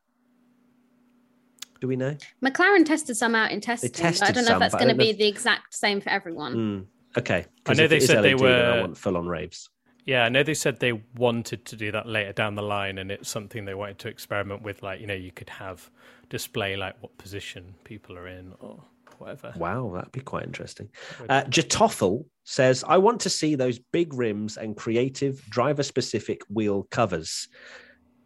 Do 1.81 1.89
we 1.89 1.97
know? 1.97 2.17
McLaren 2.43 2.85
tested 2.85 3.17
some 3.17 3.35
out 3.35 3.51
in 3.51 3.61
testing. 3.61 3.91
but 3.93 4.23
I 4.23 4.31
don't 4.33 4.45
know 4.45 4.49
some, 4.51 4.55
if 4.55 4.59
that's 4.61 4.75
going 4.75 4.89
to 4.89 4.95
don't 4.95 4.99
know 4.99 5.05
be 5.05 5.13
the 5.13 5.27
exact 5.29 5.75
same 5.75 6.01
for 6.01 6.09
everyone. 6.11 6.55
Mm, 6.55 7.19
okay. 7.19 7.47
'Cause 7.65 7.79
I 7.79 7.83
know 7.83 7.89
they 7.89 7.97
it 7.97 8.03
is 8.03 8.07
said 8.09 8.23
they 8.23 8.35
LED, 8.35 8.39
then 8.41 8.65
I 8.67 8.75
were- 8.77 8.81
want 8.83 8.97
full 8.97 9.17
on 9.17 9.27
raves. 9.29 9.69
Yeah, 10.05 10.25
I 10.25 10.29
know 10.29 10.43
they 10.45 10.55
said 10.55 10.79
they 10.79 10.93
wanted 11.17 11.65
to 11.65 11.77
do 11.77 11.91
that 11.91 12.07
later 12.07 12.33
down 12.33 12.55
the 12.55 12.63
line, 12.63 12.99
and 12.99 13.11
it's 13.11 13.29
something 13.29 13.65
they 13.65 13.75
wanted 13.75 13.99
to 14.01 14.09
experiment 14.09 14.63
with. 14.63 14.83
Like, 14.85 15.01
you 15.01 15.07
know, 15.09 15.15
you 15.15 15.33
could 15.33 15.51
have 15.51 15.91
display 16.29 16.77
like 16.77 16.95
what 17.03 17.17
position 17.19 17.75
people 17.83 18.17
are 18.17 18.29
in 18.29 18.53
or 18.61 18.83
whatever. 19.19 19.53
Wow, 19.57 19.91
that'd 19.95 20.13
be 20.13 20.21
quite 20.21 20.45
interesting. 20.45 20.89
Uh, 21.29 21.43
Jatoffel 21.45 22.25
says, 22.45 22.85
I 22.87 22.99
want 22.99 23.21
to 23.23 23.31
see 23.31 23.57
those 23.57 23.79
big 23.81 24.15
rims 24.15 24.57
and 24.57 24.77
creative 24.77 25.45
driver 25.51 25.83
specific 25.83 26.43
wheel 26.49 26.85
covers. 26.91 27.49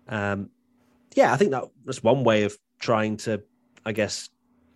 Um, 0.09 0.51
yeah, 1.15 1.33
I 1.33 1.37
think 1.39 1.53
that 1.53 1.65
was 1.87 2.03
one 2.03 2.25
way 2.25 2.43
of 2.43 2.57
trying 2.81 3.17
to, 3.19 3.43
I 3.87 3.93
guess, 3.93 4.29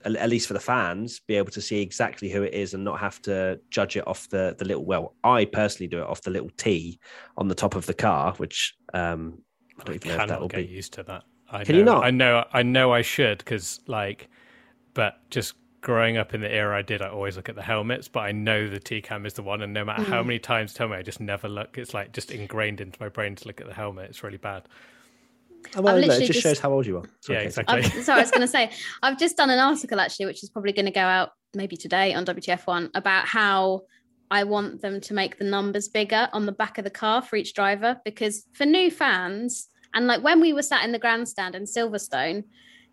at 0.05 0.15
at 0.17 0.29
least 0.29 0.47
for 0.47 0.55
the 0.55 0.61
fans, 0.61 1.21
be 1.21 1.35
able 1.35 1.51
to 1.51 1.61
see 1.61 1.81
exactly 1.81 2.29
who 2.29 2.43
it 2.43 2.55
is 2.55 2.75
and 2.75 2.85
not 2.85 3.01
have 3.01 3.21
to 3.23 3.59
judge 3.71 3.97
it 3.97 4.07
off 4.07 4.29
the, 4.29 4.55
the 4.59 4.65
little, 4.65 4.85
well, 4.85 5.15
I 5.25 5.47
personally 5.47 5.89
do 5.89 5.99
it 6.01 6.07
off 6.07 6.21
the 6.23 6.31
little 6.31 6.51
T 6.57 7.01
on 7.37 7.49
the 7.49 7.55
top 7.55 7.75
of 7.75 7.87
the 7.87 7.95
car, 7.95 8.35
which 8.37 8.75
um, 8.93 9.39
I 9.81 9.85
don't 9.85 9.97
even 9.97 10.09
know 10.17 10.23
if 10.23 10.29
that 10.29 10.41
will 10.41 10.49
get 10.49 10.69
be. 10.69 10.73
used 10.73 10.93
to 10.95 11.03
that. 11.05 11.25
I 11.51 11.65
Can 11.65 11.75
know, 11.75 11.79
you 11.79 11.85
not? 11.85 12.05
I 12.05 12.11
know, 12.11 12.45
I 12.53 12.63
know, 12.63 12.93
I 12.93 13.03
should 13.03 13.39
because 13.39 13.81
like, 13.87 14.29
but 14.93 15.19
just 15.31 15.55
growing 15.81 16.17
up 16.17 16.35
in 16.35 16.41
the 16.41 16.53
era 16.53 16.77
I 16.79 16.83
did, 16.83 17.03
I 17.03 17.09
always 17.09 17.37
look 17.37 17.49
at 17.49 17.55
the 17.55 17.63
helmets. 17.63 18.09
But 18.09 18.21
I 18.21 18.33
know 18.33 18.69
the 18.69 18.81
T 18.81 19.01
cam 19.01 19.25
is 19.27 19.35
the 19.35 19.43
one, 19.43 19.63
and 19.63 19.73
no 19.73 19.85
matter 19.85 20.03
how 20.03 20.23
many 20.23 20.39
times 20.39 20.75
tell 20.75 20.89
me, 20.89 20.97
I 20.97 21.03
just 21.03 21.21
never 21.21 21.49
look. 21.49 21.79
It's 21.79 21.95
like 21.95 22.13
just 22.13 22.31
ingrained 22.31 22.81
into 22.81 23.01
my 23.01 23.09
brain 23.09 23.37
to 23.37 23.47
look 23.47 23.61
at 23.61 23.67
the 23.67 23.75
helmet. 23.75 24.11
It's 24.11 24.23
really 24.23 24.39
bad. 24.39 24.65
Oh, 25.77 25.83
well, 25.83 25.97
no, 25.99 26.03
it 26.03 26.19
just, 26.21 26.33
just- 26.33 26.41
shows 26.41 26.59
how 26.59 26.73
old 26.73 26.87
you 26.87 26.99
are. 26.99 27.05
It's 27.19 27.29
Yeah, 27.29 27.37
okay. 27.39 27.47
exactly. 27.47 27.83
I've, 27.83 28.05
sorry, 28.05 28.19
I 28.19 28.23
was 28.23 28.31
going 28.31 28.41
to 28.43 28.49
say, 28.49 28.71
I've 29.03 29.19
just 29.19 29.37
done 29.37 29.51
an 29.51 29.59
article 29.59 30.01
actually, 30.01 30.27
which 30.27 30.43
is 30.43 30.51
probably 30.51 30.73
going 30.73 30.87
to 30.87 30.93
go 30.93 31.01
out 31.01 31.31
maybe 31.55 31.77
today 31.77 32.15
on 32.15 32.25
WTF1 32.25 32.91
about 32.95 33.27
how 33.27 33.83
I 34.31 34.45
want 34.45 34.83
them 34.83 35.01
to 35.03 35.15
make 35.15 35.39
the 35.39 35.45
numbers 35.45 35.89
bigger 35.89 36.29
on 36.33 36.47
the 36.47 36.53
back 36.53 36.79
of 36.79 36.85
the 36.85 36.91
car 36.91 37.23
for 37.23 37.37
each 37.37 37.55
driver. 37.55 38.01
Because 38.05 38.47
for 38.53 38.65
new 38.65 38.91
fans, 38.91 39.69
and 39.95 40.07
like 40.07 40.23
when 40.23 40.41
we 40.41 40.53
were 40.53 40.63
sat 40.63 40.85
in 40.85 40.93
the 40.93 40.99
grandstand 40.99 41.55
in 41.55 41.65
Silverstone, 41.65 42.45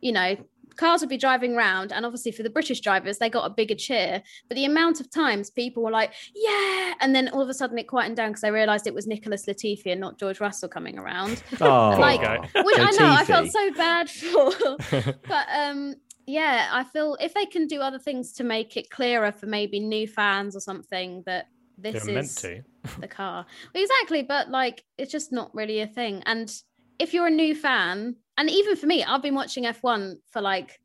you 0.02 0.12
know, 0.12 0.36
cars 0.78 1.02
would 1.02 1.10
be 1.10 1.18
driving 1.18 1.56
round, 1.56 1.92
and 1.92 2.06
obviously 2.06 2.32
for 2.32 2.44
the 2.44 2.50
British 2.50 2.80
drivers, 2.82 3.18
they 3.18 3.30
got 3.30 3.46
a 3.46 3.54
bigger 3.54 3.76
cheer. 3.76 4.22
But 4.48 4.56
the 4.56 4.66
amount 4.66 5.00
of 5.00 5.10
times 5.10 5.50
people 5.50 5.84
were 5.84 5.92
like, 5.92 6.14
yeah, 6.36 6.94
and 7.00 7.14
then 7.16 7.30
all 7.30 7.42
of 7.42 7.50
a 7.50 7.54
sudden 7.54 7.78
it 7.78 7.88
quietened 7.88 8.18
down 8.18 8.30
because 8.30 8.42
they 8.42 8.52
realised 8.52 8.88
it 8.88 8.94
was 8.94 9.08
Nicholas 9.08 9.46
Latifi 9.46 9.88
and 9.88 10.00
not 10.02 10.18
George 10.20 10.40
Russell 10.40 10.70
coming 10.70 10.98
around 10.98 11.42
Oh, 11.62 11.96
like 12.00 12.22
guy. 12.22 12.38
which 12.56 12.80
I 12.80 12.92
know 12.92 13.08
I 13.12 13.24
felt 13.26 13.50
so 13.52 13.72
bad 13.74 14.10
for 14.10 14.52
but 15.28 15.46
um 15.56 15.96
yeah 16.28 16.70
I 16.72 16.84
feel 16.84 17.18
if 17.20 17.34
they 17.34 17.46
can 17.46 17.68
do 17.68 17.82
other 17.82 18.00
things 18.00 18.34
to 18.34 18.44
make 18.44 18.78
it 18.78 18.90
clearer 18.90 19.32
for 19.32 19.48
maybe 19.48 19.80
new 19.80 20.08
fans 20.08 20.56
or 20.56 20.60
something 20.60 21.24
that 21.26 21.48
this 21.78 22.04
They're 22.06 22.14
meant 22.14 22.28
is 22.28 22.36
to. 22.36 22.62
the 23.00 23.08
car 23.08 23.46
Well, 23.74 23.84
exactly 23.84 24.22
but 24.24 24.50
like 24.50 24.84
it's 24.98 25.12
just 25.12 25.32
not 25.32 25.54
really 25.56 25.80
a 25.82 25.88
thing 25.88 26.22
and 26.26 26.54
if 27.02 27.14
you're 27.14 27.28
a 27.28 27.32
new 27.32 27.54
fan 27.56 28.16
and 28.38 28.50
even 28.50 28.76
for 28.76 28.86
me 28.86 29.04
I've 29.04 29.22
been 29.22 29.36
watching 29.36 29.64
F1 29.66 30.16
for 30.32 30.42
like 30.42 30.80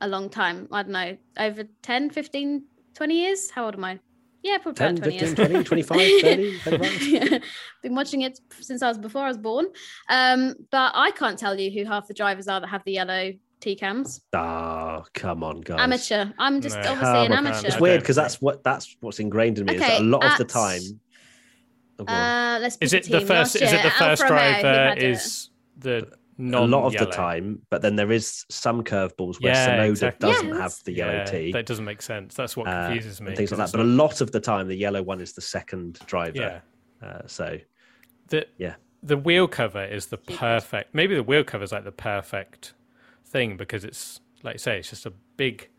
a 0.00 0.08
long 0.08 0.28
time 0.28 0.68
I 0.72 0.82
don't 0.82 0.92
know 0.92 1.16
over 1.38 1.64
10 1.82 2.10
15 2.10 2.64
20 2.94 3.14
years 3.14 3.50
how 3.50 3.64
old 3.66 3.74
am 3.74 3.84
I 3.84 3.98
yeah 4.42 4.58
probably 4.58 4.74
10, 4.74 4.98
about 4.98 5.02
20 5.04 5.18
15, 5.18 5.56
years 5.58 5.64
20, 5.64 5.64
25, 5.64 5.98
30, 6.22 6.58
thereabouts. 6.64 7.06
yeah. 7.08 7.38
Been 7.82 7.94
watching 7.94 8.22
it 8.22 8.38
since 8.60 8.82
I 8.82 8.88
was 8.88 8.98
before 8.98 9.22
I 9.22 9.28
was 9.28 9.38
born. 9.38 9.66
Um, 10.08 10.54
but 10.70 10.92
I 10.94 11.10
can't 11.12 11.38
tell 11.38 11.58
you 11.58 11.70
who 11.70 11.84
half 11.88 12.06
the 12.06 12.14
drivers 12.14 12.46
are 12.48 12.60
that 12.60 12.68
have 12.68 12.82
the 12.84 12.92
yellow 12.92 13.32
T 13.60 13.74
cams. 13.74 14.20
Oh, 14.34 15.02
come 15.14 15.42
on, 15.42 15.62
guys. 15.62 15.80
Amateur. 15.80 16.26
I'm 16.38 16.60
just 16.60 16.76
No. 16.76 16.82
obviously 16.92 17.04
Come 17.04 17.26
an 17.26 17.32
on, 17.32 17.38
amateur. 17.46 17.66
It's 17.66 17.76
I 17.76 17.80
weird 17.80 18.00
because 18.00 18.14
that's 18.16 18.40
what 18.40 18.62
that's 18.62 18.96
what's 19.00 19.18
ingrained 19.18 19.58
in 19.58 19.64
me. 19.66 19.74
is 19.76 19.80
that 19.80 20.00
a 20.00 20.04
lot 20.04 20.24
of 20.24 20.36
the 20.38 20.44
time. 20.44 20.82
Go 21.98 22.04
on. 22.08 22.14
Uh, 22.14 22.58
let's 22.60 22.76
Is 22.80 22.92
it 22.92 23.04
the 23.04 23.18
team. 23.18 23.26
first? 23.26 23.54
Last 23.54 23.62
Is 23.62 23.72
it 23.72 23.82
the 23.82 23.90
first 23.90 24.22
Alfa 24.22 24.26
driver? 24.34 24.68
had 24.68 24.98
it. 24.98 25.04
Is 25.04 25.50
the 25.78 26.08
a 26.38 26.42
lot 26.66 26.84
of 26.86 26.92
the 26.92 27.06
time, 27.10 27.62
but 27.70 27.80
then 27.80 27.96
there 27.96 28.12
is 28.12 28.44
some 28.50 28.84
curveballs 28.84 29.40
where 29.40 29.52
Yeah, 29.54 29.78
Tsunoda 29.78 29.88
exactly. 29.90 30.28
doesn't 30.28 30.48
Yeah, 30.48 30.56
have 30.58 30.74
the 30.84 30.92
yellow 30.92 31.12
yeah, 31.12 31.24
T. 31.24 31.52
That 31.52 31.64
doesn't 31.64 31.84
make 31.84 32.02
sense. 32.02 32.34
That's 32.34 32.56
what 32.56 32.68
uh, 32.68 32.88
confuses 32.88 33.20
me. 33.22 33.34
things 33.34 33.50
like 33.50 33.58
that. 33.58 33.72
But 33.72 33.80
a 33.80 33.84
lot 33.84 34.20
of 34.20 34.32
the 34.32 34.40
time, 34.40 34.68
the 34.68 34.74
yellow 34.76 35.02
one 35.02 35.20
is 35.22 35.32
the 35.32 35.40
second 35.40 35.98
driver. 36.06 36.36
yeah, 37.02 37.06
Uh, 37.08 37.22
so 37.26 37.58
the 38.28 38.46
yeah, 38.58 38.74
the 39.02 39.16
wheel 39.16 39.48
cover 39.48 39.82
is 39.84 40.06
the 40.06 40.18
perfect. 40.18 40.94
Maybe 40.94 41.14
the 41.14 41.22
wheel 41.22 41.44
cover 41.44 41.64
is 41.64 41.72
like 41.72 41.84
the 41.84 41.92
perfect 41.92 42.74
thing 43.24 43.56
because 43.56 43.84
it's 43.84 44.20
like 44.42 44.56
you 44.56 44.58
say, 44.58 44.78
it's 44.78 44.90
just 44.90 45.06
a 45.06 45.12
big 45.38 45.70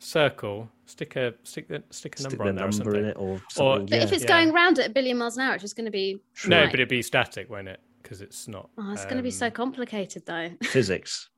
circle. 0.00 0.70
Stick 0.88 1.16
a 1.16 1.34
stick 1.42 1.68
the 1.68 1.82
stick 1.90 2.14
a 2.16 2.18
stick 2.20 2.30
number 2.32 2.44
the 2.44 2.48
on 2.48 2.56
there 2.56 2.66
or 2.68 2.72
something. 2.72 2.94
in 2.96 3.04
it 3.10 3.16
or 3.18 3.42
something. 3.50 3.86
But 3.86 3.96
yeah. 3.98 4.04
if 4.04 4.12
it's 4.12 4.22
Yeah. 4.22 4.28
going 4.28 4.54
round 4.54 4.78
at 4.78 4.86
a 4.86 4.90
billion 4.90 5.18
miles 5.18 5.36
an 5.36 5.42
hour, 5.44 5.52
it's 5.54 5.62
just 5.62 5.76
going 5.76 5.84
to 5.84 5.90
be. 5.90 6.18
No, 6.46 6.64
but 6.64 6.74
it'd 6.74 6.88
be 6.88 7.02
static, 7.02 7.50
won't 7.50 7.68
it? 7.68 7.80
Because 8.02 8.22
it's 8.22 8.48
not. 8.48 8.70
Oh, 8.78 8.90
it's 8.92 9.04
going 9.04 9.18
to 9.18 9.22
be 9.22 9.30
so 9.30 9.46
um, 9.46 9.52
complicated, 9.52 10.24
though. 10.24 10.48
physics, 10.62 11.28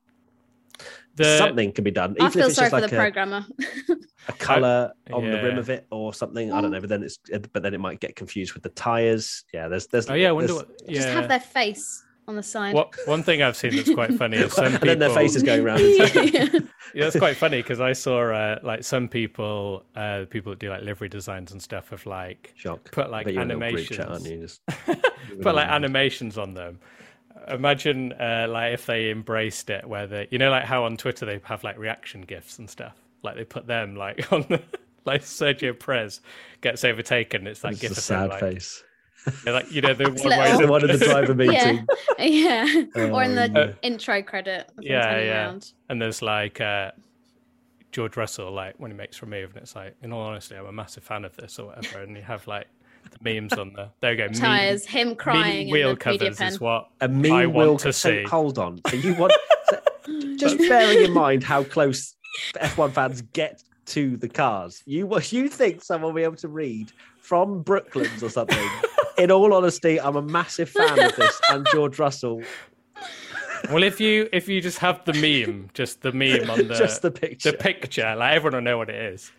The, 1.15 1.37
something 1.37 1.73
can 1.73 1.83
be 1.83 1.91
done. 1.91 2.15
I 2.17 2.27
Even 2.27 2.31
feel 2.31 2.41
if 2.43 2.47
it's 2.47 2.55
sorry 2.55 2.69
just 2.69 2.75
for 2.75 2.81
like 2.81 2.89
the 2.89 2.95
a, 2.95 2.99
programmer. 2.99 3.45
a 4.29 4.33
color 4.33 4.93
on 5.11 5.29
the 5.29 5.43
rim 5.43 5.57
of 5.57 5.69
it 5.69 5.85
or 5.91 6.13
something. 6.13 6.53
I 6.53 6.61
don't 6.61 6.71
know. 6.71 6.79
But 6.79 6.87
then 6.89 7.03
it's 7.03 7.19
but 7.51 7.61
then 7.61 7.73
it 7.73 7.79
might 7.81 7.99
get 7.99 8.15
confused 8.15 8.53
with 8.53 8.63
the 8.63 8.69
tires. 8.69 9.43
Yeah, 9.53 9.67
there's 9.67 9.87
there's. 9.87 10.09
Oh 10.09 10.13
yeah, 10.13 10.29
I 10.29 10.31
wonder 10.31 10.53
there's- 10.53 10.65
what. 10.65 10.89
just 10.89 11.09
have 11.09 11.27
their 11.27 11.41
face 11.41 12.05
on 12.27 12.35
the 12.35 12.43
side. 12.43 12.73
What 12.73 12.95
one 13.05 13.23
thing 13.23 13.41
I've 13.41 13.55
seen 13.57 13.75
that's 13.75 13.93
quite 13.93 14.13
funny 14.13 14.37
is 14.37 14.53
some 14.53 14.65
and 14.65 14.73
people. 14.75 14.87
then 14.87 14.99
their 14.99 15.09
faces 15.09 15.43
going 15.43 15.61
around. 15.65 15.79
Yeah, 16.93 17.03
that's 17.05 17.17
quite 17.17 17.37
funny 17.37 17.57
because 17.61 17.79
I 17.79 17.93
saw 17.93 18.31
uh, 18.33 18.59
like 18.63 18.83
some 18.83 19.07
people, 19.07 19.85
uh, 19.95 20.25
people 20.29 20.51
that 20.51 20.59
do 20.59 20.69
like 20.69 20.81
livery 20.83 21.07
designs 21.07 21.53
and 21.53 21.61
stuff, 21.61 21.89
have 21.91 22.05
like 22.05 22.53
Shock. 22.57 22.91
put 22.91 23.09
like 23.09 23.25
Bet 23.25 23.33
you're 23.33 23.43
in 23.43 23.51
a 23.51 23.55
little 23.55 23.71
group 23.73 23.87
chat, 23.87 24.09
aren't 24.09 24.25
animations, 24.25 24.59
you? 24.87 24.87
Just- 24.97 25.41
put 25.41 25.55
like 25.55 25.69
animations 25.69 26.37
on 26.37 26.53
them. 26.53 26.79
Imagine 27.47 28.11
uh, 28.13 28.47
like 28.49 28.73
if 28.73 28.85
they 28.85 29.09
embraced 29.09 29.69
it, 29.69 29.87
where 29.87 30.05
they, 30.05 30.27
you 30.31 30.37
know, 30.37 30.51
like 30.51 30.65
how 30.65 30.83
on 30.83 30.97
Twitter 30.97 31.25
they 31.25 31.39
have 31.45 31.63
like 31.63 31.77
reaction 31.77 32.21
gifs 32.21 32.59
and 32.59 32.69
stuff. 32.69 32.95
Like 33.23 33.35
they 33.35 33.45
put 33.45 33.67
them 33.67 33.95
like 33.95 34.31
on 34.33 34.45
the 34.49 34.61
like 35.05 35.21
Sergio 35.21 35.77
Perez 35.79 36.19
gets 36.59 36.83
overtaken. 36.83 37.47
It's 37.47 37.61
that 37.61 37.71
It's 37.71 37.81
gif 37.81 37.91
a 37.91 37.93
of 37.93 37.97
him, 37.97 38.01
sad 38.01 38.29
like, 38.29 38.39
face. 38.41 38.83
Like 39.45 39.71
you 39.71 39.81
know 39.81 39.93
the 39.93 40.03
one 40.09 40.13
little- 40.15 40.29
where 40.29 40.49
he's 40.49 40.59
The 40.59 40.67
one 40.67 40.89
in 40.89 40.99
the 40.99 41.05
driver 41.05 41.33
yeah, 41.43 41.71
meeting. 41.71 41.87
yeah. 42.19 42.63
or 43.13 43.23
in 43.23 43.37
Oh, 43.37 43.47
the 43.47 43.51
yeah. 43.53 43.71
intro 43.81 44.21
credit. 44.23 44.69
Yeah, 44.79 45.17
yeah. 45.19 45.43
around. 45.45 45.71
and 45.89 46.01
there's 46.01 46.21
like 46.21 46.59
uh, 46.61 46.91
George 47.91 48.15
Russell, 48.17 48.51
like 48.51 48.75
when 48.77 48.89
he 48.91 48.97
makes 48.97 49.21
remove, 49.21 49.51
and 49.53 49.63
it's 49.63 49.75
like, 49.75 49.95
in 50.01 50.13
all 50.13 50.21
honesty, 50.21 50.55
I'm 50.55 50.65
a 50.65 50.71
massive 50.71 51.03
fan 51.03 51.25
of 51.25 51.35
this 51.35 51.59
or 51.59 51.67
whatever, 51.67 52.01
and 52.03 52.15
you 52.15 52.23
have 52.23 52.47
like 52.47 52.67
the 53.11 53.17
memes 53.41 53.53
on 53.53 53.73
the 53.73 53.89
there 53.99 54.11
you 54.11 54.17
go, 54.17 54.23
meme- 54.25 54.33
Tires, 54.33 54.85
him 54.85 55.15
crying 55.15 55.67
meme 55.67 55.71
wheel 55.73 55.89
the 55.91 55.95
covers 55.97 56.37
pen. 56.37 56.47
is 56.47 56.59
what 56.61 56.87
A 57.01 57.07
mean 57.07 57.33
I 57.33 57.45
want 57.47 57.79
to 57.81 57.91
so 57.93 58.09
see. 58.09 58.23
Hold 58.23 58.57
on. 58.59 58.79
So 58.89 58.95
you 58.95 59.13
want 59.15 59.33
so 59.69 59.79
just 60.37 60.57
bearing 60.59 61.03
in 61.05 61.11
mind 61.11 61.43
how 61.43 61.63
close 61.63 62.15
F1 62.55 62.93
fans 62.93 63.21
get 63.33 63.63
to 63.87 64.15
the 64.17 64.29
cars. 64.29 64.81
You 64.85 65.19
you 65.29 65.49
think 65.49 65.83
someone 65.83 66.13
will 66.13 66.17
be 66.19 66.23
able 66.23 66.37
to 66.37 66.47
read 66.47 66.91
from 67.19 67.61
Brooklands 67.63 68.23
or 68.23 68.29
something? 68.29 68.69
In 69.17 69.31
all 69.31 69.53
honesty, 69.53 69.99
I'm 69.99 70.15
a 70.15 70.21
massive 70.21 70.69
fan 70.69 70.99
of 70.99 71.15
this 71.15 71.39
and 71.49 71.65
George 71.71 71.99
Russell. 71.99 72.43
Well, 73.69 73.83
if 73.83 73.99
you 73.99 74.27
if 74.33 74.49
you 74.49 74.59
just 74.59 74.79
have 74.79 75.05
the 75.05 75.13
meme, 75.13 75.69
just 75.73 76.01
the 76.01 76.11
meme 76.11 76.49
on 76.49 76.67
the 76.67 76.73
Just 76.73 77.03
the 77.03 77.11
picture. 77.11 77.51
the 77.51 77.57
picture, 77.57 78.15
like 78.15 78.35
everyone 78.35 78.55
will 78.55 78.61
know 78.63 78.77
what 78.79 78.89
it 78.89 79.13
is. 79.13 79.31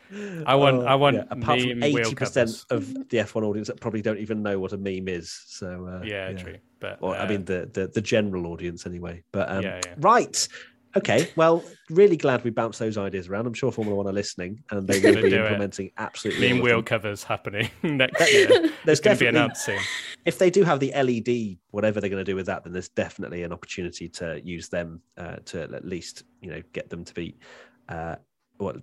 I 0.47 0.55
want 0.55 0.83
Oh, 0.83 0.87
I 0.87 0.95
want 0.95 1.17
yeah, 1.17 1.25
apart 1.31 1.61
from 1.61 1.83
eighty 1.83 2.15
percent 2.15 2.65
of 2.71 2.95
the 3.09 3.19
F1 3.19 3.43
audience 3.43 3.67
that 3.69 3.81
probably 3.81 4.01
don't 4.01 4.19
even 4.19 4.43
know 4.43 4.59
what 4.61 4.73
a 4.73 4.79
meme 4.79 5.09
is. 5.09 5.43
So 5.49 5.87
uh, 5.87 6.05
Yeah, 6.05 6.33
true. 6.35 6.59
But 6.79 6.99
Or 7.01 7.17
I 7.17 7.25
uh, 7.25 7.29
mean 7.29 7.45
the, 7.45 7.69
the 7.73 7.89
the 7.89 8.01
general 8.01 8.47
audience 8.47 8.87
anyway. 8.87 9.25
But 9.33 9.51
um, 9.51 9.63
Yeah, 9.65 9.81
yeah. 9.85 9.95
right. 9.99 10.49
Okay. 10.97 11.31
Well, 11.37 11.65
really 11.91 12.17
glad 12.17 12.45
we 12.45 12.51
bounced 12.51 12.79
those 12.79 12.99
ideas 12.99 13.29
around. 13.29 13.47
I'm 13.47 13.55
sure 13.55 13.73
Formula 13.73 13.97
One 13.97 14.07
are 14.07 14.13
listening 14.13 14.63
and 14.71 14.87
they 14.87 14.99
will 15.01 15.15
Gonna 15.15 15.23
be 15.23 15.31
do 15.31 15.37
it. 15.37 15.43
implementing 15.43 15.91
absolutely. 15.97 16.51
of 16.51 16.61
wheel 16.61 16.83
covers 16.83 17.23
happening 17.25 17.71
next 17.83 18.33
year. 18.33 18.71
There's 18.85 19.01
going 19.01 19.17
to 19.19 19.49
be 19.49 19.55
soon. 19.55 19.79
if 20.25 20.39
they 20.39 20.51
do 20.51 20.65
have 20.65 20.81
the 20.81 20.93
LED, 20.93 21.59
whatever 21.71 22.01
they're 22.01 22.11
going 22.11 22.25
to 22.25 22.31
do 22.31 22.37
with 22.37 22.47
that, 22.47 22.65
then 22.65 22.73
there's 22.73 22.89
definitely 22.91 23.43
an 23.43 23.53
opportunity 23.53 24.09
to 24.11 24.41
use 24.45 24.69
them 24.69 25.01
uh, 25.17 25.37
to 25.47 25.63
at 25.63 25.85
least 25.85 26.25
you 26.41 26.51
know 26.51 26.63
get 26.73 26.91
them 26.91 27.05
to 27.05 27.15
be, 27.15 27.37
uh, 27.89 28.17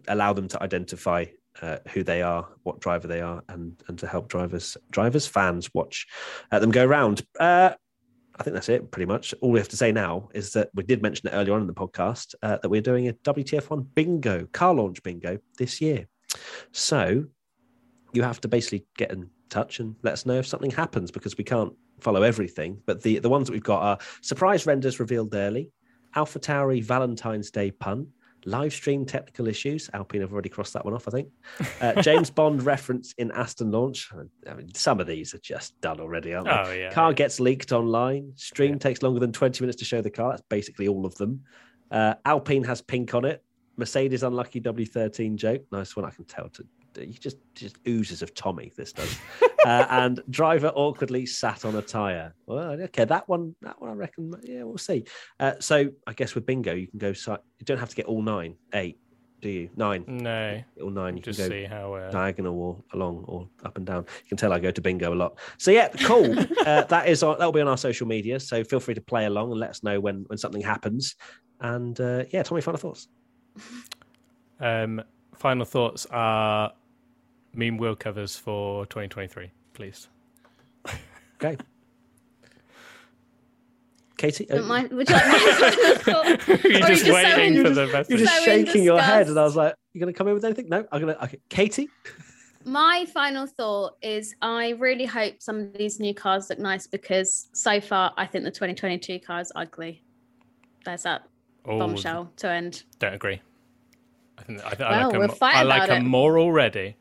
allow 0.07 0.33
them 0.33 0.47
to 0.47 0.61
identify 0.63 1.25
uh, 1.61 1.77
who 1.89 2.03
they 2.03 2.21
are, 2.21 2.47
what 2.63 2.79
driver 2.79 3.07
they 3.07 3.21
are, 3.21 3.43
and 3.49 3.81
and 3.87 3.99
to 3.99 4.07
help 4.07 4.29
drivers 4.29 4.77
drivers 4.91 5.27
fans 5.27 5.69
watch 5.73 6.07
uh, 6.51 6.59
them 6.59 6.71
go 6.71 6.85
around. 6.85 7.23
I 8.39 8.43
think 8.43 8.53
that's 8.53 8.69
it, 8.69 8.89
pretty 8.89 9.05
much. 9.05 9.33
All 9.41 9.51
we 9.51 9.59
have 9.59 9.67
to 9.67 9.77
say 9.77 9.91
now 9.91 10.29
is 10.33 10.53
that 10.53 10.69
we 10.73 10.83
did 10.83 11.01
mention 11.01 11.27
it 11.27 11.33
earlier 11.33 11.53
on 11.53 11.61
in 11.61 11.67
the 11.67 11.73
podcast 11.73 12.35
uh, 12.41 12.57
that 12.61 12.69
we're 12.69 12.81
doing 12.81 13.09
a 13.09 13.13
WTF1 13.13 13.87
bingo, 13.93 14.45
car 14.53 14.73
launch 14.73 15.03
bingo 15.03 15.37
this 15.57 15.81
year. 15.81 16.07
So 16.71 17.25
you 18.13 18.23
have 18.23 18.39
to 18.41 18.47
basically 18.47 18.85
get 18.97 19.11
in 19.11 19.29
touch 19.49 19.81
and 19.81 19.95
let 20.03 20.13
us 20.13 20.25
know 20.25 20.35
if 20.35 20.47
something 20.47 20.71
happens 20.71 21.11
because 21.11 21.37
we 21.37 21.43
can't 21.43 21.73
follow 21.99 22.23
everything. 22.23 22.81
But 22.85 23.01
the, 23.03 23.19
the 23.19 23.29
ones 23.29 23.47
that 23.47 23.53
we've 23.53 23.61
got 23.61 23.81
are 23.81 23.97
surprise 24.21 24.65
renders 24.65 25.01
revealed 25.01 25.35
early, 25.35 25.71
Alpha 26.15 26.39
Tauri 26.39 26.81
Valentine's 26.81 27.51
Day 27.51 27.71
pun. 27.71 28.07
Live 28.45 28.73
stream 28.73 29.05
technical 29.05 29.47
issues. 29.47 29.89
Alpine 29.93 30.21
have 30.21 30.31
already 30.31 30.49
crossed 30.49 30.73
that 30.73 30.85
one 30.85 30.93
off, 30.93 31.07
I 31.07 31.11
think. 31.11 31.29
Uh, 31.81 32.01
James 32.01 32.29
Bond 32.29 32.63
reference 32.63 33.13
in 33.17 33.31
Aston 33.31 33.71
launch. 33.71 34.09
I 34.49 34.53
mean, 34.53 34.73
some 34.73 34.99
of 34.99 35.07
these 35.07 35.33
are 35.33 35.39
just 35.39 35.79
done 35.81 35.99
already, 35.99 36.33
aren't 36.33 36.47
they? 36.47 36.51
Oh 36.53 36.71
yeah. 36.71 36.91
Car 36.91 37.13
gets 37.13 37.39
leaked 37.39 37.71
online. 37.71 38.31
Stream 38.35 38.71
Yeah. 38.73 38.77
takes 38.77 39.01
longer 39.01 39.19
than 39.19 39.31
20 39.33 39.61
minutes 39.63 39.77
to 39.79 39.85
show 39.85 40.01
the 40.01 40.09
car. 40.09 40.31
That's 40.31 40.43
basically 40.49 40.87
all 40.87 41.05
of 41.05 41.15
them. 41.15 41.41
Uh, 41.91 42.13
Alpine 42.25 42.63
has 42.63 42.81
pink 42.81 43.13
on 43.13 43.25
it. 43.25 43.43
Mercedes 43.77 44.23
unlucky 44.23 44.59
W13 44.61 45.35
joke. 45.35 45.63
Nice 45.71 45.95
one. 45.95 46.05
I 46.05 46.09
can 46.11 46.25
tell. 46.25 46.49
To 46.49 46.65
you 46.97 47.13
just 47.13 47.37
just 47.55 47.77
oozes 47.87 48.21
of 48.21 48.33
Tommy. 48.33 48.71
This 48.75 48.93
does. 48.93 49.17
uh, 49.65 49.85
and 49.89 50.21
driver 50.29 50.69
awkwardly 50.69 51.25
sat 51.25 51.65
on 51.65 51.75
a 51.75 51.81
tire. 51.81 52.33
Well, 52.45 52.71
okay, 52.81 53.05
that 53.05 53.27
one. 53.27 53.55
That 53.61 53.79
one 53.81 53.89
I 53.89 53.93
reckon. 53.93 54.33
Yeah, 54.43 54.63
we'll 54.63 54.77
see. 54.77 55.05
Uh, 55.39 55.53
so 55.59 55.89
I 56.07 56.13
guess 56.13 56.35
with 56.35 56.45
bingo, 56.45 56.73
you 56.73 56.87
can 56.87 56.99
go. 56.99 57.09
You 57.09 57.37
don't 57.65 57.79
have 57.79 57.89
to 57.89 57.95
get 57.95 58.05
all 58.05 58.21
nine, 58.21 58.55
eight, 58.73 58.99
do 59.41 59.49
you? 59.49 59.69
Nine, 59.75 60.03
No. 60.07 60.61
all 60.81 60.89
nine. 60.89 61.17
You 61.17 61.23
Just 61.23 61.39
can 61.39 61.49
go 61.49 61.55
see 61.55 61.65
how. 61.65 61.93
Uh, 61.93 62.11
diagonal 62.11 62.59
or 62.59 62.83
along 62.93 63.23
or 63.27 63.47
up 63.63 63.77
and 63.77 63.85
down. 63.85 64.05
You 64.23 64.29
can 64.29 64.37
tell 64.37 64.53
I 64.53 64.59
go 64.59 64.71
to 64.71 64.81
bingo 64.81 65.13
a 65.13 65.15
lot. 65.15 65.39
So 65.57 65.71
yeah, 65.71 65.89
cool. 66.03 66.37
uh, 66.65 66.83
that 66.83 67.07
is 67.07 67.23
on, 67.23 67.37
that'll 67.37 67.53
be 67.53 67.61
on 67.61 67.67
our 67.67 67.77
social 67.77 68.07
media. 68.07 68.39
So 68.39 68.63
feel 68.63 68.79
free 68.79 68.95
to 68.95 69.01
play 69.01 69.25
along 69.25 69.51
and 69.51 69.59
let 69.59 69.69
us 69.69 69.83
know 69.83 69.99
when 69.99 70.25
when 70.27 70.37
something 70.37 70.61
happens. 70.61 71.15
And 71.61 71.99
uh, 71.99 72.25
yeah, 72.31 72.43
Tommy, 72.43 72.61
final 72.61 72.79
thoughts. 72.79 73.07
Um, 74.59 75.01
final 75.35 75.65
thoughts 75.65 76.05
are 76.11 76.73
meme 77.53 77.77
wheel 77.77 77.95
covers 77.95 78.35
for 78.35 78.85
2023, 78.87 79.51
please. 79.73 80.07
Okay. 81.41 81.57
Katie, 84.17 84.49
uh, 84.51 84.55
Don't 84.55 84.67
mind- 84.67 84.89
Would 84.91 85.07
you 85.09 85.15
like 85.15 85.25
my 85.27 85.97
You're 86.07 86.17
Or 86.17 86.25
you 86.27 86.79
just 86.79 87.05
just 87.05 87.11
waiting 87.13 87.55
so 87.55 87.61
for 87.63 87.67
in- 87.69 87.73
the 87.75 88.05
you're 88.09 88.17
just 88.19 88.35
so 88.37 88.43
shaking 88.43 88.83
your 88.83 88.99
head, 89.01 89.27
and 89.29 89.39
I 89.39 89.43
was 89.43 89.55
like, 89.55 89.75
"You're 89.93 90.01
going 90.01 90.13
to 90.13 90.17
come 90.17 90.27
in 90.27 90.33
with 90.33 90.43
anything?" 90.43 90.67
No, 90.67 90.85
I'm 90.91 91.01
going 91.01 91.15
to. 91.15 91.23
Okay. 91.23 91.39
Katie, 91.47 91.87
My 92.65 93.05
final 93.13 93.47
thought 93.47 93.95
is 94.01 94.35
I 94.41 94.71
really 94.71 95.05
hope 95.05 95.35
some 95.41 95.59
of 95.59 95.73
these 95.73 96.01
new 96.01 96.13
cars 96.13 96.49
look 96.49 96.59
nice 96.59 96.85
because 96.85 97.47
so 97.53 97.79
far 97.79 98.13
I 98.17 98.25
think 98.25 98.43
the 98.43 98.51
2022 98.51 99.19
car 99.19 99.39
is 99.39 99.51
ugly. 99.55 100.03
There's 100.83 101.03
that 101.03 101.23
Oh, 101.65 101.79
bombshell 101.79 102.31
to 102.37 102.49
end. 102.51 102.83
don't 102.99 103.13
agree. 103.13 103.41
I 104.37 104.43
think 104.43 104.65
I, 104.65 104.69
th- 104.71 104.81
I 104.81 104.89
Well, 104.91 105.09
like 105.11 105.17
we'll 105.19 105.27
them. 105.29 105.37
fight 105.37 105.55
I 105.55 105.63
like 105.63 105.83
about 105.83 105.89
them 105.95 106.05
it. 106.05 106.09
more 106.09 106.37
already 106.39 106.95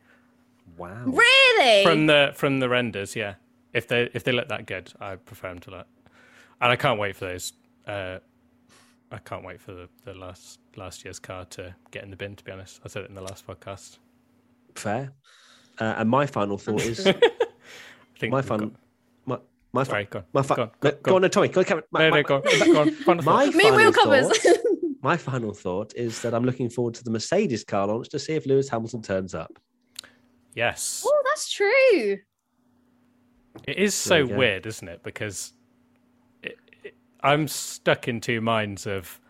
wow. 0.79 1.03
Really? 1.05 1.85
from 1.85 2.07
the 2.07 2.33
from 2.35 2.61
the 2.61 2.68
renders. 2.68 3.14
Yeah, 3.16 3.35
if 3.72 3.89
they 3.89 4.09
if 4.14 4.24
they 4.24 4.33
look 4.33 4.49
that 4.49 4.66
good, 4.66 4.93
I 5.01 5.16
prefer 5.16 5.49
them 5.49 5.59
to 5.61 5.70
look. 5.70 5.87
And 6.61 6.72
I 6.72 6.76
can't 6.76 6.99
wait 6.99 7.16
for 7.16 7.26
those. 7.26 7.53
Uh, 7.87 8.18
I 9.11 9.18
can't 9.18 9.45
wait 9.45 9.61
for 9.61 9.72
the, 9.72 9.89
the 10.05 10.14
last 10.14 10.61
last 10.76 11.05
year's 11.05 11.18
car 11.18 11.45
to 11.47 11.74
get 11.91 12.03
in 12.05 12.11
the 12.11 12.16
bin. 12.16 12.37
To 12.37 12.45
be 12.45 12.53
honest, 12.53 12.81
I 12.85 12.89
said 12.89 13.03
it 13.05 13.09
in 13.09 13.14
the 13.14 13.22
last 13.22 13.47
podcast. 13.47 13.99
Fair. 14.74 15.12
Uh, 15.81 15.95
and 15.99 16.11
my 16.11 16.26
final 16.26 16.59
thought 16.59 16.83
is 16.83 17.07
I 17.07 17.12
think 18.18 18.33
my 18.33 18.39
we've 18.39 18.45
fun. 18.45 18.59
got- 18.61 18.72
My 19.26 19.39
my 19.72 19.83
Sorry, 19.85 20.05
fun. 20.05 20.11
go 20.11 20.18
on. 20.18 20.24
My 20.33 20.43
fun. 20.43 20.57
Go 20.57 20.62
on, 20.62 20.70
no, 20.83 20.91
go- 20.91 20.91
go, 20.91 20.99
go 21.03 21.16
on, 21.16 21.22
no, 21.22 21.29
Tommy. 21.29 21.49
Go 21.49 21.61
on, 21.61 21.64
Cameron. 21.64 21.85
My, 21.93 22.01
No, 22.01 22.11
my- 22.11 22.16
no, 22.16 22.22
go 22.24 22.35
on. 22.37 22.43
Go 22.43 22.81
on. 22.81 22.91
Final 22.93 23.22
my 23.24 23.51
thoughts. 23.51 23.57
Final 23.62 23.93
thought- 24.33 24.64
my 25.01 25.16
final 25.16 25.55
thought 25.55 25.95
is 25.95 26.20
that 26.22 26.35
I'm 26.35 26.45
looking 26.45 26.68
forward 26.68 26.95
to 26.95 27.05
the 27.05 27.11
Mercedes 27.12 27.62
car 27.62 27.87
launch 27.87 28.09
to 28.09 28.18
see 28.18 28.33
if 28.35 28.47
Lewis 28.47 28.68
Hamilton 28.68 29.01
turns 29.01 29.33
up. 29.33 29.57
Yes, 30.59 31.05
oh, 31.07 31.23
that's 31.27 31.49
true. 31.53 32.19
it 33.65 33.77
is 33.77 33.95
so 33.95 34.27
weird, 34.27 34.67
isn't 34.67 34.89
it? 34.89 35.05
Because 35.05 35.53
it, 36.43 36.59
it, 36.83 36.95
I'm 37.23 37.47
stuck 37.47 38.09
in 38.09 38.21
two 38.21 38.41
minds 38.41 38.89
of 38.89 39.21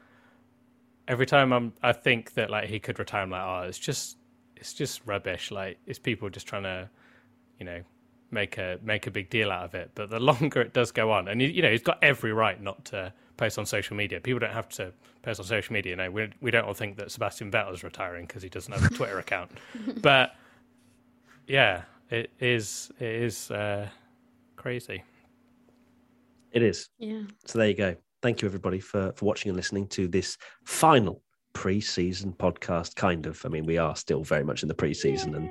every 1.06 1.26
time 1.26 1.52
I'm. 1.52 1.74
I 1.82 1.92
think 1.92 2.32
that 2.32 2.48
like 2.48 2.70
he 2.70 2.80
could 2.80 2.98
retire. 2.98 3.24
I'm 3.24 3.30
like, 3.30 3.42
oh, 3.42 3.68
it's 3.68 3.78
just 3.78 4.16
it's 4.56 4.72
just 4.72 5.02
rubbish. 5.04 5.50
Like 5.50 5.78
it's 5.86 5.98
people 5.98 6.30
just 6.30 6.46
trying 6.46 6.62
to, 6.62 6.88
you 7.58 7.66
know, 7.66 7.82
make 8.30 8.56
a 8.56 8.78
make 8.82 9.06
a 9.06 9.10
big 9.10 9.28
deal 9.28 9.50
out 9.50 9.64
of 9.64 9.74
it. 9.74 9.90
But 9.94 10.08
the 10.08 10.20
longer 10.30 10.62
it 10.62 10.72
does 10.72 10.92
go 10.92 11.12
on, 11.12 11.28
and 11.28 11.42
you, 11.42 11.48
you 11.48 11.60
know, 11.60 11.70
he's 11.70 11.82
got 11.82 11.98
every 12.02 12.32
right 12.32 12.58
not 12.58 12.86
to 12.86 13.12
post 13.36 13.58
on 13.58 13.66
social 13.66 13.98
media. 13.98 14.18
People 14.18 14.40
don't 14.40 14.52
have 14.52 14.70
to 14.70 14.94
post 15.20 15.40
on 15.40 15.46
social 15.46 15.74
media. 15.74 15.90
You 15.90 15.96
know, 15.96 16.10
we 16.10 16.30
we 16.40 16.50
don't 16.50 16.64
all 16.64 16.72
think 16.72 16.96
that 16.96 17.10
Sebastian 17.10 17.50
Vettel's 17.50 17.84
retiring 17.84 18.26
because 18.26 18.42
he 18.42 18.48
doesn't 18.48 18.72
have 18.72 18.90
a 18.90 18.94
Twitter 18.94 19.18
account. 19.18 19.50
But 20.02 20.34
yeah, 21.48 21.82
it 22.10 22.30
is 22.38 22.90
it 23.00 23.08
is 23.08 23.50
uh, 23.50 23.88
crazy. 24.56 25.02
It 26.52 26.62
is. 26.62 26.88
Yeah. 26.98 27.22
So 27.46 27.58
there 27.58 27.68
you 27.68 27.74
go. 27.74 27.96
Thank 28.22 28.42
you 28.42 28.46
everybody 28.46 28.80
for 28.80 29.12
for 29.16 29.24
watching 29.24 29.50
and 29.50 29.56
listening 29.56 29.88
to 29.88 30.08
this 30.08 30.36
final 30.64 31.22
pre-season 31.54 32.34
podcast. 32.34 32.94
Kind 32.94 33.26
of. 33.26 33.44
I 33.44 33.48
mean, 33.48 33.64
we 33.64 33.78
are 33.78 33.96
still 33.96 34.22
very 34.22 34.44
much 34.44 34.62
in 34.62 34.68
the 34.68 34.74
pre-season 34.74 35.34
and 35.34 35.50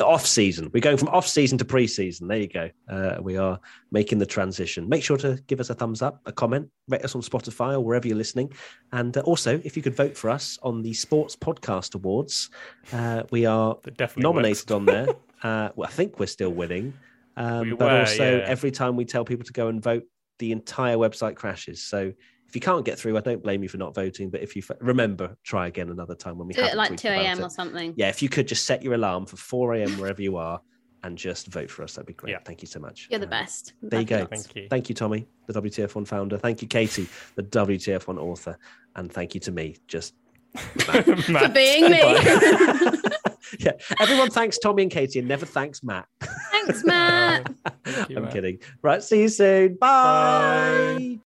off 0.00 0.26
season. 0.26 0.70
We're 0.72 0.80
going 0.80 0.96
from 0.96 1.08
off 1.08 1.26
season 1.26 1.58
to 1.58 1.64
pre-season. 1.64 2.28
There 2.28 2.38
you 2.38 2.48
go. 2.48 2.70
Uh, 2.88 3.18
we 3.20 3.36
are 3.36 3.60
making 3.90 4.18
the 4.18 4.26
transition. 4.26 4.88
Make 4.88 5.04
sure 5.04 5.16
to 5.18 5.38
give 5.46 5.60
us 5.60 5.70
a 5.70 5.74
thumbs 5.74 6.02
up, 6.02 6.20
a 6.26 6.32
comment, 6.32 6.68
rate 6.88 7.04
us 7.04 7.14
on 7.14 7.22
Spotify 7.22 7.74
or 7.74 7.80
wherever 7.80 8.08
you're 8.08 8.16
listening, 8.16 8.52
and 8.92 9.16
uh, 9.16 9.20
also 9.20 9.60
if 9.64 9.76
you 9.76 9.82
could 9.82 9.94
vote 9.94 10.16
for 10.16 10.30
us 10.30 10.58
on 10.62 10.82
the 10.82 10.92
Sports 10.92 11.36
Podcast 11.36 11.94
Awards, 11.94 12.50
uh, 12.92 13.22
we 13.30 13.46
are 13.46 13.76
definitely 13.96 14.22
nominated 14.22 14.72
on 14.72 14.86
there. 14.86 15.06
Uh, 15.44 15.68
well, 15.76 15.86
I 15.88 15.92
think 15.92 16.18
we're 16.18 16.26
still 16.26 16.50
winning. 16.50 16.94
Um, 17.36 17.60
We 17.70 17.76
but 17.76 17.90
were, 17.92 18.00
also, 18.00 18.38
yeah. 18.38 18.44
every 18.46 18.70
time 18.72 18.96
we 18.96 19.04
tell 19.04 19.24
people 19.24 19.44
to 19.44 19.52
go 19.52 19.68
and 19.68 19.80
vote, 19.82 20.02
the 20.38 20.50
entire 20.52 20.96
website 20.96 21.36
crashes. 21.36 21.82
So 21.82 22.12
if 22.48 22.54
you 22.54 22.60
can't 22.60 22.84
get 22.84 22.98
through, 22.98 23.16
I 23.16 23.20
don't 23.20 23.42
blame 23.42 23.62
you 23.62 23.68
for 23.68 23.76
not 23.76 23.94
voting. 23.94 24.30
But 24.30 24.42
if 24.42 24.56
you 24.56 24.62
f- 24.68 24.76
remember, 24.80 25.36
try 25.44 25.66
again 25.68 25.90
another 25.90 26.14
time 26.14 26.38
when 26.38 26.48
we 26.48 26.54
Do 26.54 26.60
it 26.62 26.64
haven't 26.70 26.78
like 26.78 26.96
2 26.96 27.08
a.m. 27.08 27.44
or 27.44 27.50
something. 27.50 27.94
Yeah, 27.96 28.08
if 28.08 28.22
you 28.22 28.28
could 28.28 28.48
just 28.48 28.64
set 28.64 28.82
your 28.82 28.94
alarm 28.94 29.26
for 29.26 29.36
4 29.36 29.74
a.m. 29.74 29.90
wherever 29.98 30.22
you 30.22 30.36
are 30.36 30.60
and 31.02 31.18
just 31.18 31.48
vote 31.48 31.70
for 31.70 31.82
us, 31.82 31.94
that'd 31.94 32.06
be 32.06 32.14
great. 32.14 32.30
Yeah. 32.32 32.38
Thank 32.44 32.62
you 32.62 32.66
so 32.68 32.80
much. 32.80 33.08
You're 33.10 33.20
the 33.20 33.26
Um, 33.26 33.30
best. 33.30 33.74
there 33.82 34.00
you 34.00 34.06
go. 34.06 34.24
Thank 34.26 34.56
you. 34.56 34.66
Thank 34.70 34.88
you, 34.88 34.94
Tommy, 34.94 35.26
the 35.46 35.52
WTF1 35.60 36.06
founder. 36.06 36.38
Thank 36.38 36.62
you, 36.62 36.68
Katie, 36.68 37.08
the 37.34 37.42
WTF1 37.42 38.18
author. 38.18 38.56
And 38.96 39.12
thank 39.12 39.34
you 39.34 39.40
to 39.40 39.52
me, 39.52 39.76
just 39.88 40.14
For 40.54 41.48
being 41.48 41.90
me. 41.90 42.00
yeah. 43.64 43.72
Everyone 44.00 44.30
thanks 44.30 44.58
Tommy 44.58 44.82
and 44.82 44.90
Katie 44.92 45.18
and 45.18 45.28
never 45.28 45.46
thanks 45.46 45.82
Matt. 45.82 46.06
Thanks, 46.50 46.84
Matt. 46.84 47.52
Thank 47.84 48.08
you, 48.10 48.16
I'm 48.16 48.22
Matt. 48.24 48.32
kidding. 48.32 48.58
Right, 48.82 49.02
see 49.02 49.22
you 49.22 49.28
soon. 49.28 49.74
Bye. 49.76 50.96
Bye. 50.98 51.18